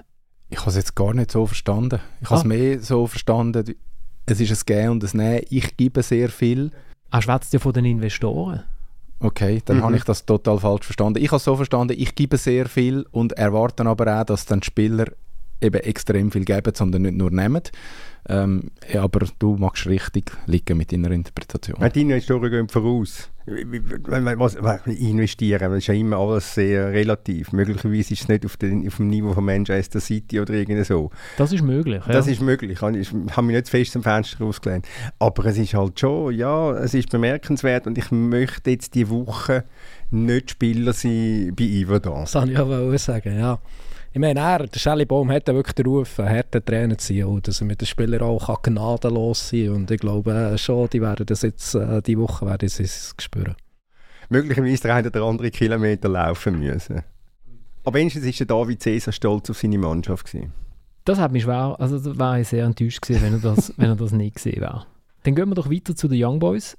Ich 0.49 0.59
habe 0.59 0.71
es 0.71 0.77
jetzt 0.77 0.95
gar 0.97 1.13
nicht 1.13 1.31
so 1.31 1.45
verstanden. 1.47 2.01
Ich 2.23 2.31
habe 2.31 2.39
es 2.41 2.45
Ah. 2.45 2.49
mehr 2.49 2.81
so 2.81 3.07
verstanden, 3.07 3.75
es 4.25 4.41
ist 4.41 4.51
ein 4.51 4.67
Gehen 4.67 4.91
und 4.91 5.05
ein 5.05 5.11
Nehmen. 5.17 5.45
Ich 5.51 5.77
gebe 5.77 6.03
sehr 6.03 6.31
viel. 6.31 6.71
Er 7.11 7.21
schwätzt 7.21 7.53
ja 7.53 7.59
von 7.59 7.75
den 7.75 7.85
Investoren. 7.85 8.63
Okay, 9.21 9.61
dann 9.67 9.77
Mhm. 9.79 9.83
habe 9.83 9.97
ich 9.97 10.05
das 10.05 10.25
total 10.25 10.59
falsch 10.59 10.87
verstanden. 10.87 11.23
Ich 11.23 11.29
habe 11.29 11.37
es 11.37 11.45
so 11.45 11.55
verstanden, 11.57 11.95
ich 11.99 12.15
gebe 12.15 12.39
sehr 12.39 12.67
viel 12.67 13.05
und 13.11 13.33
erwarte 13.35 13.85
aber 13.85 14.21
auch, 14.21 14.25
dass 14.25 14.47
dann 14.47 14.61
die 14.61 14.67
Spieler 14.67 15.05
eben 15.61 15.81
extrem 15.83 16.33
viel 16.33 16.45
geben, 16.47 16.73
sondern 16.75 17.03
nicht 17.03 17.15
nur 17.17 17.31
nehmen. 17.31 17.63
Ähm, 18.29 18.71
ja, 18.93 19.03
aber 19.03 19.27
du 19.39 19.57
magst 19.57 19.87
richtig 19.87 20.31
liegen 20.47 20.79
mit 20.79 20.93
deiner 20.93 21.11
Interpretation. 21.11 21.81
Ja, 21.81 21.89
die 21.89 22.03
Investoren 22.03 22.51
gehen 22.51 22.69
voraus. 22.69 23.31
Was, 23.45 24.57
was, 24.63 24.87
investieren, 24.87 25.59
das 25.59 25.79
ist 25.79 25.89
ja 25.89 25.95
immer 25.95 26.19
alles 26.19 26.55
sehr 26.55 26.93
relativ. 26.93 27.51
Möglicherweise 27.51 28.13
ist 28.13 28.23
es 28.23 28.29
nicht 28.29 28.47
auf, 28.47 28.57
den, 28.57 28.87
auf 28.87 28.99
dem 28.99 29.09
Niveau 29.09 29.33
von 29.33 29.45
Manchester 29.45 29.99
City 29.99 30.39
oder 30.39 30.55
irgendwie 30.55 30.85
so. 30.85 31.11
Das 31.37 31.51
ist 31.51 31.63
möglich. 31.63 32.01
Ja. 32.07 32.13
Das 32.13 32.29
ist 32.29 32.41
möglich. 32.41 32.71
Ich 32.71 32.81
habe 32.81 32.97
ich 32.97 33.13
habe 33.13 33.43
mich 33.43 33.57
nicht 33.57 33.67
zu 33.67 33.73
fest 33.73 33.93
zum 33.93 34.05
Fenster 34.05 34.45
rausgelehnt. 34.45 34.87
Aber 35.19 35.45
es 35.47 35.59
ist 35.59 35.75
halt 35.75 35.99
schon, 35.99 36.33
ja, 36.35 36.71
es 36.75 36.95
ist 36.95 37.11
bemerkenswert 37.11 37.89
und 37.89 37.99
ich 37.99 38.13
möchte 38.13 38.71
jetzt 38.71 38.95
die 38.95 39.11
Woche 39.11 39.65
nicht 40.13 40.53
Spieler 40.53 40.93
sein 40.93 41.53
bei 41.57 41.65
Iverdon. 41.65 42.21
Das 42.21 42.37
wollte 42.37 42.53
ich 42.53 42.59
auch 42.59 42.99
sagen, 42.99 43.37
ja. 43.37 43.59
Ich 44.15 44.21
meine, 44.21 44.41
er, 44.41 44.67
der 44.67 44.79
Shelly 44.79 45.07
Baum 45.07 45.31
hat 45.31 45.49
ja 45.49 45.55
wirklich 45.55 45.75
den 45.75 45.87
Ruf, 45.87 46.21
ein 46.21 46.29
harter 46.29 46.63
Trainer 46.63 46.99
zu 46.99 47.15
sein, 47.15 47.25
und 47.25 47.49
dass 47.49 47.63
er 47.63 47.67
mit 47.67 47.81
den 47.81 47.87
Spielern 47.87 48.21
auch 48.21 48.61
gnadenlos 48.61 49.49
sein 49.49 49.67
kann. 49.67 49.75
Und 49.75 49.91
ich 49.91 50.01
glaube 50.01 50.33
äh, 50.33 50.59
schon, 50.59 50.91
die 50.91 51.01
werden 51.01 51.25
das 51.25 51.41
jetzt, 51.41 51.75
äh, 51.75 52.03
die 52.03 52.19
Woche 52.19 52.45
werden 52.45 52.69
sie 52.69 52.83
es 52.83 53.15
spüren. 53.19 53.57
Möglicherweise 54.29 54.83
der 54.83 54.95
eine 54.97 55.09
oder 55.09 55.23
andere 55.23 55.51
Kilometer 55.51 56.11
laufen 56.11 56.59
müssen. 56.59 57.03
Aber 57.85 57.99
wenigstens 57.99 58.25
war 58.25 58.33
der 58.33 58.47
David 58.47 58.83
Cesar 58.83 59.13
stolz 59.13 59.49
auf 59.49 59.59
seine 59.59 59.79
Mannschaft. 59.79 60.27
Gewesen. 60.27 60.53
Das 61.05 61.19
hat 61.19 61.33
mich 61.33 61.45
schwer, 61.45 61.77
also 61.79 61.99
da 61.99 62.19
wäre 62.19 62.41
ich 62.43 62.49
sehr 62.49 62.65
enttäuscht 62.67 63.01
gewesen, 63.01 63.23
wenn 63.23 63.33
er 63.33 63.41
das, 63.41 63.73
wenn 63.79 63.89
er 63.89 63.97
das 63.97 64.13
nicht 64.13 64.37
gesehen 64.37 64.61
wäre. 64.61 64.85
Dann 65.23 65.35
gehen 65.35 65.49
wir 65.49 65.55
doch 65.55 65.71
weiter 65.71 65.97
zu 65.97 66.07
den 66.07 66.23
Young 66.23 66.39
Boys. 66.39 66.77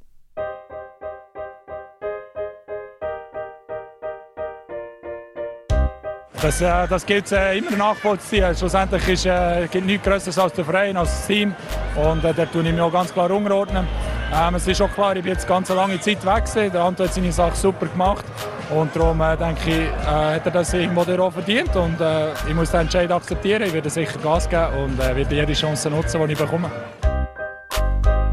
Das, 6.43 6.59
äh, 6.59 6.87
das 6.89 7.05
gilt 7.05 7.31
äh, 7.31 7.57
immer 7.57 7.71
nachvollziehen. 7.71 8.53
Schlussendlich 8.53 9.07
ist, 9.07 9.25
äh, 9.25 9.65
gibt 9.71 9.85
nichts 9.85 10.05
Größeres 10.05 10.37
als 10.37 10.51
der 10.51 10.65
Verein, 10.65 10.97
als 10.97 11.09
das 11.09 11.27
Team. 11.27 11.55
Und 11.95 12.25
äh, 12.25 12.33
da 12.33 12.45
tue 12.45 12.63
ich 12.63 12.71
mich 12.73 12.81
auch 12.81 12.91
ganz 12.91 13.13
klar 13.13 13.31
unterordnen. 13.31 13.87
Ähm, 14.33 14.55
es 14.55 14.67
ist 14.67 14.81
auch 14.81 14.91
klar, 14.91 15.15
ich 15.15 15.23
bin 15.23 15.31
jetzt 15.31 15.47
ganz 15.47 15.69
lange 15.69 15.97
Zeit 16.01 16.25
weg. 16.25 16.43
Der 16.73 16.83
Anto 16.83 17.05
hat 17.05 17.13
seine 17.13 17.31
Sache 17.31 17.55
super 17.55 17.85
gemacht. 17.85 18.25
Und 18.75 18.93
darum 18.93 19.21
äh, 19.21 19.37
denke 19.37 19.61
ich, 19.67 19.77
äh, 19.77 20.35
hat 20.35 20.45
er 20.45 20.51
das 20.51 20.73
irgendwo 20.73 21.03
auch 21.23 21.31
verdient. 21.31 21.73
Und 21.77 22.01
äh, 22.01 22.33
ich 22.45 22.53
muss 22.53 22.71
den 22.71 22.81
Entscheid 22.81 23.09
akzeptieren. 23.09 23.63
Ich 23.63 23.71
werde 23.71 23.89
sicher 23.89 24.19
Gas 24.21 24.49
geben 24.49 24.83
und 24.83 24.99
äh, 24.99 25.15
werde 25.15 25.33
jede 25.33 25.53
Chance 25.53 25.89
nutzen, 25.89 26.27
die 26.27 26.33
ich 26.33 26.37
bekomme. 26.37 26.69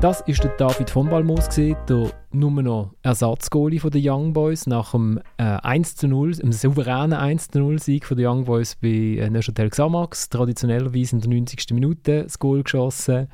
Das 0.00 0.22
ist 0.22 0.42
der 0.42 0.56
David 0.56 0.88
von 0.88 1.10
Balmos, 1.10 1.46
der 1.54 2.10
nur 2.32 2.50
noch 2.62 2.94
Ersatzgoalie 3.02 3.80
den 3.80 4.02
Young 4.02 4.32
Boys 4.32 4.66
nach 4.66 4.92
dem 4.92 5.20
äh, 5.36 5.42
1 5.42 5.96
zu 5.96 6.08
0, 6.08 6.36
dem 6.36 6.52
souveränen 6.52 7.12
1 7.12 7.48
zu 7.48 7.58
0 7.58 7.78
Sieg 7.78 8.08
den 8.08 8.26
Young 8.26 8.44
Boys 8.46 8.76
bei 8.76 8.88
äh, 8.88 9.28
Neuchâtel 9.28 9.68
Xamax, 9.68 10.30
traditionellerweise 10.30 11.16
in 11.16 11.20
der 11.20 11.28
90. 11.28 11.74
Minute 11.74 12.22
das 12.22 12.38
Goal 12.38 12.62
geschossen. 12.62 13.28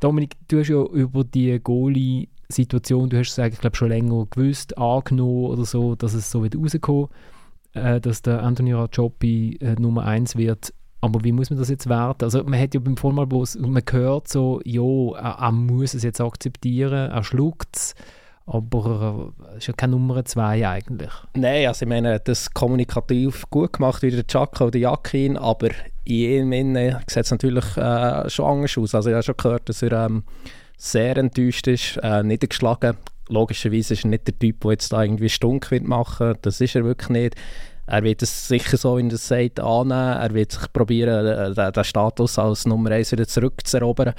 Dominik, 0.00 0.34
du 0.48 0.58
hast 0.58 0.70
ja 0.70 0.82
über 0.82 1.22
die 1.22 1.56
Goalie-Situation, 1.62 3.08
du 3.08 3.20
hast 3.20 3.30
es 3.30 3.38
eigentlich 3.38 3.60
glaub, 3.60 3.76
schon 3.76 3.90
länger 3.90 4.26
gewusst, 4.28 4.76
angenommen 4.76 5.46
oder 5.46 5.64
so, 5.64 5.94
dass 5.94 6.14
es 6.14 6.28
so 6.28 6.42
wird 6.42 6.56
rauskommen, 6.56 7.10
äh, 7.74 8.00
dass 8.00 8.22
der 8.22 8.42
Anthony 8.42 8.72
Racioppi 8.72 9.58
äh, 9.60 9.76
Nummer 9.80 10.04
1 10.04 10.34
wird. 10.34 10.74
Aber 11.00 11.22
wie 11.24 11.32
muss 11.32 11.50
man 11.50 11.58
das 11.58 11.68
jetzt 11.68 11.88
werten? 11.88 12.24
Also 12.24 12.42
man 12.44 12.60
hat 12.60 12.74
ja 12.74 12.80
beim 12.80 12.96
Vollmalbus, 12.96 13.56
man 13.58 13.82
hört 13.90 14.28
so, 14.28 14.60
ja, 14.64 14.82
er, 15.16 15.38
er 15.40 15.52
muss 15.52 15.94
es 15.94 16.02
jetzt 16.02 16.20
akzeptieren, 16.20 17.10
er 17.10 17.22
schluckt 17.22 17.76
es, 17.76 17.94
aber 18.46 19.32
er 19.50 19.56
ist 19.56 19.66
ja 19.66 19.74
keine 19.74 19.92
Nummer 19.92 20.24
2 20.24 20.66
eigentlich. 20.68 21.12
Nein, 21.34 21.66
also 21.66 21.84
ich 21.84 21.88
meine, 21.88 22.20
das 22.20 22.52
kommunikativ 22.52 23.44
gut 23.50 23.74
gemacht, 23.74 24.02
wie 24.02 24.10
der 24.10 24.26
Chaka 24.26 24.66
oder 24.66 24.78
Jakin, 24.78 25.36
aber 25.36 25.70
in 26.04 26.14
ihm 26.14 26.52
innen 26.52 26.96
sieht 27.08 27.24
es 27.24 27.30
natürlich 27.30 27.76
äh, 27.76 28.30
schon 28.30 28.46
anders 28.46 28.78
aus. 28.78 28.94
Also 28.94 29.10
ich 29.10 29.14
habe 29.14 29.22
schon 29.24 29.36
gehört, 29.36 29.68
dass 29.68 29.82
er 29.82 29.92
ähm, 30.06 30.22
sehr 30.76 31.16
enttäuscht 31.16 31.66
ist, 31.66 31.98
äh, 32.02 32.22
niedergeschlagen. 32.22 32.96
Logischerweise 33.28 33.94
ist 33.94 34.04
er 34.04 34.10
nicht 34.10 34.28
der 34.28 34.38
Typ, 34.38 34.60
der 34.60 34.70
jetzt 34.72 34.92
da 34.92 35.02
irgendwie 35.02 35.28
stunk 35.28 35.68
machen. 35.82 36.34
Das 36.42 36.60
ist 36.60 36.76
er 36.76 36.84
wirklich 36.84 37.08
nicht. 37.08 37.34
Er 37.86 38.02
wird 38.02 38.22
es 38.22 38.48
sicher 38.48 38.76
so, 38.76 38.98
wie 38.98 39.06
er 39.06 39.12
es 39.12 39.30
annehmen. 39.32 39.90
Er 39.90 40.34
wird 40.34 40.52
sich 40.52 40.72
probieren, 40.72 41.26
äh, 41.26 41.54
den, 41.54 41.72
den 41.72 41.84
Status 41.84 42.38
als 42.38 42.66
Nummer 42.66 42.90
1 42.90 43.12
wieder 43.12 43.26
zurückzuerobern. 43.26 44.12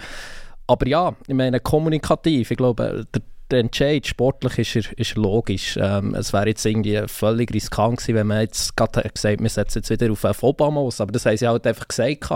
Aber 0.68 0.88
ja, 0.88 1.16
ich 1.28 1.34
meine, 1.34 1.60
kommunikativ, 1.60 2.52
ich 2.52 2.58
glaube, 2.58 3.06
der, 3.14 3.22
der 3.50 3.60
Entscheid 3.60 4.06
sportlich 4.06 4.76
ist, 4.76 4.92
ist 4.94 5.16
logisch. 5.16 5.78
Ähm, 5.82 6.14
es 6.16 6.34
wäre 6.34 6.48
jetzt 6.48 6.66
irgendwie 6.66 7.02
völlig 7.08 7.54
riskant 7.54 7.98
gewesen, 7.98 8.16
wenn 8.16 8.28
man 8.28 8.42
jetzt 8.42 8.76
gerade 8.76 9.10
gesagt 9.10 9.42
wir 9.42 9.50
setzen 9.50 9.80
jetzt 9.80 9.90
wieder 9.90 10.12
auf 10.12 10.26
einen 10.26 10.36
Obama 10.42 10.82
aus. 10.82 11.00
Aber 11.02 11.12
das 11.12 11.26
haben 11.26 11.38
sie 11.38 11.48
halt 11.48 11.66
einfach 11.66 11.88
gesagt. 11.88 12.30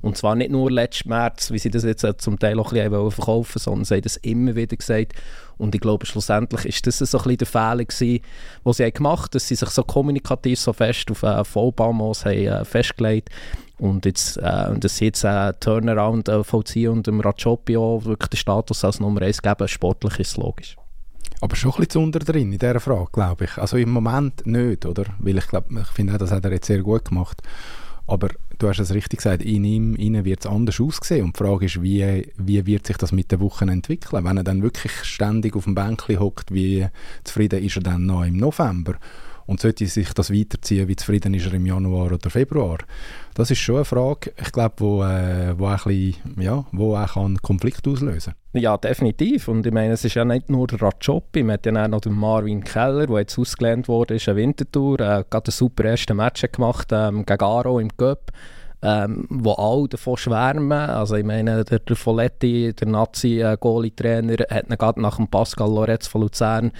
Und 0.00 0.16
zwar 0.16 0.34
nicht 0.34 0.50
nur 0.50 0.70
letzten 0.70 1.10
März, 1.10 1.50
wie 1.50 1.58
sie 1.58 1.70
das 1.70 1.84
jetzt 1.84 2.04
äh, 2.04 2.16
zum 2.16 2.38
Teil 2.38 2.58
auch 2.58 2.72
ein 2.72 2.90
bisschen 2.90 3.10
verkaufen 3.10 3.58
sondern 3.58 3.84
sie 3.84 3.94
haben 3.94 4.02
das 4.02 4.16
immer 4.16 4.54
wieder 4.56 4.76
gesagt. 4.76 5.12
Und 5.58 5.74
ich 5.74 5.80
glaube, 5.80 6.06
schlussendlich 6.06 6.64
ist 6.64 6.86
das 6.86 6.98
so 6.98 7.18
ein 7.18 7.24
bisschen 7.24 7.38
der 7.38 7.46
Fehler 7.46 7.84
den 8.64 8.72
sie 8.72 8.92
gemacht 8.92 9.22
haben, 9.22 9.30
dass 9.32 9.48
sie 9.48 9.56
sich 9.56 9.68
so 9.68 9.82
kommunikativ 9.82 10.58
so 10.58 10.72
fest 10.72 11.10
auf 11.10 11.22
äh, 11.22 11.44
Vollbaumos 11.44 12.24
haben 12.24 12.38
äh, 12.38 12.64
festgelegt 12.64 13.28
Und 13.78 14.06
jetzt, 14.06 14.36
äh, 14.38 14.78
dass 14.78 15.00
jetzt 15.00 15.24
äh, 15.24 15.52
Turnaround 15.60 16.28
äh, 16.28 16.44
vollziehen 16.44 16.92
und 16.92 17.06
dem 17.06 17.20
auch 17.20 18.04
wirklich 18.04 18.30
den 18.30 18.36
Status 18.36 18.84
als 18.84 19.00
Nummer 19.00 19.22
1 19.22 19.42
geben, 19.42 19.68
sportlich 19.68 20.18
ist 20.20 20.36
logisch. 20.36 20.76
Aber 21.40 21.54
schon 21.54 21.70
ein 21.70 21.76
bisschen 21.76 21.90
zu 21.90 22.00
unter 22.00 22.18
drin 22.18 22.52
in 22.52 22.58
dieser 22.58 22.80
Frage, 22.80 23.08
glaube 23.12 23.44
ich. 23.44 23.58
Also 23.58 23.76
im 23.76 23.90
Moment 23.90 24.46
nicht, 24.46 24.86
oder? 24.86 25.04
Weil 25.18 25.38
ich 25.38 25.46
glaube, 25.46 25.80
ich 25.80 25.88
finde 25.88 26.18
das 26.18 26.32
hat 26.32 26.44
er 26.44 26.52
jetzt 26.52 26.66
sehr 26.66 26.82
gut 26.82 27.04
gemacht. 27.04 27.42
Aber 28.08 28.30
du 28.58 28.68
hast 28.68 28.78
es 28.78 28.94
richtig 28.94 29.18
gesagt, 29.18 29.42
in 29.42 29.64
ihm 29.64 30.24
wird 30.24 30.40
es 30.40 30.46
anders 30.46 30.80
aussehen. 30.80 31.26
Und 31.26 31.38
die 31.38 31.44
Frage 31.44 31.66
ist, 31.66 31.82
wie, 31.82 32.26
wie 32.38 32.66
wird 32.66 32.86
sich 32.86 32.96
das 32.96 33.12
mit 33.12 33.30
den 33.30 33.40
Wochen 33.40 33.68
entwickeln? 33.68 34.24
Wenn 34.24 34.38
er 34.38 34.44
dann 34.44 34.62
wirklich 34.62 34.92
ständig 35.04 35.54
auf 35.54 35.64
dem 35.64 35.74
Bänkchen 35.74 36.18
hockt, 36.18 36.52
wie 36.52 36.86
zufrieden 37.22 37.62
ist 37.62 37.76
er 37.76 37.82
dann 37.82 38.06
noch 38.06 38.24
im 38.24 38.38
November? 38.38 38.94
Und 39.48 39.60
sollte 39.60 39.86
sich 39.86 40.12
das 40.12 40.30
weiterziehen, 40.30 40.88
wie 40.88 40.96
zufrieden 40.96 41.32
ist 41.32 41.46
er 41.46 41.54
im 41.54 41.64
Januar 41.64 42.12
oder 42.12 42.28
Februar? 42.28 42.76
Das 43.32 43.50
ist 43.50 43.60
schon 43.60 43.76
eine 43.76 43.86
Frage, 43.86 44.30
ich 44.38 44.52
glaube, 44.52 44.74
wo, 44.76 45.02
äh, 45.02 45.58
wo, 45.58 45.64
ein 45.64 45.78
bisschen, 45.82 46.16
ja, 46.38 46.66
wo 46.70 46.94
auch 46.94 47.16
einen 47.16 47.38
Konflikt 47.38 47.88
auslösen 47.88 48.34
Ja, 48.52 48.76
definitiv. 48.76 49.48
Und 49.48 49.64
ich 49.64 49.72
meine, 49.72 49.94
es 49.94 50.04
ist 50.04 50.16
ja 50.16 50.26
nicht 50.26 50.50
nur 50.50 50.66
der 50.66 50.82
Rajopi, 50.82 51.42
man 51.44 51.54
hat 51.54 51.64
ja 51.64 51.82
auch 51.82 51.88
noch 51.88 52.02
den 52.02 52.12
Marvin 52.12 52.62
Keller, 52.62 53.06
der 53.06 53.20
jetzt 53.20 53.38
ausgelernt 53.38 53.88
wurde, 53.88 54.16
ist 54.16 54.28
eine 54.28 54.36
Wintertour, 54.36 55.00
äh, 55.00 55.24
gerade 55.30 55.48
ein 55.48 55.52
super 55.52 55.84
erstes 55.84 56.14
Match 56.14 56.44
gemacht 56.52 56.88
ähm, 56.92 57.24
gegen 57.24 57.42
Aro 57.42 57.80
im 57.80 57.96
Cup. 57.96 58.30
Ähm, 58.80 59.26
wo 59.28 59.54
alle 59.54 59.88
davon 59.88 60.16
schwärmen. 60.16 60.70
Also 60.70 61.16
ich 61.16 61.24
meine, 61.24 61.64
der, 61.64 61.80
der 61.80 61.96
Folletti, 61.96 62.72
der 62.74 62.86
Nazi-Goalie-Trainer, 62.86 64.34
hat 64.50 64.68
ihn 64.70 64.78
gerade 64.78 65.00
nach 65.00 65.16
dem 65.16 65.26
Pascal 65.26 65.68
Loretz 65.68 66.06
von 66.06 66.20
Luzern 66.20 66.70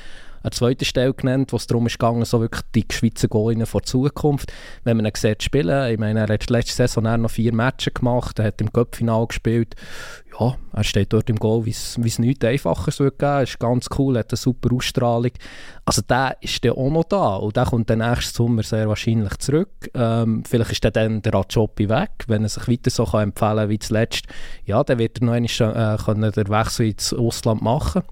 an 0.42 0.52
zweiter 0.52 0.84
Stelle 0.84 1.14
genannt, 1.14 1.52
wo 1.52 1.56
es 1.56 1.66
darum 1.66 1.86
ging, 1.86 2.24
so 2.24 2.40
wirklich 2.40 2.62
die 2.74 2.86
Schweizer 2.90 3.28
Goalinnen 3.28 3.66
vor 3.66 3.82
Zukunft. 3.82 4.52
Wenn 4.84 4.96
man 4.96 5.06
ihn 5.06 5.12
sieht 5.14 5.42
spielen, 5.42 5.92
ich 5.92 5.98
meine, 5.98 6.20
er 6.20 6.28
hat 6.28 6.50
letzte 6.50 6.74
Saison 6.74 7.20
noch 7.20 7.30
vier 7.30 7.54
Matches 7.54 7.94
gemacht, 7.94 8.38
er 8.38 8.46
hat 8.46 8.60
im 8.60 8.72
Cup-Final 8.72 9.26
gespielt. 9.26 9.74
Ja, 10.38 10.56
er 10.72 10.84
steht 10.84 11.12
dort 11.12 11.28
im 11.30 11.36
Goal, 11.36 11.64
wie 11.66 11.70
es 11.70 12.18
nichts 12.18 12.44
einfacher 12.44 12.92
geben 12.92 13.20
würde. 13.20 13.42
ist 13.42 13.58
ganz 13.58 13.86
cool, 13.98 14.18
hat 14.18 14.30
eine 14.30 14.36
super 14.36 14.74
Ausstrahlung. 14.74 15.32
Also 15.84 16.02
der 16.02 16.36
ist 16.40 16.64
dann 16.64 16.72
auch 16.72 16.90
noch 16.90 17.04
da 17.04 17.36
und 17.36 17.56
der 17.56 17.64
kommt 17.64 17.90
dann 17.90 17.98
nächsten 17.98 18.36
Sommer 18.36 18.62
sehr 18.62 18.88
wahrscheinlich 18.88 19.36
zurück. 19.38 19.90
Ähm, 19.94 20.44
vielleicht 20.46 20.72
ist 20.72 20.96
dann 20.96 21.22
der 21.22 21.34
Rajopi 21.34 21.88
weg, 21.88 22.10
wenn 22.28 22.42
er 22.42 22.50
sich 22.50 22.68
weiter 22.68 22.90
so 22.90 23.04
kann 23.04 23.22
empfehlen 23.22 23.56
kann 23.56 23.68
wie 23.70 23.78
zuletzt. 23.78 24.26
Ja, 24.64 24.84
dann 24.84 24.98
wird 24.98 25.20
er 25.20 25.24
noch 25.24 25.32
einmal 25.32 25.94
äh, 25.94 26.04
können 26.04 26.30
den 26.30 26.48
Wechsel 26.48 26.86
ins 26.86 27.12
Ausland 27.12 27.62
machen 27.62 28.02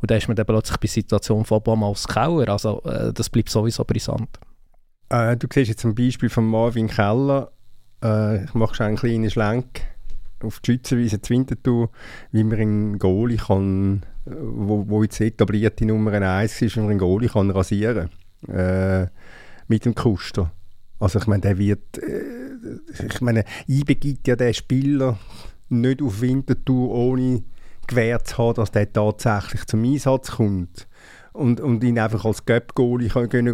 und 0.00 0.10
dann 0.10 0.18
ist 0.18 0.28
man 0.28 0.36
dann 0.36 0.46
plötzlich 0.46 0.76
bei 0.78 0.86
der 0.86 0.90
Situation 0.90 1.44
von 1.44 1.58
Obama 1.58 1.86
aufs 1.86 2.08
Keller. 2.08 2.48
Also 2.48 2.82
äh, 2.84 3.12
das 3.12 3.28
bleibt 3.28 3.50
sowieso 3.50 3.84
brisant. 3.84 4.38
Äh, 5.08 5.36
du 5.36 5.46
siehst 5.52 5.68
jetzt 5.68 5.84
ein 5.84 5.94
Beispiel 5.94 6.28
von 6.28 6.46
Marvin 6.46 6.88
Keller. 6.88 7.52
Äh, 8.02 8.44
ich 8.44 8.54
mache 8.54 8.74
schon 8.74 8.86
einen 8.86 8.96
kleinen 8.96 9.30
Schlenk 9.30 9.82
auf 10.42 10.60
die 10.60 10.72
Schweizerweise 10.72 11.20
zu 11.20 11.34
Winterthur, 11.34 11.90
wie 12.32 12.44
man 12.44 12.58
einen 12.58 12.98
Goalie 12.98 13.36
kann, 13.36 14.06
wo, 14.24 14.88
wo 14.88 15.02
jetzt 15.02 15.20
etablierte 15.20 15.84
Nummer 15.84 16.12
1 16.12 16.62
ist, 16.62 16.76
wie 16.76 16.80
man 16.80 16.90
einen 16.90 16.98
Goalie 16.98 17.28
kann 17.28 17.50
rasieren 17.50 18.08
äh, 18.48 19.06
mit 19.68 19.84
dem 19.84 19.94
Kuster. 19.94 20.50
Also 20.98 21.18
ich 21.18 21.26
meine, 21.26 21.42
der 21.42 21.58
wird, 21.58 21.98
äh, 21.98 23.06
ich 23.06 23.20
meine, 23.20 23.44
einbegibt 23.68 24.28
ja 24.28 24.36
der 24.36 24.52
Spieler 24.52 25.18
nicht 25.68 26.02
auf 26.02 26.20
Winterthur 26.20 26.90
ohne 26.90 27.42
gewährt 27.86 28.26
zu 28.28 28.38
haben, 28.38 28.54
dass 28.54 28.70
der 28.70 28.92
tatsächlich 28.92 29.66
zum 29.66 29.84
Einsatz 29.84 30.32
kommt 30.32 30.86
und, 31.32 31.60
und 31.60 31.82
ihn 31.84 31.98
einfach 31.98 32.24
als 32.24 32.44
Göpp-Goalie 32.44 33.10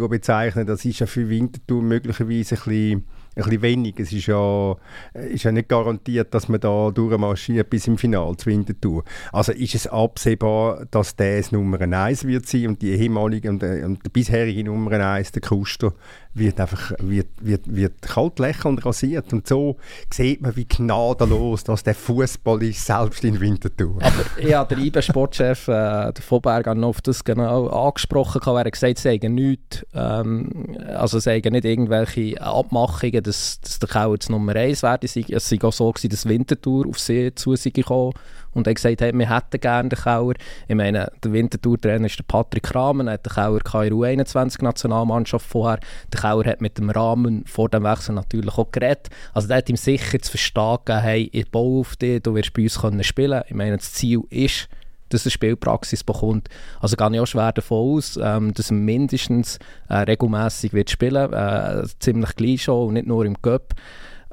bezeichnen, 0.09 0.65
das 0.65 0.85
ist 0.85 0.99
ja 0.99 1.05
für 1.05 1.29
Winterthur 1.29 1.81
möglicherweise 1.81 2.55
ein 2.55 2.61
bisschen 2.63 3.03
ein 3.37 3.43
bisschen 3.43 3.61
wenig. 3.61 3.99
Es 3.99 4.11
ist 4.11 4.27
ja, 4.27 4.75
ist 5.13 5.43
ja 5.43 5.51
nicht 5.51 5.69
garantiert, 5.69 6.33
dass 6.33 6.49
man 6.49 6.59
da 6.59 6.91
durchmarschiert 6.91 7.69
bis 7.69 7.87
im 7.87 7.97
Finale 7.97 8.35
zu 8.37 8.47
Winterthur. 8.47 9.03
Also 9.31 9.51
ist 9.51 9.75
es 9.75 9.87
absehbar, 9.87 10.85
dass 10.89 11.15
der 11.15 11.37
das 11.37 11.51
Nummer 11.51 11.79
1 11.79 12.25
wird 12.25 12.47
sein 12.47 12.67
und 12.67 12.81
die 12.81 12.91
ehemalige 12.91 13.49
und, 13.49 13.63
äh, 13.63 13.83
und 13.83 14.05
die 14.05 14.09
bisherige 14.09 14.63
Nummer 14.63 14.91
1, 14.91 15.31
der 15.31 15.41
Kuster, 15.41 15.93
wird 16.37 16.59
einfach 16.59 16.91
wird, 16.99 17.27
wird, 17.41 17.63
wird 17.73 18.01
kalt 18.01 18.39
lächelnd 18.39 18.85
rasiert. 18.85 19.33
Und 19.33 19.47
so 19.47 19.77
sieht 20.11 20.41
man, 20.41 20.55
wie 20.55 20.65
gnadenlos 20.65 21.63
dass 21.63 21.83
der 21.83 21.95
Fußball 21.95 22.63
ist, 22.63 22.85
selbst 22.85 23.23
in 23.23 23.39
Winterthur. 23.39 23.99
Aber 24.01 24.41
ja, 24.41 24.63
der 24.65 24.77
IBE-Sportchef, 24.77 25.67
äh, 25.67 26.11
der 26.13 26.21
Voberg, 26.21 26.67
hat 26.67 26.77
noch 26.77 26.89
auf 26.89 27.01
das 27.01 27.23
genau 27.23 27.67
angesprochen. 27.67 28.41
Er 28.45 28.59
hat 28.59 28.71
gesagt, 28.71 28.97
es 28.97 29.03
seien 29.03 29.35
nichts, 29.35 29.85
ähm, 29.93 30.77
also 30.87 31.17
es 31.17 31.25
nicht 31.25 31.65
irgendwelche 31.65 32.41
Abmachungen, 32.41 33.23
dass, 33.23 33.59
dass 33.61 33.79
der 33.79 33.89
Kauer 33.89 34.13
jetzt 34.13 34.29
Nummer 34.29 34.55
1 34.55 34.83
wäre. 34.83 34.99
Es 35.01 35.13
sei 35.13 35.57
auch 35.61 35.73
so 35.73 35.91
gewesen, 35.91 36.09
dass 36.09 36.27
Winterthur 36.27 36.87
auf 36.87 36.99
sie 36.99 37.33
zu 37.35 37.55
sich 37.55 37.73
gekommen 37.73 38.13
und 38.57 38.67
er 38.67 38.73
gesagt, 38.73 39.01
hey, 39.01 39.13
wir 39.13 39.29
hätten 39.29 39.59
gerne 39.59 39.89
den 39.89 39.99
Kauer. 39.99 40.33
Ich 40.67 40.75
meine, 40.75 41.11
der 41.23 41.31
Winterthur-Trainer 41.31 42.07
ist 42.07 42.17
der 42.17 42.23
Patrick 42.23 42.73
Rahmen, 42.73 43.09
hat 43.09 43.25
den 43.25 43.33
Kauer 43.33 43.83
in 43.83 44.17
der 44.17 44.25
U21-Nationalmannschaft 44.25 45.45
vorher. 45.45 45.79
Der 46.11 46.19
Kauer 46.19 46.43
hat 46.45 46.59
mit 46.59 46.77
dem 46.77 46.89
Rahmen 46.89 47.45
vor 47.45 47.69
dem 47.69 47.83
Wechsel 47.83 48.15
natürlich 48.15 48.57
auch 48.57 48.71
geredet. 48.71 49.09
Also 49.33 49.47
der 49.47 49.57
hat 49.57 49.69
ihm 49.69 49.77
sicher 49.77 50.19
zu 50.19 50.31
verstehen 50.31 50.77
gegeben, 50.83 51.01
hey, 51.03 51.29
ich 51.31 51.51
baue 51.51 51.81
auf 51.81 51.95
dich, 51.95 52.21
du 52.23 52.33
wirst 52.33 52.53
bei 52.53 52.63
uns 52.63 52.81
können 52.81 53.03
spielen 53.03 53.43
Ich 53.47 53.55
meine, 53.55 53.77
das 53.77 53.93
Ziel 53.93 54.21
ist, 54.31 54.67
dass 55.09 55.25
er 55.25 55.31
Spielpraxis 55.31 56.03
bekommt. 56.03 56.49
Also 56.81 56.97
gehe 56.97 57.13
ich 57.13 57.19
auch 57.19 57.27
schwer 57.27 57.53
davon 57.53 57.95
aus, 57.95 58.19
ähm, 58.21 58.53
dass 58.53 58.71
er 58.71 58.77
mindestens 58.77 59.59
äh, 59.87 59.97
regelmäßig 59.97 60.73
wird 60.73 60.89
spielen 60.89 61.31
äh, 61.31 61.83
ziemlich 61.99 62.35
gleich 62.35 62.63
schon 62.63 62.87
und 62.87 62.93
nicht 62.95 63.07
nur 63.07 63.23
im 63.23 63.41
Cup. 63.41 63.73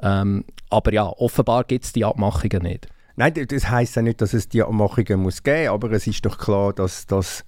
Ähm, 0.01 0.43
aber 0.69 0.91
ja, 0.93 1.05
offenbar 1.05 1.63
gibt 1.63 1.85
es 1.85 1.93
die 1.93 2.03
Abmachungen 2.03 2.63
nicht. 2.63 2.87
Nein, 3.17 3.33
das 3.33 3.69
heisst 3.69 3.95
ja 3.95 4.01
nicht, 4.01 4.21
dass 4.21 4.33
es 4.33 4.49
die 4.49 4.61
Abmachungen 4.61 5.21
muss 5.21 5.43
geben, 5.43 5.69
aber 5.69 5.91
es 5.91 6.05
ist 6.05 6.25
doch 6.25 6.37
klar, 6.37 6.73
dass, 6.73 7.05
dass, 7.05 7.45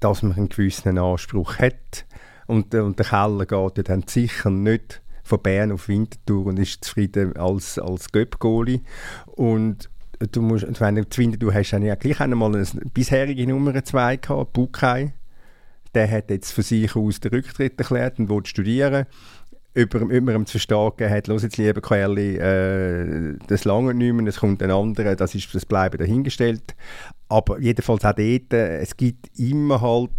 dass 0.00 0.22
man 0.22 0.32
einen 0.32 0.48
gewissen 0.48 0.98
Anspruch 0.98 1.58
hat. 1.58 2.06
Und, 2.46 2.74
äh, 2.74 2.80
und 2.80 2.98
der 2.98 3.06
Keller 3.06 3.46
geht 3.46 3.76
ja 3.78 3.82
dann 3.84 4.04
sicher 4.06 4.50
nicht 4.50 5.02
von 5.22 5.40
Bern 5.40 5.72
auf 5.72 5.88
Winterthur 5.88 6.46
und 6.46 6.58
ist 6.58 6.84
zufrieden 6.84 7.36
als, 7.36 7.78
als 7.78 8.10
Göpp-Goalie. 8.10 8.80
Und 9.26 9.88
du 10.32 10.42
musst, 10.42 10.80
wenn 10.80 10.96
du 10.96 11.04
Winterthur 11.16 11.54
hast, 11.54 11.72
dann 11.72 11.82
ja 11.82 11.94
gleich 11.94 12.20
einmal 12.20 12.54
eine 12.54 12.66
bisherige 12.92 13.46
Nummer 13.46 13.84
2 13.84 14.16
gehabt, 14.16 14.52
Bukai. 14.52 15.12
Der 15.94 16.10
hat 16.10 16.30
jetzt 16.30 16.52
von 16.52 16.64
sich 16.64 16.94
aus 16.94 17.20
den 17.20 17.32
Rücktritt 17.32 17.78
erklärt 17.78 18.18
und 18.18 18.28
will 18.28 18.44
studieren 18.44 19.06
über, 19.76 20.00
über 20.00 20.34
ihm 20.34 20.46
zu 20.46 20.52
verstehen 20.52 21.10
hat, 21.10 21.26
los 21.26 21.42
jetzt 21.42 21.58
liebe 21.58 21.82
Querli, 21.82 22.36
äh, 22.36 23.36
das 23.46 23.64
lange 23.64 23.92
nicht 23.92 24.12
mehr, 24.14 24.26
es 24.26 24.38
kommt 24.38 24.62
ein 24.62 24.70
anderer, 24.70 25.16
das, 25.16 25.34
ist, 25.34 25.54
das 25.54 25.66
bleibe 25.66 25.98
dahingestellt. 25.98 26.74
Aber 27.28 27.60
jedenfalls 27.60 28.04
auch 28.04 28.14
dort, 28.14 28.52
äh, 28.52 28.78
es 28.78 28.96
gibt 28.96 29.38
immer 29.38 29.82
halt 29.82 30.10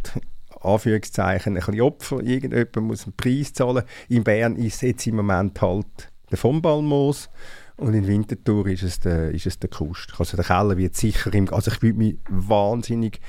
Anführungszeichen, 0.61 1.53
ein 1.53 1.59
bisschen 1.59 1.81
Opfer, 1.81 2.21
irgendjemand 2.21 2.87
muss 2.87 3.05
einen 3.05 3.13
Preis 3.17 3.53
zahlen. 3.53 3.83
In 4.09 4.23
Bern 4.23 4.55
ist 4.57 4.75
es 4.75 4.81
jetzt 4.81 5.07
im 5.07 5.15
Moment 5.15 5.59
halt 5.61 6.11
der 6.29 6.37
von 6.37 6.61
Ballmoos 6.61 7.29
und 7.77 7.93
in 7.93 8.07
Winterthur 8.07 8.65
ist 8.67 8.81
es 8.81 8.99
der, 8.99 9.29
ist 9.29 9.45
es 9.45 9.59
der 9.59 9.69
Kust. 9.69 10.11
Also 10.17 10.35
der 10.35 10.45
Keller 10.45 10.77
wird 10.77 10.95
sicher 10.95 11.31
im, 11.31 11.53
also 11.53 11.69
ich 11.71 11.81
würde 11.83 11.97
mich 11.97 12.17
wahnsinnig, 12.27 13.19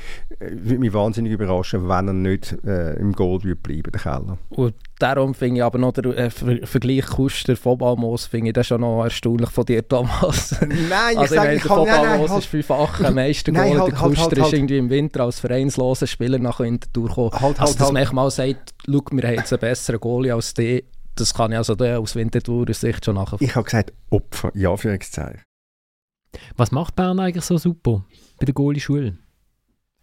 äh, 0.40 0.50
würde 0.50 0.78
mich 0.78 0.92
wahnsinnig 0.94 1.32
überraschen, 1.32 1.86
wenn 1.86 2.08
er 2.08 2.14
nicht 2.14 2.56
äh, 2.64 2.94
im 2.94 3.12
Gold 3.12 3.44
wird 3.44 3.62
bleiben, 3.62 3.92
der 3.92 4.00
Keller. 4.00 4.38
Und 4.48 4.74
darum 4.98 5.34
finde 5.34 5.56
ich 5.56 5.64
aber 5.64 5.78
noch 5.78 5.92
den 5.92 6.12
äh, 6.14 6.30
Vergleich 6.30 7.06
Kuster 7.06 7.56
Fobalmos 7.56 8.24
finde 8.24 8.48
ich 8.48 8.54
das 8.54 8.68
schon 8.68 8.80
noch 8.80 9.04
erstaunlich 9.04 9.50
von 9.50 9.66
dir, 9.66 9.86
Thomas. 9.86 10.56
Nein, 10.60 11.18
also 11.18 11.34
ich 11.34 11.40
sage, 11.40 11.54
ich 11.54 11.62
der 11.62 11.70
Fobalmos 11.70 12.30
halt, 12.30 12.40
ist 12.40 12.46
fünffacher 12.46 13.10
Meister 13.10 13.52
nein, 13.52 13.78
halt, 13.78 13.92
der 13.92 13.98
Kuster 13.98 14.22
halt, 14.22 14.38
halt, 14.38 14.46
ist 14.46 14.52
irgendwie 14.54 14.78
im 14.78 14.88
Winter 14.88 15.24
als 15.24 15.40
vereinsloser 15.40 16.06
Spieler 16.06 16.38
nach 16.38 16.60
Winterthur 16.60 17.08
gekommen. 17.08 17.32
Halt, 17.38 17.60
also 17.60 17.74
dass 17.74 17.92
halt. 17.92 18.06
man 18.06 18.14
mal 18.14 18.30
sagt, 18.30 18.72
schau, 18.86 19.02
wir 19.10 19.28
haben 19.28 19.34
jetzt 19.34 19.52
einen 19.52 19.60
besseren 19.60 20.00
Goalie 20.00 20.34
als 20.34 20.54
die 20.54 20.84
das 21.20 21.34
kann 21.34 21.52
ich 21.52 21.58
also 21.58 21.74
aus 21.74 22.14
Winterthur 22.14 22.72
Sicht 22.72 23.04
schon 23.04 23.16
nachher. 23.16 23.36
Ich 23.40 23.54
habe 23.54 23.64
gesagt 23.64 23.92
Opfer, 24.10 24.50
ja, 24.54 24.76
für 24.76 24.88
Anführungszeichen. 24.88 25.42
Was 26.56 26.72
macht 26.72 26.94
Bern 26.96 27.20
eigentlich 27.20 27.44
so 27.44 27.56
super 27.58 28.04
bei 28.38 28.44
der 28.44 28.54
Goalie-Schule? 28.54 29.18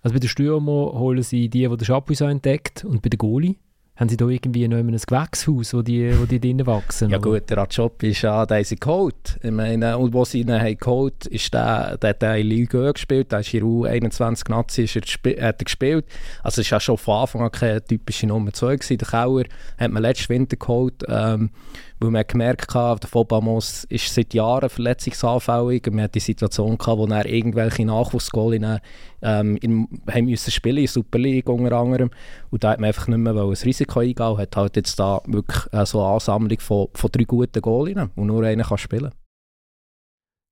Also 0.01 0.13
bei 0.13 0.19
den 0.19 0.29
Stürmer 0.29 0.93
holen 0.93 1.23
sie 1.23 1.49
die, 1.49 1.67
die 1.67 1.77
der 1.77 1.87
Chapuis 1.87 2.21
entdeckt 2.21 2.83
und 2.85 3.01
bei 3.01 3.09
den 3.09 3.17
Goalie 3.17 3.55
haben 3.95 4.09
sie 4.09 4.17
da 4.17 4.27
irgendwie 4.27 4.67
noch 4.67 4.77
ein 4.77 4.87
Gewächshaus, 4.87 5.73
wo 5.73 5.81
die, 5.81 6.19
wo 6.19 6.25
die 6.25 6.39
drinnen 6.39 6.65
wachsen? 6.65 7.09
Ja 7.09 7.17
gut, 7.17 7.49
der 7.49 7.57
Ratschop 7.57 8.03
ist 8.03 8.23
ja, 8.23 8.45
der 8.45 8.59
ist 8.59 8.79
geholt. 8.79 9.39
Ich 9.41 9.51
meine, 9.51 9.97
und 9.97 10.13
wo 10.13 10.25
sie 10.25 10.41
ihn 10.41 10.51
haben 10.51 10.77
geholt, 10.77 11.25
ist 11.27 11.53
der, 11.53 11.97
der 11.97 12.09
hat 12.09 12.23
in 12.23 12.47
Ligue 12.47 12.91
gespielt, 12.91 13.31
der 13.31 13.39
ist 13.39 13.53
in 13.53 13.63
U21 13.63 14.51
Nazi 14.51 14.83
ist 14.83 14.97
er, 14.97 15.47
hat 15.47 15.61
er 15.61 15.65
gespielt. 15.65 16.05
Also 16.43 16.61
es 16.61 16.69
war 16.71 16.75
ja 16.75 16.79
schon 16.81 16.97
von 16.97 17.21
Anfang 17.21 17.41
an 17.43 17.51
keine 17.51 17.83
typische 17.83 18.27
Nummer 18.27 18.51
2 18.51 18.75
gewesen. 18.75 18.97
Der 18.97 19.07
Kauer 19.07 19.43
hat 19.77 19.91
man 19.91 20.01
letzten 20.01 20.29
Winter 20.29 20.57
geholt, 20.57 21.03
ähm, 21.07 21.51
weil 21.99 22.11
man 22.11 22.27
gemerkt 22.27 22.73
hat, 22.73 23.03
der 23.03 23.09
Fobamos 23.09 23.85
ist 23.85 24.13
seit 24.13 24.33
Jahren 24.33 24.69
verletzungsanfällig 24.69 25.87
man 25.91 26.03
hat 26.03 26.15
die 26.15 26.19
Situation 26.19 26.77
gehabt, 26.77 26.97
wo 26.97 27.05
er 27.05 27.25
irgendwelche 27.25 27.85
Nachwuchsgoalinnen 27.85 28.79
ähm, 29.21 29.57
in, 29.57 29.87
haben 30.11 30.25
müssen 30.25 30.51
spielen 30.51 30.77
in 30.77 30.83
der 30.83 30.91
Super 30.91 31.19
League 31.19 31.49
unter 31.49 31.77
anderem 31.77 32.11
und 32.51 32.63
da 32.63 32.71
hat 32.71 32.79
man 32.79 32.87
einfach 32.87 33.07
nicht 33.07 33.17
mehr 33.17 33.33
ein 33.33 33.49
Risiko 33.49 33.99
eingehen 33.99 34.27
und 34.27 34.37
hat 34.37 34.55
halt 34.55 34.75
jetzt 34.75 34.99
da 34.99 35.21
wirklich 35.25 35.71
äh, 35.71 35.85
so 35.85 36.01
eine 36.01 36.13
Ansammlung 36.13 36.59
von, 36.59 36.87
von 36.93 37.11
drei 37.11 37.23
guten 37.23 37.61
Goalinnen 37.61 38.11
und 38.15 38.27
nur 38.27 38.43
einer 38.43 38.63
kann 38.63 38.77
spielen. 38.77 39.11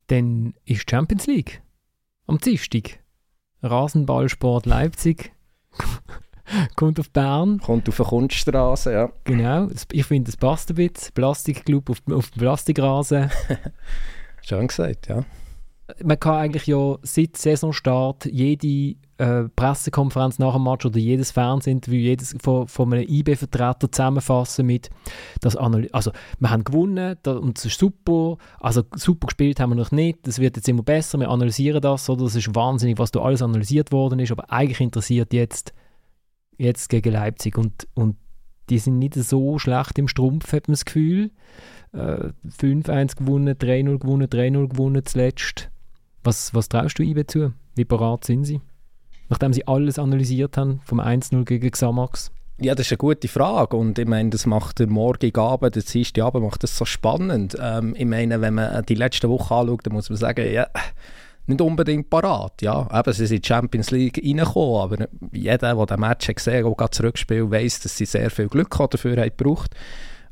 Dann 0.07 0.53
ist 0.65 0.89
Champions 0.89 1.27
League 1.27 1.61
am 2.27 2.37
Dienstag. 2.37 2.99
Rasenballsport 3.61 4.65
Leipzig 4.65 5.33
kommt 6.75 6.99
auf 6.99 7.09
Bern. 7.09 7.59
Kommt 7.59 7.87
auf 7.89 7.99
eine 7.99 8.09
Kunststraße, 8.09 8.93
ja. 8.93 9.09
Genau, 9.23 9.67
ich 9.91 10.05
finde, 10.05 10.29
es 10.29 10.37
passt 10.37 10.69
ein 10.69 10.75
bisschen. 10.75 11.13
Plastikclub 11.13 11.89
auf, 11.89 11.97
auf 12.11 12.31
dem 12.31 12.39
Plastikrasen. 12.39 13.31
Schön 14.41 14.67
gesagt, 14.67 15.07
ja. 15.07 15.23
Man 16.01 16.19
kann 16.19 16.35
eigentlich 16.35 16.67
ja 16.67 16.97
seit 17.03 17.37
Saisonstart 17.37 18.25
jede 18.25 18.95
äh, 19.17 19.43
Pressekonferenz 19.55 20.39
nach 20.39 20.53
dem 20.53 20.63
Match 20.63 20.85
oder 20.85 20.97
jedes 20.97 21.31
Fernsehinterview 21.31 21.99
jedes 21.99 22.35
von, 22.41 22.67
von 22.67 22.93
einem 22.93 23.07
IB-Vertreter 23.07 23.91
zusammenfassen 23.91 24.65
mit 24.65 24.89
das 25.41 25.55
also 25.55 26.11
wir 26.39 26.49
haben 26.49 26.63
gewonnen 26.63 27.17
da, 27.21 27.33
und 27.33 27.57
es 27.57 27.65
ist 27.65 27.79
super, 27.79 28.37
also 28.59 28.83
super 28.95 29.27
gespielt 29.27 29.59
haben 29.59 29.71
wir 29.71 29.75
noch 29.75 29.91
nicht, 29.91 30.25
das 30.25 30.39
wird 30.39 30.55
jetzt 30.55 30.69
immer 30.69 30.83
besser, 30.83 31.19
wir 31.19 31.29
analysieren 31.29 31.81
das, 31.81 32.09
oder 32.09 32.23
das 32.23 32.35
ist 32.35 32.55
wahnsinnig, 32.55 32.97
was 32.97 33.11
da 33.11 33.21
alles 33.21 33.41
analysiert 33.41 33.91
worden 33.91 34.19
ist, 34.19 34.31
aber 34.31 34.51
eigentlich 34.51 34.81
interessiert 34.81 35.33
jetzt 35.33 35.73
jetzt 36.57 36.89
gegen 36.89 37.13
Leipzig 37.13 37.57
und, 37.57 37.87
und 37.93 38.15
die 38.69 38.79
sind 38.79 38.99
nicht 38.99 39.15
so 39.15 39.59
schlecht 39.59 39.99
im 39.99 40.07
Strumpf, 40.07 40.51
hat 40.53 40.67
man 40.67 40.73
das 40.73 40.85
Gefühl. 40.85 41.31
Äh, 41.91 42.29
5-1 42.47 43.17
gewonnen, 43.17 43.55
3-0 43.55 43.99
gewonnen, 43.99 44.27
3-0 44.27 44.69
gewonnen 44.69 45.05
zuletzt. 45.05 45.69
Was, 46.23 46.53
was 46.53 46.69
traust 46.69 46.97
du 46.97 47.03
IB 47.03 47.25
zu? 47.27 47.53
Wie 47.75 47.85
parat 47.85 48.23
sind 48.25 48.45
sie? 48.45 48.61
Nachdem 49.29 49.53
sie 49.53 49.67
alles 49.67 49.99
analysiert 49.99 50.57
haben, 50.57 50.79
vom 50.85 50.99
1-0 50.99 51.43
gegen 51.43 51.69
Xamax. 51.69 52.31
Ja, 52.59 52.75
das 52.75 52.85
ist 52.85 52.91
eine 52.93 52.97
gute 52.99 53.27
Frage 53.27 53.75
und 53.75 53.97
ich 53.97 54.07
meine, 54.07 54.29
das 54.29 54.45
macht 54.45 54.79
der 54.79 54.87
morgige 54.87 55.41
Abend, 55.41 55.75
der 56.15 56.25
Abend 56.25 56.43
macht 56.43 56.63
das 56.63 56.77
so 56.77 56.85
spannend. 56.85 57.57
Ähm, 57.59 57.95
ich 57.97 58.05
meine, 58.05 58.41
wenn 58.41 58.53
man 58.53 58.85
die 58.85 58.95
letzte 58.95 59.27
Woche 59.27 59.55
anschaut, 59.55 59.85
dann 59.85 59.93
muss 59.93 60.09
man 60.09 60.17
sagen, 60.17 60.51
ja, 60.51 60.67
nicht 61.47 61.61
unbedingt 61.61 62.09
parat. 62.09 62.61
Ja, 62.61 62.87
eben, 62.91 63.13
sie 63.13 63.25
sind 63.25 63.37
in 63.37 63.41
die 63.41 63.47
Champions 63.47 63.91
League 63.91 64.21
reingekommen, 64.23 64.81
aber 64.81 65.07
jeder, 65.31 65.75
der 65.75 65.85
den 65.85 65.99
Match 65.99 66.27
gesehen 66.27 66.65
hat, 66.65 66.79
der 66.79 66.91
zurückspielt, 66.91 67.51
weiß, 67.51 67.81
dass 67.81 67.97
sie 67.97 68.05
sehr 68.05 68.29
viel 68.29 68.47
Glück 68.47 68.77
dafür 68.89 69.17
haben 69.17 69.31
gebraucht. 69.35 69.71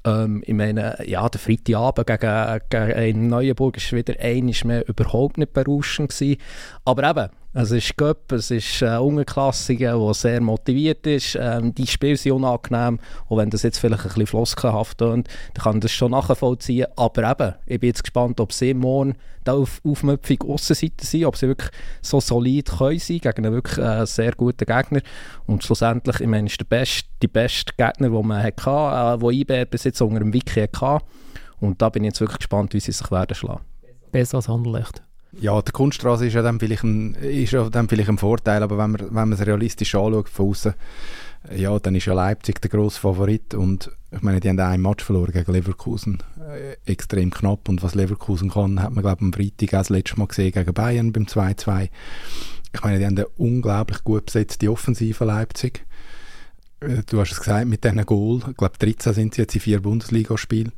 Ähm, 0.03 0.43
ich 0.45 0.53
meine, 0.53 0.97
ja, 1.05 1.27
der 1.27 1.39
Freitagabend 1.39 2.07
gegen, 2.07 2.59
gegen 2.69 3.27
Neuenburg 3.27 3.77
war 3.77 3.97
wieder 3.97 4.19
einmal 4.19 4.55
mehr 4.63 4.87
überhaupt 4.87 5.37
nicht 5.37 5.53
berauschend 5.53 6.09
gewesen. 6.09 6.41
Aber 6.85 7.09
eben, 7.09 7.29
es 7.53 7.71
ist 7.71 7.97
Göpp, 7.97 8.31
es 8.31 8.49
ist 8.49 8.81
ein 8.81 8.99
Ungeklassiker, 8.99 9.99
der 9.99 10.13
sehr 10.13 10.39
motiviert 10.39 11.05
ist. 11.05 11.37
Ähm, 11.39 11.75
die 11.75 11.85
Spiele 11.85 12.15
sind 12.15 12.31
unangenehm. 12.31 12.97
Und 13.27 13.37
wenn 13.37 13.49
das 13.49 13.63
jetzt 13.63 13.77
vielleicht 13.77 14.03
ein 14.03 14.07
bisschen 14.07 14.27
floskelhaft 14.27 14.99
tönt, 14.99 15.27
dann 15.53 15.63
kann 15.63 15.75
ich 15.75 15.81
das 15.81 15.91
schon 15.91 16.11
nachvollziehen. 16.11 16.87
Aber 16.95 17.29
eben, 17.29 17.55
ich 17.65 17.79
bin 17.81 17.89
jetzt 17.89 18.03
gespannt, 18.03 18.39
ob 18.39 18.53
sie 18.53 18.73
morgen 18.73 19.15
da 19.43 19.53
auf 19.53 19.81
Aufmüpfung 19.83 20.41
Aussenseite 20.47 21.05
sind, 21.05 21.25
ob 21.25 21.35
sie 21.35 21.49
wirklich 21.49 21.71
so 22.01 22.21
solid 22.21 22.69
können 22.69 22.99
sein 22.99 23.17
gegen 23.17 23.45
einen 23.45 23.53
wirklich 23.53 23.85
äh, 23.85 24.05
sehr 24.05 24.31
guten 24.31 24.65
Gegner. 24.65 25.01
Und 25.45 25.63
schlussendlich, 25.63 26.21
ich 26.21 26.27
meine, 26.27 26.47
ist 26.47 26.59
der 26.59 26.65
beste, 26.65 27.09
die 27.21 27.27
beste 27.27 27.73
Gegner, 27.75 28.09
den 28.09 28.27
man 28.27 28.41
hatte, 28.41 28.69
äh, 28.69 29.21
wo 29.21 29.29
IB 29.29 29.65
bis 29.65 29.83
jetzt 29.83 30.01
unter 30.01 30.19
dem 30.19 30.33
Wiki 30.33 30.61
hatte. 30.61 31.03
Und 31.59 31.81
da 31.81 31.89
bin 31.89 32.03
ich 32.05 32.09
jetzt 32.09 32.21
wirklich 32.21 32.39
gespannt, 32.39 32.73
wie 32.73 32.79
sie 32.79 32.93
sich 32.93 33.11
werden 33.11 33.35
schlagen. 33.35 33.65
Besser 34.11 34.37
als 34.37 34.47
Anderlecht. 34.47 35.03
Ja, 35.39 35.61
die 35.61 35.71
Kunststraße 35.71 36.27
ist 36.27 36.33
ja 36.33 36.41
dann 36.41 36.59
vielleicht 36.59 36.83
ein, 36.83 37.15
ist 37.15 37.53
ja 37.53 37.69
dann 37.69 37.87
vielleicht 37.87 38.09
ein 38.09 38.17
Vorteil, 38.17 38.63
aber 38.63 38.77
wenn 38.77 38.91
man, 38.91 39.01
wenn 39.01 39.13
man 39.13 39.33
es 39.33 39.45
realistisch 39.45 39.95
anschaut 39.95 40.27
von 40.27 40.49
außen, 40.49 40.73
ja, 41.55 41.79
dann 41.79 41.95
ist 41.95 42.05
ja 42.05 42.13
Leipzig 42.13 42.61
der 42.61 42.69
grosse 42.69 42.99
Favorit 42.99 43.53
und 43.53 43.91
ich 44.11 44.21
meine, 44.21 44.39
die 44.39 44.49
haben 44.49 44.59
einen 44.59 44.83
Match 44.83 45.03
verloren 45.03 45.31
gegen 45.31 45.51
Leverkusen, 45.51 46.21
äh, 46.39 46.75
extrem 46.85 47.31
knapp 47.31 47.69
und 47.69 47.81
was 47.81 47.95
Leverkusen 47.95 48.51
kann, 48.51 48.81
hat 48.81 48.91
man 48.91 49.03
glaube 49.03 49.17
ich 49.21 49.25
am 49.25 49.33
Freitag 49.33 49.73
auch 49.73 49.79
das 49.79 49.89
letzte 49.89 50.19
Mal 50.19 50.27
gesehen 50.27 50.51
gegen 50.51 50.73
Bayern 50.73 51.13
beim 51.13 51.23
2-2. 51.23 51.89
Ich 52.73 52.83
meine, 52.83 52.99
die 52.99 53.05
haben 53.05 53.17
eine 53.17 53.27
unglaublich 53.37 54.03
gut 54.03 54.25
besetzte 54.25 54.71
Offensive 54.71 55.23
Leipzig. 55.25 55.85
Äh, 56.81 57.03
du 57.09 57.21
hast 57.21 57.31
es 57.31 57.39
gesagt, 57.39 57.67
mit 57.67 57.83
diesen 57.83 58.05
Goal, 58.05 58.41
ich 58.49 58.57
glaube 58.57 58.77
13 58.77 59.13
sind 59.13 59.33
sie 59.33 59.41
jetzt 59.41 59.55
in 59.55 59.61
vier 59.61 59.81
Bundesligaspielen 59.81 60.73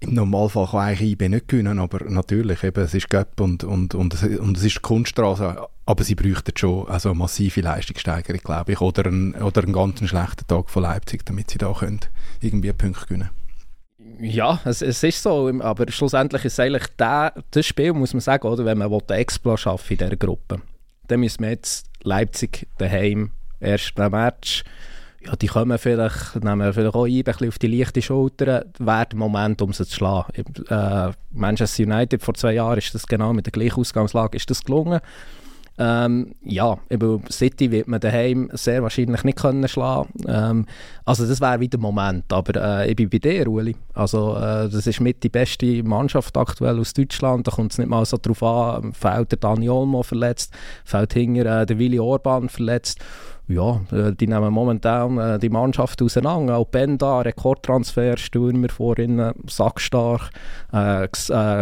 im 0.00 0.14
Normalfall 0.14 0.66
kann 0.66 0.80
eigentlich 0.80 1.12
IB 1.12 1.28
nicht 1.28 1.48
gewinnen, 1.48 1.78
aber 1.78 2.04
natürlich, 2.10 2.62
eben, 2.62 2.84
es 2.84 2.94
ist 2.94 3.10
Göpp 3.10 3.40
und, 3.40 3.64
und, 3.64 3.94
und, 3.94 4.22
und 4.22 4.56
es 4.56 4.64
ist 4.64 4.82
Kunststraße, 4.82 5.66
aber 5.86 6.04
sie 6.04 6.14
bräuchten 6.14 6.56
schon 6.56 6.88
also 6.88 7.10
eine 7.10 7.18
massive 7.18 7.60
Leistungssteigerung, 7.60 8.40
glaube 8.42 8.72
ich, 8.72 8.80
oder 8.80 9.06
einen, 9.06 9.34
oder 9.34 9.62
einen 9.62 9.72
ganz 9.72 10.06
schlechten 10.06 10.46
Tag 10.46 10.70
von 10.70 10.82
Leipzig, 10.82 11.24
damit 11.26 11.50
sie 11.50 11.58
da 11.58 11.72
können, 11.72 12.00
irgendwie 12.40 12.72
Punkt 12.72 13.08
gewinnen. 13.08 13.30
Ja, 14.20 14.60
es, 14.64 14.82
es 14.82 15.02
ist 15.02 15.22
so, 15.22 15.48
aber 15.60 15.90
schlussendlich 15.90 16.44
ist 16.44 16.54
es 16.54 16.60
eigentlich 16.60 16.86
der, 16.98 17.34
das 17.50 17.66
Spiel, 17.66 17.92
muss 17.92 18.14
man 18.14 18.20
sagen, 18.20 18.46
oder, 18.46 18.64
wenn 18.64 18.78
man 18.78 18.92
einen 18.92 19.18
Explo 19.18 19.56
schaffen 19.56 19.92
in 19.92 19.98
dieser 19.98 20.16
Gruppe, 20.16 20.60
dann 21.08 21.20
müssen 21.20 21.42
wir 21.42 21.50
jetzt 21.50 21.88
Leipzig 22.02 22.66
daheim, 22.78 23.30
erst 23.60 23.94
beim 23.94 24.12
Match, 24.12 24.64
ja, 25.26 25.36
die 25.36 25.46
kommen 25.46 25.78
vielleicht, 25.78 26.42
nehmen 26.42 26.72
vielleicht 26.72 26.94
auch 26.94 27.06
ein, 27.06 27.24
bisschen 27.24 27.48
auf 27.48 27.58
die 27.58 27.66
leichte 27.66 28.02
Schulter, 28.02 28.64
wäre 28.78 29.06
der 29.06 29.18
Moment, 29.18 29.62
um 29.62 29.72
sie 29.72 29.86
zu 29.86 29.94
schlagen. 29.94 30.32
Äh, 30.68 31.12
Manchester 31.32 31.84
United 31.84 32.22
vor 32.22 32.34
zwei 32.34 32.54
Jahren 32.54 32.78
ist 32.78 32.94
das 32.94 33.06
genau 33.06 33.32
mit 33.32 33.46
der 33.46 33.52
gleichen 33.52 33.80
Ausgangslage 33.80 34.36
ist 34.36 34.50
das 34.50 34.64
gelungen. 34.64 35.00
Ähm, 35.76 36.36
ja, 36.44 36.78
über 36.88 37.18
City 37.30 37.72
wird 37.72 37.88
man 37.88 37.98
daheim 37.98 38.48
sehr 38.52 38.82
wahrscheinlich 38.84 39.24
nicht 39.24 39.38
können 39.38 39.66
schlagen. 39.66 40.08
Ähm, 40.28 40.66
also 41.04 41.26
das 41.26 41.40
wäre 41.40 41.58
wieder 41.58 41.78
der 41.78 41.80
Moment. 41.80 42.32
Aber 42.32 42.82
äh, 42.82 42.90
ich 42.90 42.96
bin 42.96 43.10
bei 43.10 43.18
dir, 43.18 43.48
Uli. 43.48 43.74
Also 43.92 44.36
äh, 44.36 44.68
das 44.68 44.86
ist 44.86 45.00
mit 45.00 45.24
die 45.24 45.28
beste 45.28 45.82
Mannschaft 45.82 46.36
aktuell 46.36 46.78
aus 46.78 46.92
Deutschland. 46.92 47.48
Da 47.48 47.50
kommt 47.50 47.72
es 47.72 47.78
nicht 47.78 47.88
mal 47.88 48.04
so 48.04 48.18
drauf 48.22 48.42
an. 48.44 48.92
Fällt 48.92 49.32
der 49.32 49.38
Dani 49.40 49.68
Olmo 49.68 50.04
verletzt, 50.04 50.54
fällt 50.84 51.14
hinter 51.14 51.62
äh, 51.62 51.66
der 51.66 51.78
Willi 51.78 51.98
Orban 51.98 52.48
verletzt 52.48 53.00
ja, 53.46 53.80
äh, 53.92 54.12
die 54.12 54.26
nehmen 54.26 54.52
momentan 54.52 55.18
äh, 55.18 55.38
die 55.38 55.50
Mannschaft 55.50 56.00
auseinander. 56.00 56.56
Auch 56.56 56.66
Benda, 56.66 57.20
Rekordtransfer, 57.20 58.16
Stürmer 58.16 58.68
vorhin, 58.68 59.32
sackstark. 59.46 60.30
Äh, 60.72 61.04
äh, 61.04 61.08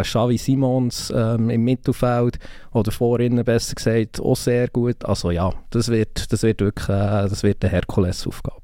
Xavi 0.02 0.38
Simons 0.38 1.10
äh, 1.10 1.34
im 1.34 1.64
Mittelfeld 1.64 2.38
oder 2.72 2.92
vorhin 2.92 3.42
besser 3.44 3.74
gesagt 3.74 4.20
auch 4.20 4.36
sehr 4.36 4.68
gut. 4.68 5.04
Also 5.04 5.30
ja, 5.30 5.52
das 5.70 5.88
wird, 5.88 6.32
das 6.32 6.42
wird 6.42 6.60
wirklich 6.60 6.88
äh, 6.88 7.28
das 7.28 7.42
wird 7.42 7.64
eine 7.64 7.72
Herkulesaufgabe. 7.72 8.60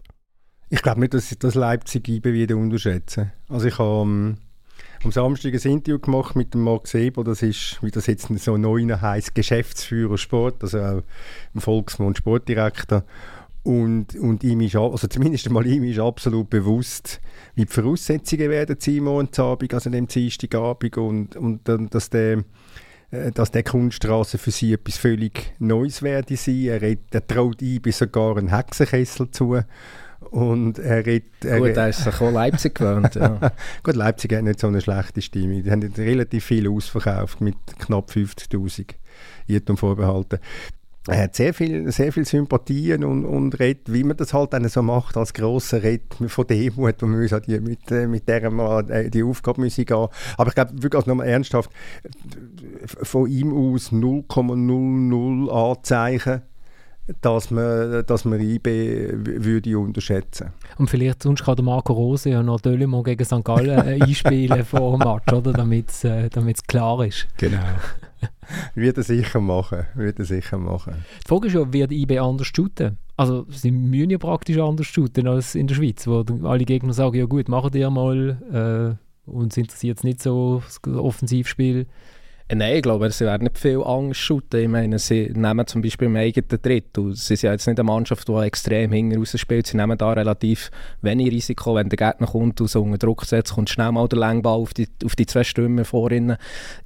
Ich 0.71 0.83
glaube 0.83 1.01
nicht, 1.01 1.14
dass 1.14 1.33
ich 1.33 1.39
das 1.39 1.55
Leipzig 1.55 2.07
wieder 2.09 2.57
unterschätze. 2.57 3.33
Also 3.49 3.69
ich 3.69 3.79
habe 3.79 4.03
ähm, 4.03 4.37
am 5.05 5.12
Samstag 5.12 5.55
ein 5.55 5.70
Interview 5.70 5.99
gemacht 5.99 6.36
mit 6.36 6.55
dem 6.55 6.62
Marc 6.62 6.86
Sebel, 6.88 7.24
das 7.24 7.42
ist, 7.42 7.78
wie 7.82 7.90
das 7.90 8.07
jetzt 8.07 8.28
so 8.38 8.57
neu 8.57 8.84
heisst, 9.01 9.34
Geschäftsführer 9.34 10.18
Sport, 10.18 10.62
also 10.62 10.80
auch 10.80 11.03
im 11.55 11.61
Volksmund 11.61 12.18
Sportdirektor. 12.18 13.05
Und, 13.62 14.14
und 14.16 14.44
ihm 14.44 14.61
ist, 14.62 14.76
also 14.76 15.09
zumindest 15.09 15.46
einmal 15.46 15.66
ihm 15.66 15.84
ist 15.84 15.99
absolut 15.99 16.49
bewusst, 16.49 17.20
wie 17.55 17.66
die 17.66 17.72
Voraussetzungen 17.72 18.51
werden 18.51 18.76
sein 18.78 19.03
morgen 19.03 19.28
Abend, 19.36 19.74
also 19.74 19.90
dem 19.90 20.07
Dienstagabend 20.07 20.96
und, 20.96 21.36
und, 21.36 21.68
und 21.68 21.94
dass 21.94 22.09
der 22.09 22.44
äh, 23.11 23.30
dass 23.32 23.51
der 23.51 23.62
Kunststraße 23.62 24.38
für 24.38 24.51
sie 24.51 24.74
etwas 24.74 24.99
völlig 24.99 25.55
Neues 25.59 26.03
werde 26.03 26.36
sein. 26.36 26.64
Er, 26.64 26.82
er 26.82 27.26
traut 27.26 27.62
ihm 27.62 27.82
sogar 27.90 28.36
einen 28.36 28.49
Hexenkessel 28.49 29.30
zu. 29.30 29.61
Und 30.31 30.79
er 30.79 31.07
redet, 31.07 31.45
er 31.45 31.59
Gut, 31.59 31.76
er 31.76 31.89
ist 31.89 32.05
sich 32.05 32.20
auch 32.20 32.31
Leipzig 32.31 32.74
gewöhnt. 32.74 33.14
Ja. 33.14 33.53
Gut, 33.83 33.97
Leipzig 33.97 34.33
hat 34.35 34.45
nicht 34.45 34.61
so 34.61 34.66
eine 34.66 34.81
schlechte 34.81 35.22
Stimme. 35.22 35.62
Die 35.62 35.70
haben 35.70 35.83
relativ 35.97 36.45
viel 36.45 36.68
ausverkauft 36.68 37.41
mit 37.41 37.57
knapp 37.79 38.11
50'000 38.11 38.91
Irrtum 39.47 39.76
vorbehalten. 39.76 40.39
Er 41.09 41.22
hat 41.22 41.37
sehr 41.37 41.55
viel, 41.55 41.91
sehr 41.91 42.12
viel 42.12 42.26
Sympathien 42.26 43.03
und, 43.03 43.24
und 43.24 43.59
redet, 43.59 43.91
wie 43.91 44.05
man 44.05 44.18
das 44.18 44.35
halt 44.35 44.53
dann 44.53 44.68
so 44.68 44.83
macht, 44.83 45.16
als 45.16 45.33
grosser 45.33 45.83
Red 45.83 46.03
von 46.26 46.47
Demut, 46.47 47.01
wo 47.01 47.07
man 47.07 47.26
die, 47.47 47.61
mit, 47.61 47.91
äh, 47.91 48.07
mit 48.07 48.29
der 48.29 48.51
mal 48.51 48.91
äh, 48.91 49.09
die 49.09 49.22
Aufgabe 49.22 49.62
müssen 49.62 49.87
gehen. 49.87 50.09
Aber 50.37 50.49
ich 50.49 50.55
glaube, 50.55 50.72
wirklich 50.74 50.97
also 50.97 51.11
nochmal 51.11 51.29
ernsthaft, 51.29 51.70
von 52.85 53.26
ihm 53.26 53.55
aus 53.55 53.91
0,00 53.91 55.49
Anzeichen 55.51 56.43
dass 57.21 57.51
man, 57.51 58.05
dass 58.07 58.25
man 58.25 58.41
IB 58.41 59.11
würde 59.15 59.79
unterschätzen 59.79 60.53
Und 60.77 60.91
vielleicht 60.91 61.23
sonst 61.23 61.45
kann 61.45 61.57
der 61.57 61.65
Marco 61.65 61.93
Rose 61.93 62.31
ja 62.31 62.43
noch 62.43 62.61
Dölemo 62.61 63.03
gegen 63.03 63.25
St. 63.25 63.45
Gallen 63.45 63.87
äh, 63.87 64.03
einspielen 64.03 64.65
vor 64.65 64.99
dem 64.99 65.09
Match, 65.09 65.33
oder? 65.33 65.53
Damit 65.53 65.91
es 65.91 66.05
äh, 66.05 66.29
klar 66.67 67.05
ist. 67.05 67.27
Genau. 67.39 67.63
wird 68.75 68.97
er 68.97 69.03
sicher 69.03 69.41
machen. 69.41 69.87
Wird 69.95 70.19
er 70.19 70.25
sicher 70.25 70.59
machen. 70.59 71.05
Die 71.25 71.29
Frage 71.29 71.47
ist 71.49 71.55
ja, 71.55 71.73
wird 71.73 71.93
IB 71.93 72.19
anders 72.19 72.49
shooten? 72.55 72.99
Also 73.17 73.47
sie 73.49 73.71
müssen 73.71 74.11
ja 74.11 74.19
praktisch 74.19 74.59
anders 74.59 74.87
shooten 74.87 75.27
als 75.27 75.55
in 75.55 75.67
der 75.67 75.75
Schweiz, 75.75 76.07
wo 76.07 76.25
alle 76.47 76.65
Gegner 76.65 76.93
sagen, 76.93 77.17
ja 77.17 77.25
gut, 77.25 77.49
machen 77.49 77.75
ihr 77.75 77.91
mal, 77.91 78.99
äh, 79.27 79.31
uns 79.31 79.57
interessiert 79.57 79.99
es 79.99 80.05
nicht 80.05 80.23
so 80.23 80.63
das 80.65 80.81
Offensivspiel. 80.95 81.87
Nein, 82.51 82.76
ich 82.76 82.82
glaube, 82.82 83.11
sie 83.11 83.26
werden 83.26 83.44
nicht 83.44 83.59
viel 83.59 83.82
Angst 83.82 84.20
shooten. 84.20 84.62
Ich 84.62 84.68
meine, 84.68 84.99
sie 84.99 85.30
nehmen 85.34 85.66
zum 85.66 85.82
Beispiel 85.82 86.07
im 86.07 86.16
eigenen 86.16 86.62
Drittel. 86.62 87.14
Sie 87.14 87.36
sind 87.36 87.42
ja 87.42 87.53
jetzt 87.53 87.66
nicht 87.66 87.78
eine 87.78 87.84
Mannschaft, 87.84 88.26
die 88.26 88.32
extrem 88.32 88.90
hinten 88.90 89.26
spielt. 89.26 89.66
Sie 89.66 89.76
nehmen 89.76 89.99
da 89.99 90.12
relativ 90.12 90.70
wenig 91.03 91.30
Risiko. 91.30 91.74
Wenn 91.74 91.90
der 91.90 91.99
Gegner 91.99 92.26
kommt 92.26 92.59
und 92.62 92.68
so 92.68 92.82
unter 92.82 92.96
Druck 92.96 93.26
setzt, 93.26 93.53
kommt 93.53 93.68
schnell 93.68 93.92
mal 93.92 94.09
der 94.09 94.20
Längball 94.20 94.61
auf 94.61 94.72
die, 94.72 94.88
auf 95.05 95.14
die 95.14 95.26
zwei 95.26 95.44
Stürmer 95.44 95.84
vorhin. 95.84 96.36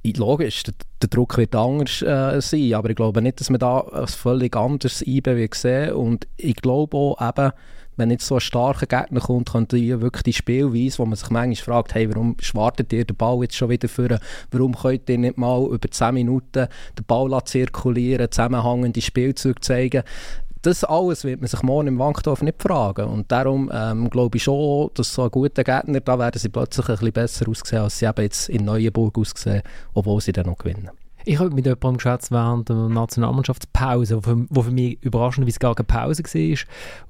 Logisch, 0.03 0.63
der, 0.63 0.73
der 1.01 1.07
Druck 1.07 1.37
wird 1.37 1.55
anders 1.55 2.01
äh, 2.01 2.41
sein, 2.41 2.73
aber 2.73 2.89
ich 2.89 2.97
glaube 2.97 3.21
nicht, 3.21 3.39
dass 3.39 3.49
wir 3.49 3.57
da 3.57 3.79
ein 3.79 4.07
völlig 4.07 4.57
anderes 4.57 5.01
IB 5.07 5.47
sehen. 5.53 5.93
Und 5.93 6.27
ich 6.35 6.55
glaube 6.55 6.97
auch 6.97 7.21
eben, 7.21 7.53
wenn 7.95 8.11
jetzt 8.11 8.25
so 8.25 8.35
ein 8.35 8.41
starker 8.41 8.85
Gegner 8.85 9.21
kommt, 9.21 9.51
könnte 9.51 9.77
ihr 9.77 10.01
wirklich 10.01 10.23
die 10.23 10.33
Spielweise, 10.33 10.99
wo 10.99 11.05
man 11.05 11.15
sich 11.15 11.29
manchmal 11.29 11.55
fragt, 11.55 11.95
hey, 11.95 12.09
warum 12.09 12.35
schwartet 12.39 12.91
ihr 12.93 13.05
den 13.05 13.15
Ball 13.15 13.41
jetzt 13.41 13.55
schon 13.55 13.69
wieder 13.69 13.87
für? 13.87 14.19
Warum 14.51 14.75
könnt 14.75 15.09
ihr 15.09 15.17
nicht 15.17 15.37
mal 15.37 15.65
über 15.65 15.89
10 15.89 16.13
Minuten 16.13 16.67
den 16.97 17.05
Ball 17.05 17.43
zirkulieren, 17.45 18.31
zusammenhängende 18.31 19.01
Spielzüge 19.01 19.61
zeigen? 19.61 20.03
Das 20.63 20.85
alles 20.85 21.25
wird 21.25 21.41
man 21.41 21.49
sich 21.49 21.61
morgen 21.61 21.89
im 21.89 21.99
Wankdorf 21.99 22.41
nicht 22.41 22.61
fragen. 22.61 23.05
Und 23.09 23.29
darum 23.29 23.69
ähm, 23.73 24.09
glaube 24.09 24.37
ich 24.37 24.43
schon, 24.43 24.89
dass 24.93 25.13
so 25.13 25.23
ein 25.23 25.31
guter 25.31 25.63
Gegner, 25.63 25.99
da 25.99 26.17
werden 26.17 26.39
sie 26.39 26.47
plötzlich 26.47 26.87
ein 26.87 26.95
bisschen 26.95 27.11
besser 27.11 27.49
aussehen, 27.49 27.81
als 27.81 27.99
sie 27.99 28.05
eben 28.05 28.21
jetzt 28.21 28.47
in 28.47 28.63
Neuenburg 28.63 29.17
aussehen, 29.17 29.61
obwohl 29.93 30.21
sie 30.21 30.31
dann 30.31 30.45
noch 30.45 30.57
gewinnen. 30.57 30.89
Ich 31.25 31.39
habe 31.39 31.51
mit 31.51 31.65
jemandem 31.65 31.97
geschätzt 31.97 32.31
während 32.31 32.69
der 32.69 32.75
Nationalmannschaftspause, 32.89 34.17
wo 34.17 34.21
für, 34.21 34.45
wo 34.49 34.61
für 34.61 34.71
mich 34.71 35.01
überraschenderweise 35.01 35.59
gar 35.59 35.75
keine 35.75 35.85
Pause 35.85 36.23
war. 36.23 36.57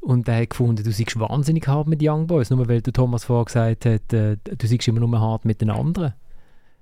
Und 0.02 0.28
der 0.28 0.42
hat 0.42 0.52
gefunden, 0.52 0.84
du 0.84 0.92
seist 0.92 1.20
wahnsinnig 1.20 1.68
hart 1.68 1.88
mit 1.88 2.00
Young 2.04 2.28
Boys, 2.28 2.50
nur 2.50 2.68
weil 2.68 2.82
der 2.82 2.94
Thomas 2.94 3.26
vorher 3.26 3.46
gesagt 3.46 3.86
hat, 3.86 4.14
äh, 4.14 4.38
du 4.44 4.68
seist 4.68 4.88
immer 4.88 5.00
nur 5.00 5.20
hart 5.20 5.46
mit 5.46 5.62
den 5.62 5.72
anderen. 5.72 6.14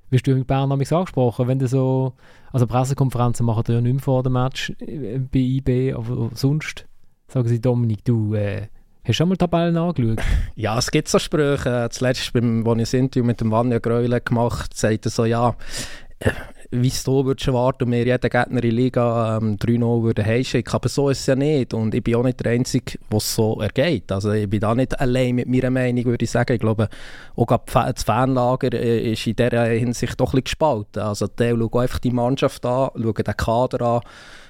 Wirst 0.10 0.28
du 0.28 0.36
mit 0.36 0.46
Bern 0.46 0.72
angesprochen, 0.72 1.48
wenn 1.48 1.60
du 1.60 1.68
so, 1.70 2.14
also 2.52 2.68
Pressekonferenzen 2.68 3.46
machen 3.46 3.64
die 3.66 3.72
ja 3.72 3.82
nicht 3.82 3.94
mehr 3.94 4.02
vor 4.02 4.24
dem 4.24 4.34
Match 4.34 4.74
äh, 4.80 5.20
bei 5.20 5.40
IB, 5.40 5.94
aber 5.94 6.32
sonst 6.34 6.86
sagen 7.28 7.48
sie, 7.48 7.62
Dominik, 7.62 8.04
du, 8.04 8.34
äh, 8.36 8.68
Hast 9.04 9.08
du 9.08 9.14
schon 9.14 9.30
mal 9.30 9.38
Tabellen 9.38 9.78
angeschaut? 9.78 10.20
Ja, 10.56 10.78
es 10.78 10.92
gibt 10.92 11.08
so 11.08 11.18
Sprüche. 11.18 11.88
Zuletzt, 11.90 12.34
beim, 12.34 12.68
als 12.68 12.94
ich 12.94 13.00
ein 13.00 13.06
Interview 13.06 13.26
mit 13.26 13.42
dem 13.42 13.50
Vanja 13.50 13.80
Gräule 13.80 14.22
gemacht 14.22 14.70
habe, 14.70 14.76
sagt 14.76 15.06
er 15.06 15.10
so, 15.10 15.26
ja, 15.26 15.56
wie 16.72 16.88
es 16.88 17.05
würdest 17.05 17.47
erwarten 17.47 17.84
und 17.84 17.91
wir 17.91 18.05
jeden 18.05 18.30
Gegner 18.30 18.63
in 18.63 18.72
Liga 18.72 19.38
ähm, 19.38 19.57
3-0 19.57 20.03
würden 20.03 20.26
heimschicken. 20.26 20.74
Aber 20.74 20.88
so 20.88 21.09
ist 21.09 21.19
es 21.19 21.26
ja 21.26 21.36
nicht. 21.36 21.74
Und 21.74 21.93
ich 21.93 22.01
bin 22.01 22.15
auch 22.15 22.24
nicht 22.24 22.39
der 22.43 22.53
Einzige, 22.53 22.97
was 23.09 23.36
so 23.36 23.59
ergeht. 23.59 24.09
Also 24.11 24.32
ich 24.32 24.49
bin 24.49 24.61
da 24.61 24.74
nicht 24.74 24.97
allein 24.99 25.36
mit 25.36 25.49
meiner 25.49 25.69
Meinung, 25.69 26.05
würde 26.05 26.24
ich 26.24 26.32
sagen. 26.32 26.53
Ich 26.53 26.61
glaube, 26.61 26.88
auch 27.36 27.45
das 27.45 28.03
Fanlager 28.03 28.72
äh, 28.74 29.11
ist 29.11 29.28
in 29.28 29.36
dieser 29.36 29.65
Hinsicht 29.65 30.19
doch 30.19 30.34
ein 30.34 30.43
gespalten. 30.43 31.01
Also 31.01 31.28
die 31.28 31.49
schauen 31.49 31.82
einfach 31.82 31.99
die 31.99 32.11
Mannschaft 32.11 32.65
an, 32.65 32.89
schauen 32.95 33.13
den 33.15 33.38
Kader 33.38 33.82
an, 33.86 34.01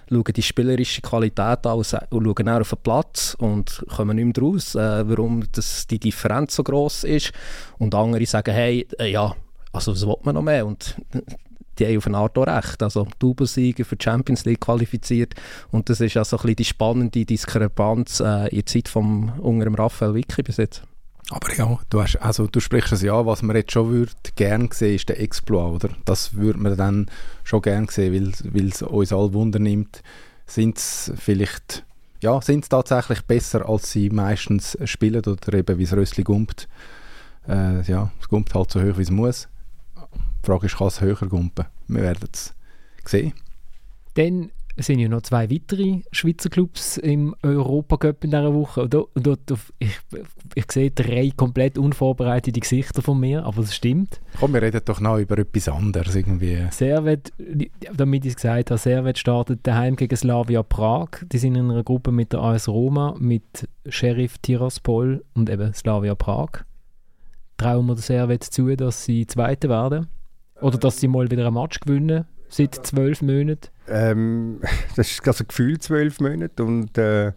schauen 0.08 0.34
die 0.36 0.44
spielerische 0.44 1.02
Qualität 1.02 1.66
an 1.66 1.78
und 1.78 1.86
schauen 1.88 2.50
auch 2.50 2.60
auf 2.62 2.70
den 2.70 2.80
Platz 2.84 3.36
und 3.40 3.84
kommen 3.96 4.18
nicht 4.18 4.38
mehr 4.38 4.48
raus, 4.48 4.76
äh, 4.76 5.10
warum 5.10 5.44
das, 5.54 5.88
die 5.88 6.00
Differenz 6.00 6.56
so 6.56 6.64
groß 6.64 7.06
ist. 7.06 7.32
Und 7.80 7.96
andere 7.96 8.28
sagen, 8.28 8.54
hey, 8.54 8.88
äh, 9.00 9.10
ja, 9.10 9.36
also 9.74 9.94
was 9.94 10.06
will 10.06 10.18
man 10.24 10.36
noch 10.36 10.44
mehr? 10.44 10.68
Und 10.68 10.96
die 11.82 11.88
haben 11.88 11.98
auf 11.98 12.08
eine 12.08 12.18
Art 12.18 12.38
auch 12.38 12.48
recht. 12.48 12.84
Also 12.84 13.08
Doublesieger 13.20 13.86
für 13.86 13.96
die 13.96 14.04
Champions 14.04 14.46
League 14.46 14.62
qualifiziert 14.62 15.34
und 15.72 15.90
das 15.90 16.00
ist 16.00 16.18
also 16.18 16.38
ein 16.38 16.42
bisschen 16.42 16.56
die 16.56 16.66
spannende 16.66 17.26
Diskrepanz 17.26 18.20
äh, 18.20 18.50
in 18.50 18.58
der 18.58 18.66
Zeit 18.66 18.88
vom, 18.88 19.32
unter 19.40 19.66
dem 19.66 19.76
Raphael 19.76 20.14
Vicky 20.14 20.44
bis 20.44 20.58
jetzt. 20.58 20.84
Aber 21.30 21.54
ja, 21.56 21.80
du, 21.90 22.02
hast, 22.02 22.18
also, 22.18 22.48
du 22.48 22.60
sprichst 22.60 22.92
es 22.92 23.02
ja, 23.02 23.26
was 23.26 23.42
man 23.42 23.56
jetzt 23.56 23.72
schon 23.72 23.90
würde 23.90 24.12
gern 24.36 24.70
sehen, 24.72 24.96
ist 24.96 25.08
der 25.08 25.20
Exploit, 25.22 25.76
oder? 25.76 25.90
Das 26.04 26.34
würde 26.34 26.60
man 26.60 26.76
dann 26.76 27.10
schon 27.44 27.62
gern 27.62 27.88
sehen, 27.88 28.34
weil 28.44 28.68
es 28.68 28.82
uns 28.82 29.14
alle 29.14 29.34
Wunder 29.34 29.60
nimmt. 29.60 30.04
Sind 30.46 30.78
es 30.78 31.14
vielleicht, 31.16 31.86
ja, 32.22 32.42
sind 32.42 32.70
tatsächlich 32.70 33.22
besser, 33.22 33.70
als 33.70 33.92
sie 33.92 34.10
meistens 34.10 34.78
spielen 34.84 35.24
oder 35.26 35.54
eben 35.54 35.78
wie 35.78 35.84
es 35.84 35.94
Rössli 35.94 36.24
gumpt. 36.24 36.68
Äh, 37.48 37.82
ja, 37.84 38.12
es 38.20 38.28
gumpt 38.28 38.54
halt 38.54 38.70
so 38.70 38.82
hoch, 38.82 38.98
wie 38.98 39.04
es 39.04 39.12
muss. 39.12 39.48
Die 40.42 40.48
Frage 40.48 40.66
ist, 40.66 40.78
kann 40.78 40.88
es 40.88 41.02
höher 41.02 41.16
gumpen? 41.16 41.66
Wir 41.88 42.02
werden 42.02 42.30
es 42.32 42.54
sehen. 43.06 43.34
Dann 44.16 44.52
sind 44.78 45.00
ja 45.00 45.10
noch 45.10 45.22
zwei 45.22 45.50
weitere 45.50 46.02
Schweizer 46.12 46.50
Clubs 46.50 46.98
im 46.98 47.36
Europacup 47.44 48.24
in 48.24 48.32
dieser 48.32 48.54
Woche. 48.54 48.84
Und, 48.84 48.96
und, 48.96 49.54
ich, 49.80 50.00
ich 50.56 50.72
sehe 50.72 50.92
drei 50.92 51.32
komplett 51.36 51.78
unvorbereitete 51.78 52.60
Gesichter 52.60 53.02
von 53.02 53.20
mir, 53.20 53.46
aber 53.46 53.62
das 53.62 53.76
stimmt. 53.76 54.22
Komm, 54.40 54.54
wir 54.54 54.62
reden 54.62 54.82
doch 54.84 55.00
noch 55.00 55.18
über 55.18 55.38
etwas 55.38 55.68
anderes 55.70 56.16
irgendwie. 56.16 56.68
Servet, 56.72 57.32
damit 57.94 58.26
ich 58.26 58.32
es 58.32 58.36
gesagt 58.36 58.72
habe, 58.72 58.80
Servet 58.80 59.18
startet 59.18 59.60
daheim 59.64 59.96
gegen 59.96 60.16
Slavia 60.16 60.64
Prag. 60.64 61.10
Die 61.32 61.38
sind 61.38 61.56
in 61.56 61.70
einer 61.70 61.84
Gruppe 61.84 62.12
mit 62.12 62.34
der 62.34 62.42
AS 62.42 62.68
Roma, 62.68 63.16
mit 63.20 63.68
Sheriff 63.88 64.38
Tiraspol 64.40 65.24
und 65.34 65.50
eben 65.50 65.74
Slavia 65.74 66.16
Prag. 66.16 66.64
Trauen 67.58 67.86
wir 67.86 67.96
der 67.96 68.04
Servet 68.04 68.44
zu, 68.44 68.76
dass 68.76 69.06
sie 69.06 69.28
Zweite 69.28 69.70
werden? 69.70 70.08
Oder 70.62 70.78
dass 70.78 71.00
sie 71.00 71.08
mal 71.08 71.30
wieder 71.30 71.48
ein 71.48 71.54
Match 71.54 71.80
gewinnen 71.80 72.26
seit 72.50 72.76
zwölf 72.86 73.22
Monaten? 73.22 73.70
Ähm, 73.88 74.62
das 74.96 75.12
ist 75.12 75.28
also 75.28 75.44
gefühlt 75.46 75.84
zwölf 75.84 76.20
Monate 76.20 76.64
und 76.64 76.98
äh, 76.98 77.34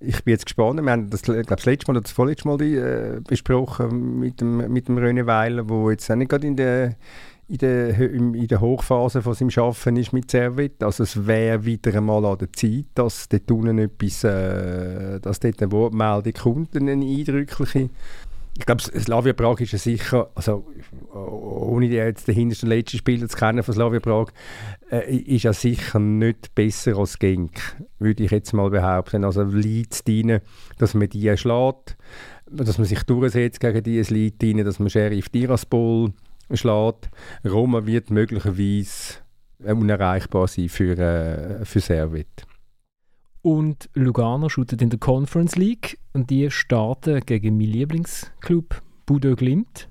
ich 0.00 0.24
bin 0.24 0.32
jetzt 0.32 0.46
gespannt. 0.46 0.80
Wir 0.82 0.90
haben 0.90 1.10
das, 1.10 1.22
glaub, 1.22 1.46
das 1.46 1.66
letzte 1.66 1.90
Mal 1.90 1.98
oder 1.98 2.02
das 2.02 2.12
vorletzte 2.12 2.48
Mal 2.48 2.56
die, 2.56 2.76
äh, 2.76 3.20
besprochen 3.26 4.18
mit 4.18 4.40
dem, 4.40 4.72
mit 4.72 4.88
dem 4.88 4.98
René 4.98 5.26
Weiler, 5.26 5.64
der 5.64 5.90
jetzt 5.90 6.10
auch 6.10 6.16
nicht 6.16 6.30
gerade 6.30 6.46
in 6.46 6.56
der, 6.56 6.96
in 7.48 7.58
der, 7.58 7.98
in 7.98 8.46
der 8.46 8.60
Hochphase 8.60 9.20
von 9.20 9.34
seinem 9.34 9.50
Arbeiten 9.56 9.96
ist 9.96 10.12
mit 10.12 10.30
Servet. 10.30 10.82
Also 10.82 11.02
es 11.02 11.26
wäre 11.26 11.64
wieder 11.64 11.94
einmal 11.94 12.24
an 12.24 12.38
der 12.38 12.52
Zeit, 12.52 12.86
dass 12.94 13.28
dort 13.28 13.50
unten 13.50 13.78
etwas, 13.78 14.24
äh, 14.24 15.20
dass 15.20 15.40
dort 15.40 15.60
eine 15.60 15.72
Wortmeldung 15.72 16.32
kommt, 16.32 16.76
eine 16.76 16.92
eindrückliche 16.92 17.90
ich 18.60 18.66
glaube, 18.66 18.82
Slavia 18.82 19.32
Prag 19.32 19.58
ist 19.60 19.72
ja 19.72 19.78
sicher, 19.78 20.30
also 20.34 20.66
ohne 21.14 21.86
jetzt 21.86 22.28
den 22.28 22.34
hintersten 22.34 22.68
letzten 22.68 22.98
Spieler 22.98 23.26
zu 23.26 23.36
kennen 23.36 23.62
von 23.62 23.72
Slavia 23.72 24.00
Prag, 24.00 24.28
äh, 24.90 25.16
ist 25.16 25.44
ja 25.44 25.54
sicher 25.54 25.98
nicht 25.98 26.54
besser 26.54 26.98
als 26.98 27.18
Genk, 27.18 27.58
würde 27.98 28.22
ich 28.22 28.30
jetzt 28.30 28.52
mal 28.52 28.68
behaupten. 28.68 29.24
Also 29.24 29.44
liegt 29.44 29.94
es 29.94 30.04
dass 30.76 30.92
man 30.92 31.08
die 31.08 31.34
schlägt, 31.38 31.96
dass 32.50 32.76
man 32.76 32.86
sich 32.86 33.02
durchsetzt 33.04 33.60
gegen 33.60 33.82
die, 33.82 33.98
es 33.98 34.10
liegt 34.10 34.44
rein, 34.44 34.62
dass 34.62 34.78
man 34.78 34.90
Sheriff 34.90 35.30
Tiraspol 35.30 36.12
schlägt. 36.52 37.08
Roma 37.48 37.86
wird 37.86 38.10
möglicherweise 38.10 39.20
unerreichbar 39.64 40.48
sein 40.48 40.68
für, 40.68 40.98
äh, 40.98 41.64
für 41.64 41.80
Servet. 41.80 42.46
Und 43.42 43.88
Lugano 43.94 44.48
shootet 44.48 44.82
in 44.82 44.90
der 44.90 44.98
Conference 44.98 45.56
League 45.56 45.98
und 46.12 46.28
die 46.28 46.50
starten 46.50 47.20
gegen 47.24 47.56
meinen 47.56 47.72
Lieblingsclub 47.72 48.82
Budo 49.06 49.34
Glimt 49.34 49.88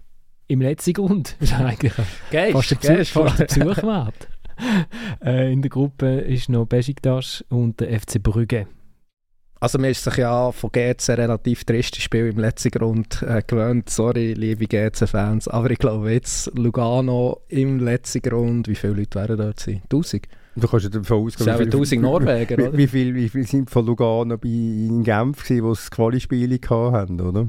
im 0.47 0.61
letzten 0.61 0.93
Grund. 0.93 1.35
Ist 1.39 1.53
eigentlich 1.53 1.93
Geist, 2.31 2.53
fast, 2.53 2.83
der 2.83 2.97
Besuch, 2.97 3.27
fast 3.27 3.39
der 3.39 3.65
Besuch 3.65 3.83
wert. 3.83 4.27
äh, 5.23 5.51
in 5.51 5.61
der 5.61 5.69
Gruppe 5.69 6.19
ist 6.19 6.49
noch 6.49 6.65
Besiktas 6.65 7.43
und 7.49 7.79
der 7.79 7.99
FC 7.99 8.21
Brügge. 8.21 8.67
Also 9.61 9.77
man 9.77 9.89
ist 9.89 10.03
sich 10.03 10.17
ja 10.17 10.51
von 10.53 10.71
GC 10.71 11.09
relativ 11.17 11.65
tristes 11.65 12.03
Spiel 12.03 12.27
im 12.27 12.39
letzten 12.39 12.71
Grund 12.71 13.21
äh, 13.23 13.41
gewöhnt. 13.45 13.89
Sorry, 13.89 14.33
liebe 14.33 14.67
GC-Fans, 14.67 15.49
aber 15.49 15.71
ich 15.71 15.79
glaube 15.79 16.11
jetzt 16.13 16.57
Lugano 16.57 17.41
im 17.49 17.79
letzten 17.79 18.21
Grund, 18.21 18.69
wie 18.69 18.75
viele 18.75 18.93
Leute 18.93 19.19
werden 19.19 19.37
dort 19.37 19.59
sein? 19.59 19.81
1000? 19.85 20.27
Du 20.59 20.67
kannst 20.67 20.85
ja 20.85 20.89
davon 20.89 21.25
ausgehen, 21.25 21.59
wie, 21.59 21.85
viel, 21.85 21.91
wie, 21.91 21.97
Norweger, 21.97 22.57
wie, 22.57 22.77
wie, 22.77 22.87
viel, 22.87 23.15
wie 23.15 23.29
viel 23.29 23.47
sind 23.47 23.69
von 23.69 23.85
Lugano 23.85 24.37
bei, 24.37 24.47
in 24.47 25.03
Genf 25.03 25.43
gewesen, 25.43 25.63
wo 25.63 25.73
sie 25.73 25.89
Quali-Spiele 25.89 26.59
hatten, 26.69 27.21
oder? 27.21 27.47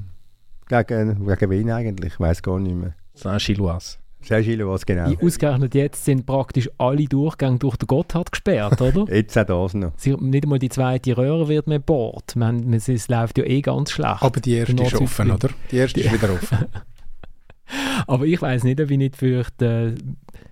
Gegen, 0.68 1.26
gegen 1.26 1.50
wen 1.50 1.70
eigentlich? 1.70 2.12
Ich 2.14 2.20
weiß 2.20 2.42
gar 2.42 2.60
nicht 2.60 2.76
mehr. 2.76 2.94
Saint-Gilloise. 3.14 3.98
Saint-Gilloise, 4.22 4.84
genau. 4.84 5.12
Ausgerechnet 5.20 5.74
jetzt 5.74 6.04
sind 6.04 6.26
praktisch 6.26 6.70
alle 6.78 7.04
Durchgänge 7.06 7.58
durch 7.58 7.76
den 7.76 7.86
Gotthard 7.86 8.30
gesperrt, 8.30 8.80
oder? 8.82 9.12
jetzt 9.12 9.36
auch 9.38 9.44
das 9.44 9.74
noch. 9.74 9.92
Sie, 9.96 10.14
nicht 10.14 10.44
einmal 10.44 10.58
die 10.58 10.68
zweite 10.68 11.16
Röhre 11.16 11.48
wird 11.48 11.66
mehr 11.66 11.78
bohrt. 11.78 12.36
Es 12.36 13.08
läuft 13.08 13.38
ja 13.38 13.44
eh 13.44 13.60
ganz 13.62 13.90
schlecht. 13.90 14.22
Aber 14.22 14.40
die 14.40 14.52
erste 14.52 14.82
ist 14.82 14.94
offen, 14.94 15.30
oder? 15.30 15.48
Die 15.70 15.76
erste 15.76 16.00
ist 16.00 16.12
wieder 16.12 16.32
offen. 16.32 16.66
Aber 18.06 18.24
ich 18.24 18.40
weiß 18.40 18.64
nicht, 18.64 18.80
ob 18.80 18.90
ich 18.90 18.98
nicht 18.98 19.16
fürchte, 19.16 19.94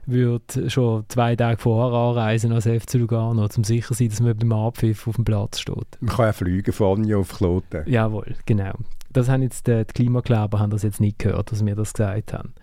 würde 0.06 0.70
schon 0.70 1.04
zwei 1.08 1.36
Tage 1.36 1.60
vorher 1.60 1.98
anreisen 1.98 2.52
als 2.52 2.66
FC 2.66 2.94
Lugano, 2.94 3.46
um 3.54 3.64
sicher 3.64 3.88
zu 3.88 3.94
sein, 3.94 4.08
dass 4.08 4.20
man 4.20 4.36
beim 4.36 4.52
Abpfiff 4.52 5.06
auf 5.06 5.16
dem 5.16 5.24
Platz 5.24 5.60
steht. 5.60 5.98
Man 6.00 6.14
kann 6.14 6.26
ja 6.26 6.32
fliegen 6.32 6.72
von 6.72 7.00
Anja 7.00 7.16
auf 7.18 7.36
Kloten. 7.36 7.82
Jawohl, 7.86 8.34
genau. 8.46 8.72
Das 9.10 9.28
haben 9.28 9.42
jetzt 9.42 9.66
die, 9.66 9.84
die 9.84 9.92
Klimakleber 9.92 10.58
haben 10.58 10.70
das 10.70 10.82
jetzt 10.82 11.00
nicht 11.00 11.18
gehört, 11.18 11.52
dass 11.52 11.64
wir 11.64 11.74
das 11.74 11.92
gesagt 11.92 12.32
haben. 12.32 12.54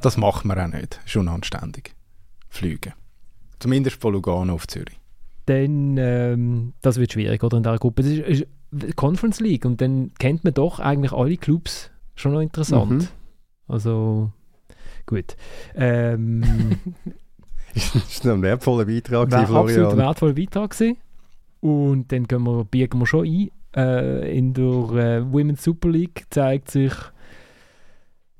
Das 0.00 0.16
machen 0.16 0.48
wir 0.48 0.62
auch 0.62 0.68
nicht. 0.68 1.00
Schon 1.06 1.28
anständig. 1.28 1.94
Fliegen. 2.48 2.94
Zumindest 3.58 4.00
von 4.00 4.12
Lugano 4.12 4.54
auf 4.54 4.66
Zürich. 4.66 4.98
Dann, 5.46 5.96
ähm, 5.96 6.74
das 6.82 6.98
wird 6.98 7.12
schwierig, 7.12 7.42
oder? 7.42 7.56
In 7.56 7.62
dieser 7.62 7.78
Gruppe. 7.78 8.02
Das 8.02 8.12
ist, 8.12 8.46
ist 8.70 8.96
Conference 8.96 9.40
League 9.40 9.64
und 9.64 9.80
dann 9.80 10.12
kennt 10.18 10.44
man 10.44 10.54
doch 10.54 10.78
eigentlich 10.78 11.12
alle 11.12 11.36
Clubs 11.36 11.90
schon 12.14 12.32
noch 12.32 12.40
interessant. 12.40 12.90
Mhm. 12.90 13.08
Also, 13.68 14.32
Gut. 15.08 15.36
Ähm, 15.74 16.42
das 17.74 18.24
war 18.26 18.34
ein 18.34 18.42
wertvoller 18.42 18.84
Beitrag, 18.84 19.30
War 19.30 19.46
Florian. 19.46 19.84
absolut 19.86 19.96
wertvoller 19.96 20.34
Beitrag 20.34 20.70
gewesen. 20.70 20.98
Und 21.60 22.12
dann 22.12 22.28
gehen 22.28 22.42
wir, 22.42 22.64
biegen 22.64 22.98
wir 23.00 23.06
schon 23.06 23.26
ein. 23.26 23.50
Äh, 23.74 24.36
in 24.36 24.52
der 24.52 24.64
äh, 24.64 25.32
Women's 25.32 25.64
Super 25.64 25.88
League 25.88 26.26
zeigt 26.28 26.70
sich, 26.70 26.92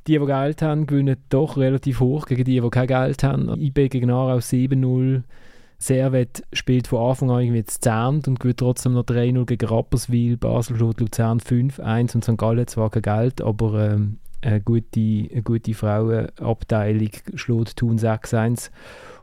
die, 0.06 0.18
die 0.18 0.26
Geld 0.26 0.60
haben, 0.60 0.86
gewinnen 0.86 1.16
doch 1.30 1.56
relativ 1.56 2.00
hoch 2.00 2.26
gegen 2.26 2.44
die, 2.44 2.60
die 2.60 2.70
kein 2.70 2.86
Geld 2.86 3.22
haben. 3.22 3.48
IB 3.58 3.88
gegen 3.88 4.10
Aarau 4.10 4.36
7-0. 4.36 5.22
Servet 5.78 6.42
spielt 6.52 6.88
von 6.88 7.08
Anfang 7.08 7.30
an 7.30 7.40
irgendwie 7.40 7.64
zu 7.64 7.80
10 7.80 8.22
und 8.26 8.40
gewinnt 8.40 8.58
trotzdem 8.58 8.92
noch 8.92 9.04
3-0 9.04 9.46
gegen 9.46 9.66
Rapperswil. 9.66 10.36
Basel 10.36 10.76
schlägt 10.76 11.00
Luzern 11.00 11.38
5-1 11.40 12.14
und 12.14 12.24
St. 12.24 12.36
Gallen 12.36 12.66
zwar 12.66 12.90
kein 12.90 13.02
Geld, 13.02 13.40
aber 13.40 13.92
ähm, 13.92 14.18
eine 14.40 14.60
gute, 14.60 15.28
eine 15.32 15.42
gute 15.42 15.74
Frauenabteilung 15.74 17.10
schlägt 17.34 17.76
Thun 17.76 17.98
6-1. 17.98 18.70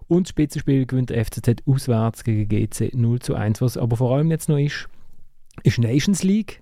Und 0.08 0.28
das 0.28 0.30
Spitzenspiel 0.30 0.86
gewinnt 0.86 1.10
der 1.10 1.24
FCZ 1.26 1.64
auswärts 1.66 2.24
gegen 2.24 2.48
GC 2.48 2.94
0 2.94 3.20
zu 3.20 3.36
1. 3.36 3.62
Was 3.62 3.78
aber 3.78 3.98
vor 3.98 4.16
allem 4.16 4.30
jetzt 4.32 4.50
noch 4.50 4.60
ist, 4.60 4.88
ist 5.64 5.80
Nations 5.80 6.24
League. 6.24 6.62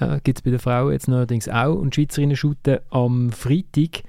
Ja, 0.00 0.18
Gibt 0.18 0.38
es 0.38 0.42
bei 0.42 0.50
den 0.50 0.58
Frauen 0.58 0.92
jetzt 0.92 1.08
neuerdings 1.08 1.48
auch. 1.48 1.74
Und 1.74 1.96
die 1.96 2.02
Schweizerinnen 2.02 2.36
shooten 2.36 2.78
am 2.90 3.30
Freitag 3.30 4.02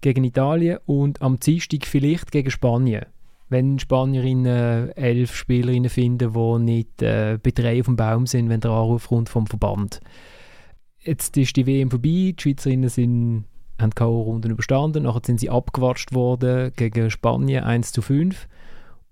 gegen 0.00 0.24
Italien 0.24 0.78
und 0.86 1.22
am 1.22 1.38
Dienstag 1.40 1.86
vielleicht 1.86 2.30
gegen 2.32 2.50
Spanien. 2.50 3.06
Wenn 3.48 3.78
Spanierinnen 3.78 4.90
elf 4.96 5.34
Spielerinnen 5.34 5.88
finden, 5.88 6.32
die 6.32 6.58
nicht 6.62 7.02
äh, 7.02 7.38
bei 7.42 7.50
drei 7.50 7.80
auf 7.80 7.86
dem 7.86 7.96
Baum 7.96 8.26
sind, 8.26 8.48
wenn 8.48 8.60
der 8.60 8.72
Anruf 8.72 9.08
kommt 9.08 9.28
vom 9.28 9.46
Verband. 9.46 10.00
Jetzt 11.06 11.36
ist 11.36 11.54
die 11.54 11.66
WM 11.66 11.90
vorbei, 11.90 12.34
die 12.34 12.36
Schweizerinnen 12.36 12.88
sind, 12.88 13.44
haben 13.80 13.94
K.O.-Runden 13.94 14.50
überstanden, 14.50 15.04
nachher 15.04 15.20
sind 15.24 15.38
sie 15.38 15.50
abgewatscht 15.50 16.12
worden 16.12 16.72
gegen 16.74 17.10
Spanien 17.10 17.62
1 17.62 17.92
zu 17.92 18.02
5. 18.02 18.48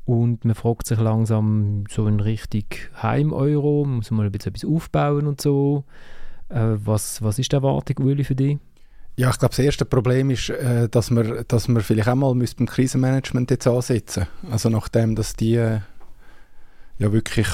Und 0.05 0.45
man 0.45 0.55
fragt 0.55 0.87
sich 0.87 0.99
langsam 0.99 1.85
so 1.89 2.07
in 2.07 2.21
Richtung 2.21 2.65
Heim-Euro, 3.01 3.85
muss 3.87 4.11
man 4.11 4.19
mal 4.19 4.27
ein 4.27 4.33
bisschen 4.33 4.55
etwas 4.55 4.69
aufbauen 4.69 5.27
und 5.27 5.41
so. 5.41 5.85
Äh, 6.49 6.77
was, 6.85 7.23
was 7.23 7.39
ist 7.39 7.53
die 7.53 7.57
Erwartung, 7.57 8.05
Uli, 8.05 8.25
für 8.25 8.35
dich? 8.35 8.59
Ja, 9.17 9.31
ich 9.31 9.39
glaube, 9.39 9.55
das 9.55 9.61
erste 9.61 9.85
Problem 9.85 10.31
ist, 10.31 10.51
äh, 10.51 10.89
dass, 10.89 11.11
wir, 11.11 11.45
dass 11.45 11.69
wir 11.69 11.81
vielleicht 11.81 12.09
auch 12.09 12.17
mal 12.17 12.35
beim 12.35 12.67
Krisenmanagement 12.67 13.51
jetzt 13.51 13.67
ansetzen 13.67 14.27
Also 14.51 14.69
nachdem, 14.69 15.15
dass 15.15 15.35
die 15.35 15.55
äh, 15.55 15.79
ja 16.99 17.13
wirklich, 17.13 17.49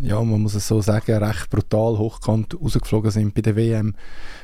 ja, 0.00 0.22
man 0.22 0.40
muss 0.40 0.54
es 0.54 0.66
so 0.66 0.80
sagen, 0.80 1.22
recht 1.22 1.50
brutal 1.50 1.98
hochkant 1.98 2.56
rausgeflogen 2.60 3.10
sind 3.10 3.34
bei 3.34 3.42
der 3.42 3.56
WM, 3.56 3.94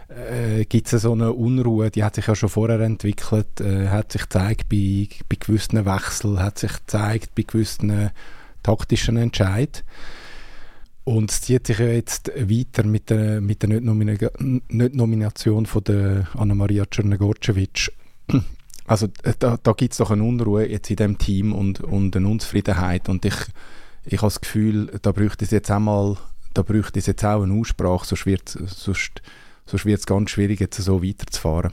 äh, 0.09 0.65
gibt 0.65 0.93
es 0.93 1.03
so 1.03 1.13
eine 1.13 1.33
Unruhe, 1.33 1.91
die 1.91 2.05
hat 2.05 2.15
sich 2.15 2.27
ja 2.27 2.35
schon 2.35 2.49
vorher 2.49 2.81
entwickelt, 2.81 3.61
äh, 3.61 3.89
hat 3.89 4.13
sich 4.13 4.23
gezeigt 4.23 4.69
bei, 4.69 5.09
bei 5.29 5.37
gewissen 5.39 5.85
Wechseln, 5.85 6.39
hat 6.39 6.59
sich 6.59 6.73
gezeigt 6.73 7.35
bei 7.35 7.43
gewissen 7.43 8.11
taktischen 8.63 9.17
Entscheidungen. 9.17 9.85
Und 11.05 11.31
es 11.31 11.41
zieht 11.41 11.69
sich 11.69 11.79
ja 11.79 11.87
jetzt 11.87 12.33
weiter 12.35 12.83
mit 12.83 13.11
der, 13.11 13.41
mit 13.41 13.63
der 13.63 13.69
Nicht-Nomination 13.69 15.67
von 15.67 15.85
der 15.85 16.27
Anna-Maria 16.35 16.85
Czernogorcevic. 16.87 17.93
Also 18.89 19.09
da, 19.41 19.57
da 19.61 19.73
gibt 19.73 19.93
es 19.93 19.99
doch 19.99 20.11
eine 20.11 20.23
Unruhe 20.25 20.69
jetzt 20.69 20.91
in 20.91 20.97
dem 20.97 21.19
Team 21.19 21.53
und, 21.53 21.81
und 21.81 22.17
eine 22.17 22.29
Unzufriedenheit. 22.29 23.09
Und 23.09 23.25
ich, 23.25 23.35
ich 24.07 24.19
habe 24.19 24.29
das 24.29 24.41
Gefühl, 24.41 24.99
da 25.03 25.13
bräuchte 25.13 25.45
es 25.45 25.51
jetzt 25.51 25.71
auch 25.71 25.81
mal, 25.81 26.17
da 26.55 26.63
bräuchte 26.63 26.99
es 26.99 27.07
jetzt 27.07 27.25
auch 27.25 27.43
eine 27.43 27.55
Aussprache, 27.55 28.07
sonst 28.07 28.27
wird 28.27 28.49
sonst, 28.49 29.23
sonst 29.67 29.85
es 29.85 30.07
ganz 30.07 30.31
schwierig, 30.31 30.61
jetzt 30.61 30.77
so 30.77 31.03
weiterzufahren. 31.03 31.73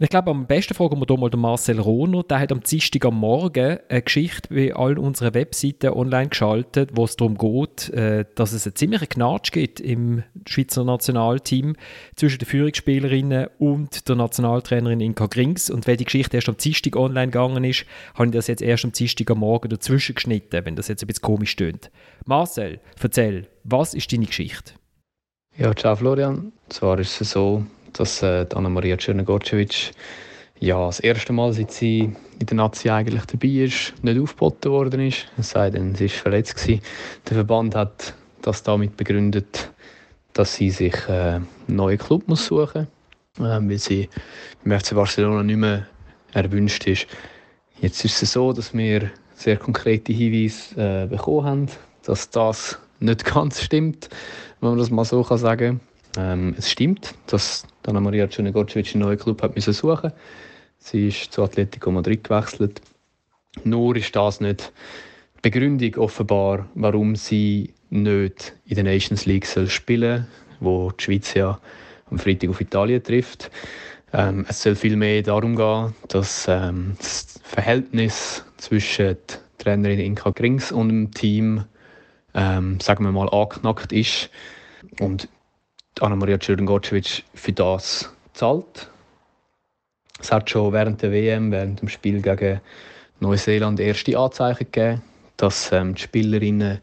Ich 0.00 0.08
glaube, 0.08 0.32
am 0.32 0.48
besten 0.48 0.74
fragen 0.74 0.98
wir 0.98 1.06
hier 1.06 1.16
mal 1.16 1.30
den 1.30 1.38
Marcel 1.38 1.78
Rohner. 1.78 2.24
Der 2.24 2.40
hat 2.40 2.50
am 2.50 2.60
Dienstag 2.60 3.04
am 3.04 3.14
Morgen 3.20 3.78
eine 3.88 4.02
Geschichte 4.02 4.52
bei 4.52 4.74
all 4.74 4.98
unseren 4.98 5.34
Webseiten 5.34 5.90
online 5.90 6.30
geschaltet, 6.30 6.90
wo 6.94 7.04
es 7.04 7.14
darum 7.14 7.38
geht, 7.38 7.90
äh, 7.90 8.24
dass 8.34 8.52
es 8.52 8.66
einen 8.66 8.74
ziemlichen 8.74 9.08
Knatsch 9.08 9.52
gibt 9.52 9.78
im 9.78 10.24
Schweizer 10.48 10.82
Nationalteam 10.82 11.76
zwischen 12.16 12.40
den 12.40 12.46
Führungsspielerinnen 12.46 13.46
und 13.60 14.08
der 14.08 14.16
Nationaltrainerin 14.16 15.00
Inka 15.00 15.26
Grings. 15.26 15.70
Und 15.70 15.86
weil 15.86 15.96
die 15.96 16.06
Geschichte 16.06 16.38
erst 16.38 16.48
am 16.48 16.56
Dienstag 16.56 16.96
online 16.96 17.30
gegangen 17.30 17.62
ist, 17.62 17.86
habe 18.14 18.26
ich 18.26 18.32
das 18.32 18.48
jetzt 18.48 18.62
erst 18.62 18.84
am 18.84 18.90
Dienstag 18.90 19.30
am 19.30 19.38
Morgen 19.38 19.68
dazwischen 19.68 20.16
geschnitten, 20.16 20.64
wenn 20.64 20.74
das 20.74 20.88
jetzt 20.88 21.04
ein 21.04 21.06
bisschen 21.06 21.22
komisch 21.22 21.50
stöhnt. 21.50 21.92
Marcel, 22.26 22.80
erzähl, 23.00 23.46
was 23.62 23.94
ist 23.94 24.12
deine 24.12 24.26
Geschichte? 24.26 24.72
Ja, 25.56 25.72
ciao 25.72 25.94
Florian. 25.94 26.50
Zwar 26.68 26.98
ist 26.98 27.20
es 27.20 27.30
so, 27.30 27.64
dass 27.94 28.22
äh, 28.22 28.46
Anna-Maria 28.54 28.96
Czernogorcevic 28.96 29.92
ja, 30.60 30.86
das 30.86 31.00
erste 31.00 31.32
Mal, 31.32 31.52
seit 31.52 31.72
sie 31.72 32.12
in 32.38 32.46
der 32.46 32.56
Nazi 32.56 32.88
eigentlich 32.88 33.24
dabei 33.26 33.48
ist, 33.48 33.92
nicht 34.02 34.20
aufgeboten 34.20 34.70
worden 34.70 35.00
ist. 35.00 35.26
Es 35.36 35.50
sei 35.50 35.70
denn, 35.70 35.94
sie 35.94 36.04
war 36.04 36.10
verletzt. 36.10 36.56
Gewesen. 36.56 36.80
Der 37.28 37.34
Verband 37.34 37.74
hat 37.74 38.14
das 38.42 38.62
damit 38.62 38.96
begründet, 38.96 39.70
dass 40.32 40.54
sie 40.54 40.70
sich 40.70 40.94
äh, 41.08 41.12
einen 41.12 41.46
neuen 41.68 41.98
Club 41.98 42.28
muss 42.28 42.46
suchen 42.46 42.86
muss, 43.38 43.48
äh, 43.48 43.68
weil 43.68 43.78
sie 43.78 44.08
beim 44.64 44.78
FC 44.78 44.94
Barcelona 44.94 45.42
nicht 45.42 45.56
mehr 45.56 45.86
erwünscht 46.32 46.86
ist. 46.86 47.06
Jetzt 47.80 48.04
ist 48.04 48.22
es 48.22 48.32
so, 48.32 48.52
dass 48.52 48.72
wir 48.74 49.10
sehr 49.34 49.56
konkrete 49.56 50.12
Hinweise 50.12 51.04
äh, 51.04 51.06
bekommen 51.06 51.44
haben, 51.44 51.66
dass 52.04 52.30
das 52.30 52.78
nicht 53.00 53.24
ganz 53.34 53.60
stimmt, 53.60 54.08
wenn 54.60 54.70
man 54.70 54.78
das 54.78 54.90
mal 54.90 55.04
so 55.04 55.22
kann 55.22 55.38
sagen 55.38 55.80
ähm, 56.16 56.54
es 56.58 56.70
stimmt, 56.70 57.14
dass 57.26 57.66
Anna 57.86 58.00
Maria 58.00 58.26
Czernogorcevic 58.26 58.94
einen 58.94 59.02
neuen 59.02 59.18
Club 59.18 59.42
hat 59.42 59.60
suchen 59.60 60.12
Sie 60.78 61.08
ist 61.08 61.32
zu 61.32 61.42
Atletico 61.42 61.90
Madrid 61.90 62.22
gewechselt. 62.24 62.82
Nur 63.64 63.96
ist 63.96 64.14
das 64.14 64.40
nicht 64.40 64.72
die 65.36 65.50
Begründung 65.50 65.94
offenbar, 65.96 66.68
warum 66.74 67.16
sie 67.16 67.72
nicht 67.90 68.54
in 68.66 68.74
der 68.74 68.84
Nations 68.84 69.24
League 69.24 69.46
soll 69.46 69.68
spielen 69.68 70.26
soll, 70.60 70.60
wo 70.60 70.90
die 70.90 71.04
Schweiz 71.04 71.34
ja 71.34 71.58
am 72.10 72.18
Freitag 72.18 72.50
auf 72.50 72.60
Italien 72.60 73.02
trifft. 73.02 73.50
Ähm, 74.12 74.44
es 74.48 74.62
soll 74.62 74.76
vielmehr 74.76 75.22
darum 75.22 75.56
gehen, 75.56 75.94
dass 76.08 76.46
ähm, 76.48 76.96
das 76.98 77.40
Verhältnis 77.42 78.44
zwischen 78.58 79.06
der 79.06 79.16
Trainerin 79.58 80.00
Inka 80.00 80.30
Grings 80.30 80.70
und 80.70 80.88
dem 80.88 81.10
Team, 81.12 81.64
ähm, 82.34 82.78
sagen 82.80 83.04
wir 83.04 83.12
mal, 83.12 83.28
angeknackt 83.28 83.92
ist. 83.92 84.30
Und 85.00 85.28
Anna-Maria 86.00 86.38
Czerngorcevic 86.38 87.24
für 87.34 87.52
das 87.52 88.12
zahlt. 88.32 88.90
Es 90.20 90.32
hat 90.32 90.50
schon 90.50 90.72
während 90.72 91.02
der 91.02 91.12
WM, 91.12 91.52
während 91.52 91.80
dem 91.80 91.88
Spiel 91.88 92.20
gegen 92.20 92.60
Neuseeland 93.20 93.78
erste 93.78 94.18
Anzeichen 94.18 94.66
gegeben, 94.70 95.02
dass 95.36 95.70
ähm, 95.72 95.94
die 95.94 96.02
Spielerinnen, 96.02 96.80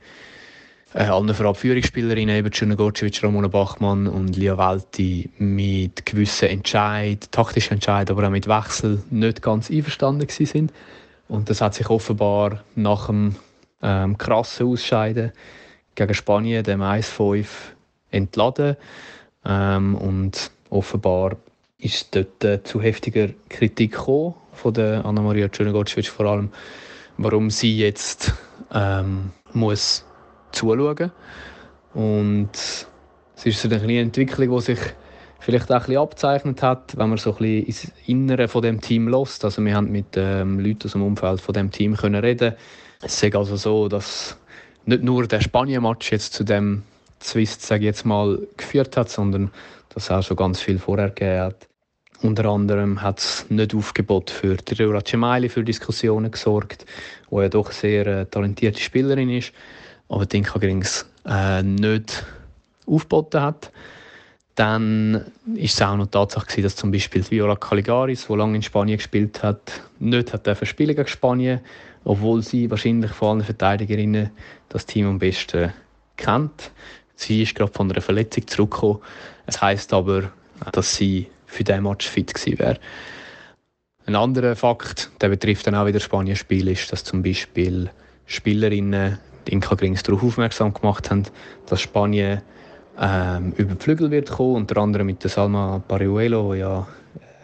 äh, 0.94 1.04
allen 1.04 1.34
voran 1.34 1.56
Führungsspielerinnen, 1.56 2.36
eben 2.36 2.52
Czerngorcevic, 2.52 3.24
Ramona 3.24 3.48
Bachmann 3.48 4.08
und 4.08 4.36
Lia 4.38 4.58
Welti, 4.58 5.30
mit 5.38 6.06
gewissen 6.06 6.50
Entscheid, 6.50 7.32
taktischen 7.32 7.74
Entscheid, 7.74 8.10
aber 8.12 8.26
auch 8.26 8.32
mit 8.32 8.48
Wechsel 8.48 9.04
nicht 9.10 9.42
ganz 9.42 9.70
einverstanden 9.70 10.28
sind. 10.30 10.72
Und 11.28 11.50
das 11.50 11.62
hat 11.62 11.74
sich 11.74 11.90
offenbar 11.90 12.64
nach 12.76 13.08
dem 13.08 13.36
ähm, 13.82 14.18
krassen 14.18 14.68
Ausscheiden 14.68 15.32
gegen 15.96 16.14
Spanien, 16.14 16.64
dem 16.64 16.82
1-5, 16.82 17.46
entladen. 18.12 18.76
Ähm, 19.46 19.96
und 19.96 20.52
offenbar 20.70 21.38
ist 21.80 22.16
dort 22.16 22.44
äh, 22.44 22.64
zu 22.64 22.82
heftiger 22.82 23.30
Kritik 23.50 23.94
gekommen, 23.94 24.36
von 24.54 24.74
der 24.74 25.04
Anna-Maria 25.06 25.50
Czernogorcevic 25.50 26.08
vor 26.08 26.28
allem, 26.28 26.50
warum 27.18 27.50
sie 27.50 27.78
jetzt 27.78 28.34
ähm, 28.74 29.32
muss 29.54 30.06
zuschauen 30.52 31.12
Und 31.94 32.52
es 32.54 33.46
ist 33.46 33.62
so 33.62 33.70
eine 33.70 34.00
Entwicklung, 34.00 34.58
die 34.58 34.62
sich 34.62 34.80
vielleicht 35.40 35.72
auch 35.72 35.76
ein 35.76 35.82
bisschen 35.82 35.98
abzeichnet 35.98 36.62
hat, 36.62 36.98
wenn 36.98 37.10
man 37.10 37.18
so 37.18 37.32
ein 37.32 37.38
bisschen 37.38 37.66
ins 37.66 37.92
Innere 38.06 38.48
von 38.48 38.62
dem 38.62 38.80
Team 38.80 39.08
lässt. 39.08 39.44
Also 39.44 39.64
wir 39.66 39.76
haben 39.76 39.92
mit 39.92 40.16
ähm, 40.16 40.60
Leuten 40.60 40.86
aus 40.86 40.92
dem 40.92 41.02
Umfeld 41.02 41.42
von 41.42 41.54
dem 41.54 41.72
Team 41.72 41.96
können 41.98 42.24
reden. 42.24 42.54
Es 43.02 43.22
ist 43.22 43.36
also 43.36 43.56
so, 43.56 43.88
dass 43.88 44.38
nicht 44.86 45.04
nur 45.04 45.28
der 45.28 45.42
Spanien-Match 45.42 46.12
jetzt 46.12 46.34
zu 46.34 46.44
dem 46.44 46.84
Zwist, 47.22 47.62
sage 47.62 47.82
ich 47.82 47.88
jetzt 47.88 48.06
mal, 48.06 48.40
geführt 48.58 48.98
hat, 48.98 49.10
sondern 49.10 49.52
dass 49.94 50.04
es 50.04 50.12
auch 50.12 50.24
schon 50.24 50.38
ganz 50.38 50.60
viel 50.62 50.80
vorher 50.80 51.14
hat. 51.44 51.68
Unter 52.22 52.46
anderem 52.46 53.02
hat 53.02 53.20
es 53.20 53.46
nicht 53.50 53.74
Aufgebot 53.74 54.30
für 54.30 54.56
Tirura 54.58 55.02
Cemaili 55.04 55.50
für 55.50 55.64
Diskussionen 55.64 56.30
gesorgt, 56.30 56.86
wo 57.30 57.42
ja 57.42 57.50
doch 57.50 57.68
eine 57.68 57.74
sehr 57.74 58.08
äh, 58.08 58.26
talentierte 58.28 58.80
Spielerin 58.80 59.30
ist, 59.30 59.54
aber 60.08 60.28
Dinka 60.28 60.60
Grings 60.60 61.08
äh, 61.26 61.64
nicht 61.64 62.24
aufgeboten 62.86 63.42
hat. 63.42 63.72
Dann 64.54 65.14
war 65.46 65.64
es 65.64 65.82
auch 65.82 65.98
noch 65.98 66.08
Tatsache, 66.08 66.62
dass 66.62 66.76
zum 66.76 66.92
Beispiel 66.92 67.28
Viola 67.28 67.56
Caligaris, 67.56 68.28
die 68.28 68.36
lange 68.36 68.58
in 68.58 68.62
Spanien 68.62 68.98
gespielt 68.98 69.42
hat, 69.42 69.82
nicht 69.98 70.34
hat 70.34 70.48
spielen 70.68 70.96
gegen 70.96 71.08
Spanien, 71.08 71.62
obwohl 72.04 72.44
sie 72.44 72.70
wahrscheinlich 72.70 73.12
von 73.12 73.30
allen 73.30 73.46
Verteidigerinnen 73.46 74.30
das 74.70 74.86
Team 74.86 75.08
am 75.08 75.18
besten 75.20 75.74
kennt. 76.18 76.72
Sie 77.22 77.44
ist 77.44 77.54
gerade 77.54 77.72
von 77.72 77.92
einer 77.92 78.02
Verletzung 78.02 78.48
zurückgekommen. 78.48 78.98
Es 79.46 79.62
heißt 79.62 79.94
aber, 79.94 80.32
dass 80.72 80.96
sie 80.96 81.28
für 81.46 81.64
diesen 81.64 81.84
Match 81.84 82.08
fit 82.08 82.34
gewesen 82.34 82.58
wäre. 82.58 82.80
Ein 84.08 84.16
anderer 84.16 84.56
Fakt, 84.56 85.12
der 85.22 85.30
betrifft 85.30 85.68
dann 85.68 85.76
auch 85.76 85.86
wieder 85.86 86.00
Spanien-Spiel, 86.00 86.68
ist, 86.68 86.92
dass 86.92 87.04
zum 87.04 87.22
Beispiel 87.22 87.92
Spielerinnen 88.26 89.20
die 89.46 89.54
Inka 89.54 89.76
Grings 89.76 90.02
darauf 90.02 90.24
aufmerksam 90.24 90.74
gemacht 90.74 91.12
haben, 91.12 91.24
dass 91.68 91.82
Spanien 91.82 92.42
ähm, 93.00 93.54
über 93.56 93.76
die 93.76 93.84
Flügel 93.84 94.10
wird 94.10 94.32
kommen, 94.32 94.56
unter 94.56 94.82
anderem 94.82 95.06
mit 95.06 95.24
der 95.24 95.30
Salma 95.30 95.84
Pariuelo, 95.88 96.54
die 96.54 96.60
ja 96.60 96.88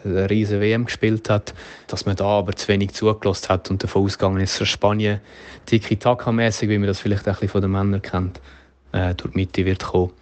eine 0.04 0.28
riesige 0.28 0.60
WM 0.60 0.86
gespielt 0.86 1.30
hat, 1.30 1.54
dass 1.86 2.04
man 2.04 2.16
da 2.16 2.24
aber 2.24 2.56
zu 2.56 2.66
wenig 2.66 2.94
zugelassen 2.94 3.48
hat 3.48 3.70
und 3.70 3.84
davon 3.84 4.04
ausgegangen 4.04 4.40
ist, 4.40 4.60
dass 4.60 4.68
Spanien 4.68 5.20
tiki-taka-mäßig, 5.66 6.68
wie 6.68 6.78
man 6.78 6.88
das 6.88 6.98
vielleicht 6.98 7.28
ein 7.28 7.34
bisschen 7.34 7.48
von 7.48 7.62
den 7.62 7.70
Männern 7.70 8.02
kennt, 8.02 8.40
äh, 8.92 9.14
durch 9.14 9.32
die 9.32 9.38
Mitte 9.38 9.64
wird 9.64 9.84
kommen. 9.84 10.12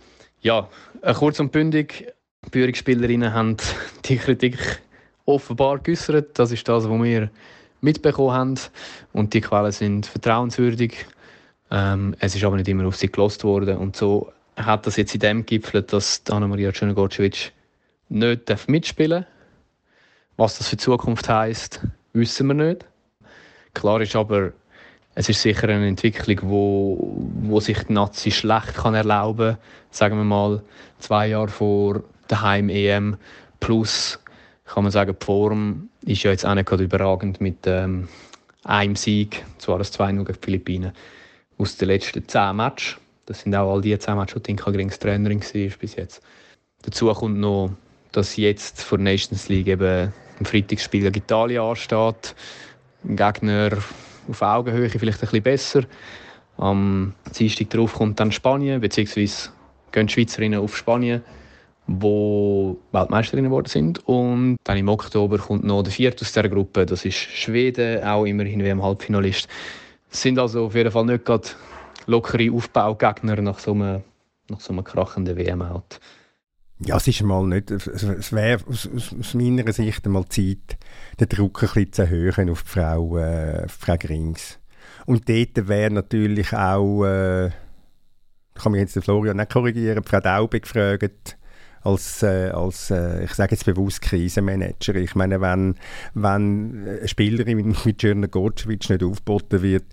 Ja, 0.41 0.69
äh, 1.03 1.15
kurz 1.15 1.41
und 1.41 1.53
bündig, 1.53 2.13
die 2.47 2.51
Führungsspielerinnen 2.51 3.33
haben 3.33 3.57
die 4.05 4.17
Kritik 4.17 4.81
offenbar 5.25 5.79
geäußert. 5.79 6.39
Das 6.39 6.53
ist 6.53 6.69
das, 6.69 6.89
was 6.89 7.03
wir 7.03 7.31
mitbekommen 7.81 8.33
haben. 8.33 8.55
Und 9.13 9.35
die 9.35 9.41
Quellen 9.41 9.73
sind 9.73 10.07
vertrauenswürdig. 10.07 11.07
Ähm, 11.71 12.15
es 12.21 12.35
ist 12.35 12.45
aber 12.45 12.57
nicht 12.57 12.69
immer 12.69 12.87
auf 12.87 12.97
sie 12.97 13.11
gelost 13.11 13.45
worden. 13.45 13.79
Und 13.79 13.97
so 13.97 14.33
hat 14.57 14.87
das 14.87 14.97
jetzt 14.97 15.15
in 15.15 15.21
dem 15.21 15.47
gipfelt, 15.47 15.93
dass 15.93 16.23
Anna-Maria 16.31 16.73
Czernogorcevic 16.73 17.53
nicht 18.09 18.69
mitspielen 18.69 19.23
darf. 19.23 19.33
Was 20.37 20.59
das 20.59 20.69
für 20.69 20.77
die 20.77 20.85
Zukunft 20.85 21.29
heisst, 21.29 21.81
wissen 22.13 22.47
wir 22.49 22.55
nicht. 22.55 22.85
Klar 23.75 24.01
ist 24.01 24.15
aber, 24.15 24.53
es 25.19 25.31
ist 25.31 25.41
sicher 25.41 25.71
eine 25.71 25.89
Entwicklung, 25.89 26.39
wo, 26.43 27.17
wo 27.41 27.59
sich 27.59 27.83
die 27.85 27.95
Nazi 27.95 28.31
schlecht 28.31 28.75
kann 28.75 28.95
erlauben 28.95 29.55
kann. 29.55 29.59
Sagen 29.91 30.19
wir 30.19 30.25
mal, 30.25 30.63
zwei 30.99 31.29
Jahre 31.29 31.49
vor 31.49 32.03
der 32.29 32.43
Heim-EM. 32.43 33.17
Plus, 33.59 34.19
kann 34.67 34.83
man 34.83 34.93
sagen, 34.93 35.17
die 35.19 35.25
Form 35.25 35.89
ist 36.03 36.23
ja 36.23 36.31
jetzt 36.31 36.45
auch 36.45 36.55
nicht 36.55 36.69
gerade 36.69 36.85
überragend 36.85 37.41
mit 37.41 37.67
ähm, 37.67 38.09
einem 38.65 38.95
Sieg, 38.95 39.43
zwar 39.57 39.79
das 39.79 39.99
2-0 39.99 40.17
gegen 40.19 40.27
die 40.27 40.45
Philippinen, 40.45 40.93
aus 41.57 41.79
den 41.79 41.89
letzten 41.89 42.29
zehn 42.29 42.55
Matches. 42.55 42.97
Das 43.25 43.41
sind 43.41 43.55
auch 43.55 43.73
all 43.73 43.81
die 43.81 43.99
zehn 43.99 44.17
Matches, 44.17 44.43
die 44.43 44.51
Inka 44.51 44.71
Grings 44.71 44.99
Trainerin 44.99 45.41
war 45.41 45.79
bis 45.79 45.97
jetzt. 45.97 46.23
Dazu 46.83 47.11
kommt 47.15 47.39
noch, 47.39 47.71
dass 48.13 48.37
jetzt 48.37 48.83
vor 48.83 48.99
der 48.99 49.05
Nations 49.05 49.49
League 49.49 49.69
eben 49.69 50.13
ein 50.41 50.45
Freitagsspiel 50.45 51.05
gegen 51.11 51.25
Italien 51.25 51.63
ansteht. 51.63 52.35
Ein 53.03 53.17
Gegner 53.17 53.79
auf 54.29 54.43
Augenhöhe 54.43 54.89
vielleicht 54.89 55.19
ein 55.19 55.21
bisschen 55.21 55.43
besser. 55.43 55.83
Am 56.59 57.15
Dienstag 57.39 57.71
darauf 57.71 57.95
kommt 57.95 58.19
dann 58.19 58.33
Spanien, 58.33 58.81
beziehungsweise 58.81 59.51
gehen 59.93 60.07
die 60.07 60.13
Schweizerinnen 60.13 60.61
auf 60.61 60.77
Spanien, 60.77 61.23
wo 61.87 62.79
Weltmeisterinnen 62.93 63.51
geworden 63.51 63.69
sind. 63.69 64.07
Und 64.07 64.57
dann 64.65 64.79
im 64.79 64.89
Oktober 64.89 65.39
kommt 65.39 65.65
noch 65.65 65.83
der 65.83 65.93
vierte 65.93 66.23
aus 66.25 66.33
dieser 66.33 66.49
Gruppe, 66.49 66.87
das 66.87 67.05
ist 67.05 67.17
Schweden, 67.17 68.03
auch 68.03 68.25
immerhin 68.25 68.63
WM-Halbfinalist. 68.63 69.49
Es 70.11 70.23
sind 70.23 70.39
also 70.39 70.67
auf 70.67 70.75
jeden 70.75 70.91
Fall 70.91 71.05
nicht 71.05 71.25
gerade 71.25 71.49
lockere 72.07 72.51
Aufbaugegner 72.53 73.41
nach 73.43 73.59
so 73.59 73.73
einem, 73.73 74.03
nach 74.49 74.61
so 74.61 74.73
einem 74.73 74.85
krachenden 74.85 75.37
WM-Out. 75.37 76.01
Ja, 76.79 76.97
es 76.99 77.09
ist 77.09 77.23
mal 77.23 77.47
nicht, 77.47 77.71
es 77.71 78.33
wäre 78.33 78.61
aus, 78.69 78.87
aus, 78.95 79.35
meiner 79.35 79.73
Sicht 79.73 80.05
einmal 80.05 80.27
Zeit, 80.29 80.77
den 81.19 81.29
Druck 81.29 81.63
ein 81.63 81.69
bisschen 81.69 81.93
zu 81.93 82.03
erhöhen 82.03 82.51
auf 82.51 82.65
die 82.65 82.69
Frau, 82.69 83.17
äh, 83.17 83.67
Frau 83.67 83.97
Grings. 83.97 84.59
Und 85.07 85.27
dort 85.29 85.69
wäre 85.69 85.91
natürlich 85.91 86.53
auch, 86.53 87.05
äh, 87.05 87.51
kann 88.55 88.73
mich 88.73 88.83
jetzt 88.83 88.95
der 88.95 89.03
Florian 89.03 89.39
nicht 89.39 89.51
korrigieren, 89.51 90.05
Frau 90.05 90.21
Daube 90.21 90.61
gefragt, 90.61 91.39
als, 91.87 92.23
äh, 92.23 92.51
als 92.51 92.91
äh, 92.91 93.25
ich 93.25 93.33
sage 93.35 93.53
jetzt 93.53 93.65
bewusst 93.65 94.03
Krisenmanager. 94.03 94.97
Ich 94.97 95.15
meine, 95.15 95.41
wenn, 95.41 95.77
wenn 96.15 96.85
eine 96.85 97.09
Spielerin 97.09 97.77
mit, 97.85 98.03
Jörner 98.03 98.27
Gotschwitsch 98.27 98.91
nicht 98.91 99.05
aufgeboten 99.05 99.63
wird, 99.63 99.85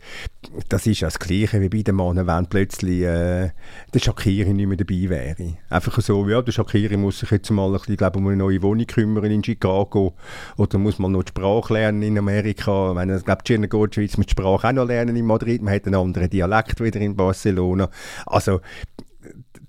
das 0.69 0.87
ist 0.87 1.01
ja 1.01 1.07
das 1.07 1.19
Gleiche 1.19 1.61
wie 1.61 1.69
bei 1.69 1.83
den 1.83 1.95
Männern, 1.95 2.25
wenn 2.25 2.47
plötzlich 2.47 3.03
äh, 3.03 3.51
der 3.93 3.99
Shakiri 3.99 4.53
nicht 4.53 4.67
mehr 4.67 4.77
dabei 4.77 5.09
wäre. 5.09 5.57
Einfach 5.69 6.01
so, 6.01 6.27
ja, 6.27 6.41
der 6.41 6.51
Shakiri 6.51 6.97
muss 6.97 7.19
sich 7.19 7.29
jetzt 7.29 7.51
mal 7.51 7.67
ein 7.67 7.73
bisschen, 7.73 7.97
glaube 7.97 8.17
um 8.17 8.27
eine 8.27 8.37
neue 8.37 8.61
Wohnung 8.63 8.87
kümmern 8.87 9.25
in 9.25 9.43
Chicago 9.43 10.15
oder 10.57 10.79
muss 10.79 10.97
man 10.97 11.11
noch 11.11 11.23
die 11.23 11.29
Sprache 11.29 11.73
lernen 11.73 12.01
in 12.01 12.17
Amerika. 12.17 12.89
Ich 12.89 12.95
meine, 12.95 13.17
ich 13.17 13.25
glaube, 13.25 13.43
Jörner 13.45 13.67
Gotschwitsch 13.67 14.17
muss 14.17 14.25
die 14.25 14.31
Sprache 14.31 14.67
auch 14.67 14.73
noch 14.73 14.87
lernen 14.87 15.15
in 15.15 15.25
Madrid. 15.25 15.61
Man 15.61 15.75
hat 15.75 15.85
einen 15.85 15.95
anderen 15.95 16.29
Dialekt 16.29 16.81
wieder 16.81 16.99
in 16.99 17.15
Barcelona. 17.15 17.89
Also 18.25 18.61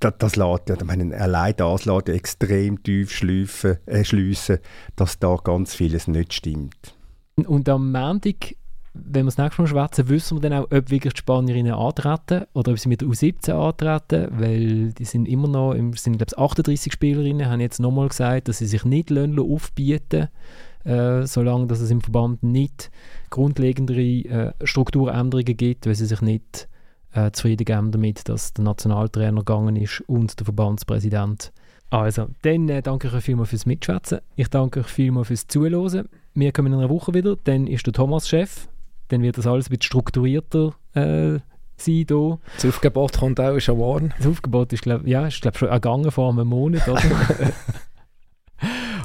das, 0.04 0.14
das 0.18 0.36
lässt 0.36 0.68
ja, 0.68 0.76
meine, 0.84 1.16
allein 1.16 1.54
das 1.56 1.84
lässt 1.84 2.08
extrem 2.08 2.82
tief 2.82 3.10
schlieffen, 3.10 3.78
äh, 3.86 4.04
schliessen, 4.04 4.58
dass 4.96 5.18
da 5.18 5.36
ganz 5.36 5.74
vieles 5.74 6.08
nicht 6.08 6.32
stimmt. 6.32 6.94
Und 7.46 7.68
am 7.68 7.90
Montag, 7.90 8.54
wenn 8.92 9.24
wir 9.24 9.32
das 9.32 9.38
nächste 9.38 9.62
Mal 9.62 9.68
schwätzen, 9.68 10.08
wissen 10.08 10.36
wir 10.36 10.48
dann 10.48 10.60
auch, 10.60 10.70
ob 10.70 10.90
wirklich 10.90 11.14
die 11.14 11.18
Spanierinnen 11.18 11.74
antreten 11.74 12.44
oder 12.52 12.72
ob 12.72 12.78
sie 12.78 12.88
mit 12.88 13.00
der 13.00 13.08
U17 13.08 13.52
antreten, 13.52 14.28
weil 14.38 14.92
die 14.92 15.04
sind 15.04 15.26
immer 15.26 15.48
noch, 15.48 15.72
im, 15.72 15.94
sind 15.94 16.18
glaube 16.18 16.30
ich 16.30 16.38
38 16.38 16.92
Spielerinnen, 16.92 17.48
haben 17.48 17.60
jetzt 17.60 17.80
nochmal 17.80 18.08
gesagt, 18.08 18.48
dass 18.48 18.58
sie 18.58 18.66
sich 18.66 18.84
nicht 18.84 19.10
aufbieten 19.10 20.28
äh, 20.84 21.26
solange 21.26 21.66
dass 21.66 21.80
es 21.80 21.90
im 21.90 22.02
Verband 22.02 22.42
nicht 22.42 22.90
grundlegendere 23.30 24.02
äh, 24.02 24.52
Strukturänderungen 24.64 25.56
gibt, 25.56 25.86
weil 25.86 25.94
sie 25.94 26.06
sich 26.06 26.20
nicht 26.20 26.68
äh, 27.14 27.30
zufrieden 27.30 27.90
damit, 27.92 28.28
dass 28.28 28.52
der 28.52 28.64
Nationaltrainer 28.64 29.38
gegangen 29.38 29.76
ist 29.76 30.02
und 30.06 30.38
der 30.38 30.44
Verbandspräsident. 30.44 31.52
Also, 31.90 32.26
dann 32.42 32.68
äh, 32.68 32.82
danke 32.82 33.08
ich 33.08 33.14
euch 33.14 33.24
vielmals 33.24 33.50
fürs 33.50 33.66
Mitschwätzen. 33.66 34.18
Ich 34.36 34.48
danke 34.48 34.80
euch 34.80 34.86
vielmals 34.86 35.28
fürs 35.28 35.46
Zuhören. 35.46 36.08
Wir 36.34 36.52
kommen 36.52 36.72
in 36.72 36.78
einer 36.80 36.90
Woche 36.90 37.14
wieder. 37.14 37.36
Dann 37.44 37.66
ist 37.66 37.86
der 37.86 37.92
Thomas 37.92 38.28
Chef. 38.28 38.68
Dann 39.08 39.22
wird 39.22 39.38
das 39.38 39.46
alles 39.46 39.66
ein 39.66 39.70
bisschen 39.70 39.82
strukturierter 39.82 40.74
äh, 40.94 41.38
sein 41.76 42.06
hier. 42.08 42.38
Das 42.56 42.64
Aufgebot 42.64 43.18
kommt 43.18 43.38
auch 43.38 43.58
schon 43.60 43.78
warm. 43.78 44.10
Das 44.18 44.26
Aufgebot 44.26 44.72
ist, 44.72 44.82
glaube 44.82 45.08
ja, 45.08 45.26
ist, 45.26 45.40
glaub, 45.40 45.56
schon 45.56 45.68
ergangen 45.68 46.10
vor 46.10 46.32
einem 46.32 46.48
Monat. 46.48 46.88
Oder? 46.88 47.02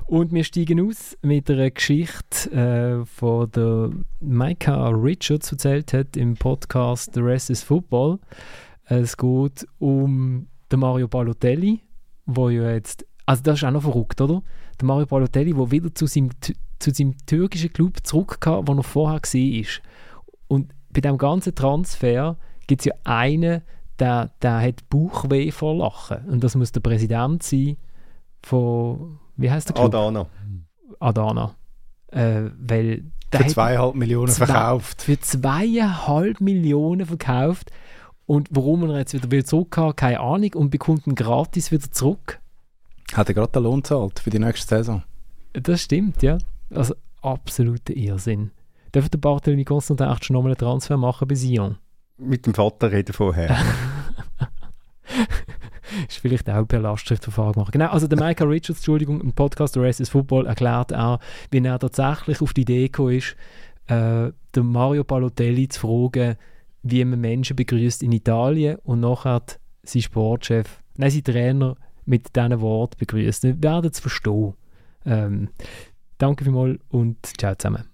Und 0.10 0.34
wir 0.34 0.44
steigen 0.44 0.90
aus 0.90 1.16
mit 1.22 1.52
einer 1.52 1.70
Geschichte, 1.70 2.50
äh, 2.52 3.06
von 3.06 3.52
der 3.52 3.92
Micah 4.20 4.90
Richards 4.90 5.52
erzählt 5.52 5.94
hat 5.94 6.18
im 6.18 6.34
Podcast 6.34 7.14
The 7.14 7.20
Rest 7.20 7.52
is 7.52 7.62
Football. 7.62 8.18
Es 8.86 9.16
geht 9.16 9.68
um 9.78 10.48
den 10.72 10.80
Mario 10.80 11.08
Balotelli, 11.08 11.82
wo 12.26 12.50
ja 12.50 12.72
jetzt, 12.72 13.06
also 13.28 13.44
das 13.44 13.60
ist 13.60 13.64
auch 13.66 13.70
noch 13.70 13.84
verrückt, 13.84 14.20
oder? 14.20 14.42
Der 14.82 14.88
Mario 14.88 15.06
Balotelli, 15.06 15.54
der 15.54 15.70
wieder 15.70 15.94
zu 15.94 16.08
seinem, 16.08 16.32
zu 16.80 16.92
seinem 16.92 17.16
türkischen 17.28 17.72
Club 17.72 17.98
zurückkam, 18.02 18.68
wo 18.68 18.74
er 18.74 18.82
vorher 18.82 19.22
war. 19.22 19.82
Und 20.48 20.74
bei 20.90 21.02
diesem 21.02 21.20
ganzen 21.20 21.54
Transfer 21.54 22.36
gibt 22.66 22.82
es 22.82 22.86
ja 22.86 22.94
einen, 23.04 23.62
der, 24.00 24.32
der 24.42 24.60
hat 24.60 24.90
Bauchweh 24.90 25.52
vor 25.52 25.76
Lachen. 25.76 26.26
Und 26.30 26.44
das 26.44 26.56
muss 26.56 26.72
der 26.72 26.80
Präsident 26.80 27.44
sein 27.44 27.78
von 28.42 29.20
wie 29.42 29.52
heißt 29.52 29.70
der 29.70 29.76
Club? 29.76 29.88
Adana. 29.88 30.28
Adana. 31.00 31.56
Äh, 32.08 32.50
weil 32.60 33.04
für 33.32 33.48
zweieinhalb 33.48 33.96
Millionen 33.96 34.32
zwei, 34.32 34.46
verkauft. 34.48 35.04
Für 35.04 35.20
zweieinhalb 35.20 36.42
Millionen 36.42 37.06
verkauft. 37.06 37.72
Und 38.26 38.48
warum 38.52 38.90
er 38.90 39.00
jetzt 39.00 39.14
wieder, 39.14 39.46
zurück 39.46 39.78
hat, 39.78 39.98
keine 39.98 40.20
Ahnung. 40.20 40.54
Und 40.56 40.70
bekommt 40.70 41.08
ihn 41.08 41.16
gratis 41.16 41.72
wieder 41.72 41.92
zurück. 41.92 42.40
Hat 43.14 43.28
er 43.28 43.34
gerade 43.34 43.52
den 43.52 43.64
Lohn 43.64 43.84
zahlt 43.84 44.20
für 44.20 44.30
die 44.30 44.40
nächste 44.40 44.78
Saison? 44.78 45.04
Das 45.54 45.82
stimmt, 45.82 46.22
ja. 46.22 46.38
Also 46.74 46.96
absoluter 47.22 47.96
Irrsinn. 47.96 48.52
Dürfte 48.94 49.12
der 49.12 49.20
Bartolini 49.20 49.66
Constantin 49.66 50.08
echt 50.08 50.26
schon 50.26 50.36
nochmal 50.36 50.52
einen 50.52 50.60
Transfer 50.60 50.98
machen 50.98 51.28
bei 51.28 51.36
Sion? 51.36 51.78
Mit 52.18 52.46
dem 52.46 52.54
Vater 52.54 52.92
reden 52.92 53.14
vorher. 53.14 53.58
ist 56.08 56.18
vielleicht 56.18 56.50
auch 56.50 56.66
per 56.68 56.80
Lastschriftverfahren 56.80 57.54
gemacht. 57.54 57.72
Genau, 57.72 57.88
also 57.90 58.08
der 58.08 58.20
Michael 58.20 58.48
Richards, 58.50 58.80
Entschuldigung, 58.80 59.22
im 59.22 59.34
Podcast 59.34 59.74
The 59.74 59.80
Rest 59.80 60.00
is 60.00 60.10
Football 60.10 60.46
erklärt 60.48 60.94
auch, 60.94 61.20
wie 61.52 61.64
er 61.64 61.80
tatsächlich 61.80 62.42
auf 62.42 62.54
die 62.54 62.62
Idee 62.62 62.86
gekommen 62.88 63.16
ist, 63.18 63.36
äh, 63.88 64.32
den 64.56 64.66
Mario 64.66 65.04
Balotelli 65.04 65.68
zu 65.68 65.80
fragen, 65.82 66.36
wie 66.84 67.04
man 67.04 67.20
Menschen 67.20 67.56
begrüßt 67.56 68.04
in 68.04 68.12
Italien 68.12 68.78
und 68.84 69.02
nachher 69.02 69.42
sein 69.84 70.02
Sportchef, 70.02 70.82
nein, 70.98 71.12
sein 71.12 71.24
Trainer 71.24 71.76
mit 72.06 72.36
diesen 72.36 72.62
Worten 72.62 72.98
begrüßt. 72.98 73.44
Wir 73.44 73.62
werden 73.62 73.92
es 73.92 74.00
verstehen. 74.00 74.54
Ähm, 75.06 75.50
danke 76.18 76.44
vielmals 76.44 76.80
und 76.90 77.18
ciao 77.38 77.56
zusammen. 77.56 77.86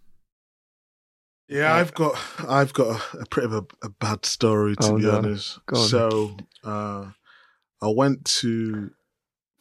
Yeah, 1.48 1.76
I've 1.80 1.94
got 1.94 2.16
I've 2.48 2.74
got 2.74 2.88
a, 2.88 3.18
a 3.20 3.26
bit 3.30 3.44
of 3.46 3.54
a, 3.54 3.62
a 3.84 3.90
bad 4.00 4.26
story 4.26 4.76
to 4.78 4.94
Oh, 4.94 4.96
be 4.96 5.04
no. 5.04 5.18
honest. 5.18 5.62
Go 5.68 5.78
on. 5.78 5.88
So 5.88 6.38
uh, 6.64 7.06
I 7.82 7.90
went 7.90 8.26
to 8.26 8.92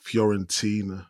Fiorentina 0.03 1.07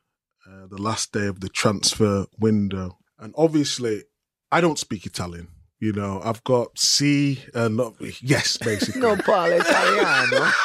uh, 0.49 0.67
the 0.69 0.81
last 0.81 1.13
day 1.13 1.27
of 1.27 1.41
the 1.41 1.49
transfer 1.49 2.27
window, 2.39 2.99
and 3.19 3.35
obviously 3.37 4.05
I 4.51 4.61
don't 4.61 4.79
speak 4.79 5.07
Italian. 5.07 5.49
You 5.81 5.93
know, 5.93 6.21
I've 6.25 6.43
got 6.45 6.79
C 6.79 7.43
and 7.55 7.77
not 7.77 7.95
yes, 8.23 8.57
basically. 8.57 9.01
Non 9.01 9.19
parla 9.19 9.57
italiano. 9.57 10.51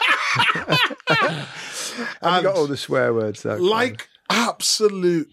I've 2.22 2.44
got 2.44 2.56
all 2.56 2.68
the 2.68 2.78
swear 2.78 3.14
words 3.14 3.42
though. 3.42 3.56
like 3.56 4.08
absolute 4.30 5.28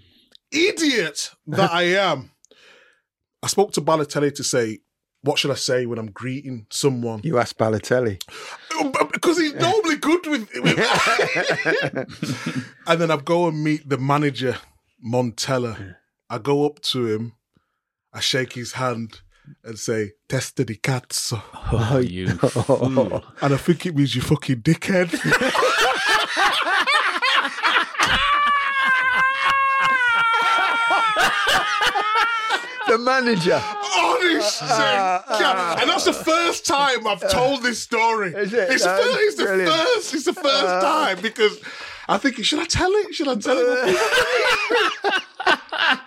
idiot 0.50 1.30
that 1.46 1.70
I 1.70 1.82
am. 1.82 2.30
I 3.42 3.48
spoke 3.48 3.72
to 3.72 3.80
Balotelli 3.80 4.34
to 4.34 4.42
say, 4.44 4.80
what 5.26 5.38
should 5.38 5.50
I 5.50 5.54
say 5.54 5.86
when 5.86 5.98
I'm 5.98 6.12
greeting 6.12 6.66
someone? 6.70 7.20
You 7.24 7.38
asked 7.38 7.58
Balotelli. 7.58 8.22
Because 9.12 9.38
he's 9.38 9.54
normally 9.54 9.96
good 9.96 10.26
with. 10.26 10.48
with 10.54 10.78
and 12.86 13.00
then 13.00 13.10
I 13.10 13.16
go 13.16 13.48
and 13.48 13.62
meet 13.62 13.88
the 13.88 13.98
manager, 13.98 14.56
Montella. 15.04 15.96
I 16.30 16.38
go 16.38 16.64
up 16.64 16.80
to 16.82 17.06
him, 17.06 17.32
I 18.12 18.20
shake 18.20 18.52
his 18.52 18.72
hand 18.72 19.20
and 19.64 19.78
say, 19.78 20.12
Testa 20.28 20.64
di 20.64 20.76
cazzo. 20.76 21.42
Oh, 21.72 21.88
oh 21.92 21.98
you 21.98 22.28
fool. 22.28 23.24
And 23.42 23.54
I 23.54 23.56
think 23.56 23.86
it 23.86 23.96
means 23.96 24.14
you 24.14 24.22
fucking 24.22 24.62
dickhead. 24.62 25.10
the 32.86 32.98
manager. 32.98 33.60
Honestly, 33.96 34.68
uh, 34.68 34.72
uh, 34.74 35.22
uh, 35.26 35.38
God. 35.38 35.80
and 35.80 35.90
that's 35.90 36.04
the 36.04 36.12
first 36.12 36.66
time 36.66 37.06
I've 37.06 37.28
told 37.30 37.62
this 37.62 37.80
story. 37.80 38.32
Is 38.34 38.52
it? 38.52 38.70
It's, 38.70 38.84
the 38.84 38.90
first, 38.90 39.20
it's 39.20 39.36
the 39.36 39.46
first. 39.46 40.14
It's 40.14 40.24
the 40.24 40.32
first 40.34 40.82
time 40.84 41.18
because 41.22 41.60
I 42.08 42.18
think 42.18 42.44
should 42.44 42.60
I 42.60 42.64
tell 42.64 42.90
it? 42.90 43.14
Should 43.14 43.28
I 43.28 43.34
tell 43.36 43.56
it? 43.58 43.96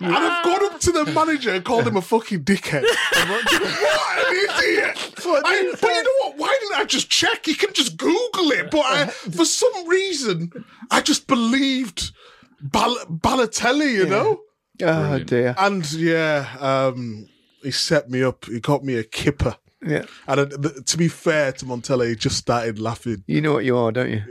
and 0.00 0.14
I've 0.14 0.44
gone 0.44 0.64
up 0.72 0.80
to 0.80 0.92
the 0.92 1.04
manager 1.06 1.50
and 1.54 1.64
called 1.64 1.86
him 1.86 1.96
a 1.96 2.02
fucking 2.02 2.44
dickhead. 2.44 2.82
what 2.82 3.52
an 3.52 4.36
idiot! 4.36 5.14
I, 5.26 5.74
but 5.80 5.90
you 5.90 6.02
know 6.02 6.10
what? 6.28 6.38
Why 6.38 6.56
didn't 6.60 6.80
I 6.80 6.84
just 6.84 7.10
check? 7.10 7.46
You 7.46 7.54
can 7.54 7.72
just 7.72 7.96
Google 7.96 8.50
it. 8.52 8.70
But 8.70 8.84
I, 8.84 9.06
for 9.06 9.44
some 9.44 9.88
reason, 9.88 10.52
I 10.90 11.00
just 11.00 11.26
believed 11.26 12.12
Bal- 12.60 13.06
Balotelli. 13.06 13.92
You 13.94 14.06
know. 14.06 14.40
Oh 14.82 15.18
dear. 15.18 15.54
And 15.58 15.90
yeah, 15.92 16.56
um, 16.58 17.28
he 17.62 17.70
set 17.70 18.10
me 18.10 18.22
up. 18.22 18.44
He 18.46 18.60
got 18.60 18.84
me 18.84 18.96
a 18.96 19.04
kipper. 19.04 19.56
Yeah. 19.82 20.04
And 20.26 20.40
uh, 20.40 20.70
to 20.84 20.96
be 20.98 21.08
fair 21.08 21.52
to 21.52 21.64
Montella, 21.64 22.08
he 22.08 22.14
just 22.14 22.36
started 22.36 22.78
laughing. 22.78 23.24
You 23.26 23.40
know 23.40 23.54
what 23.54 23.64
you 23.64 23.76
are, 23.76 23.92
don't 23.92 24.10
you? 24.10 24.22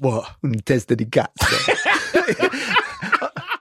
What? 0.00 0.36
Un 0.44 0.60
testa 0.64 0.94
di 0.94 1.06
cazzo. 1.06 1.88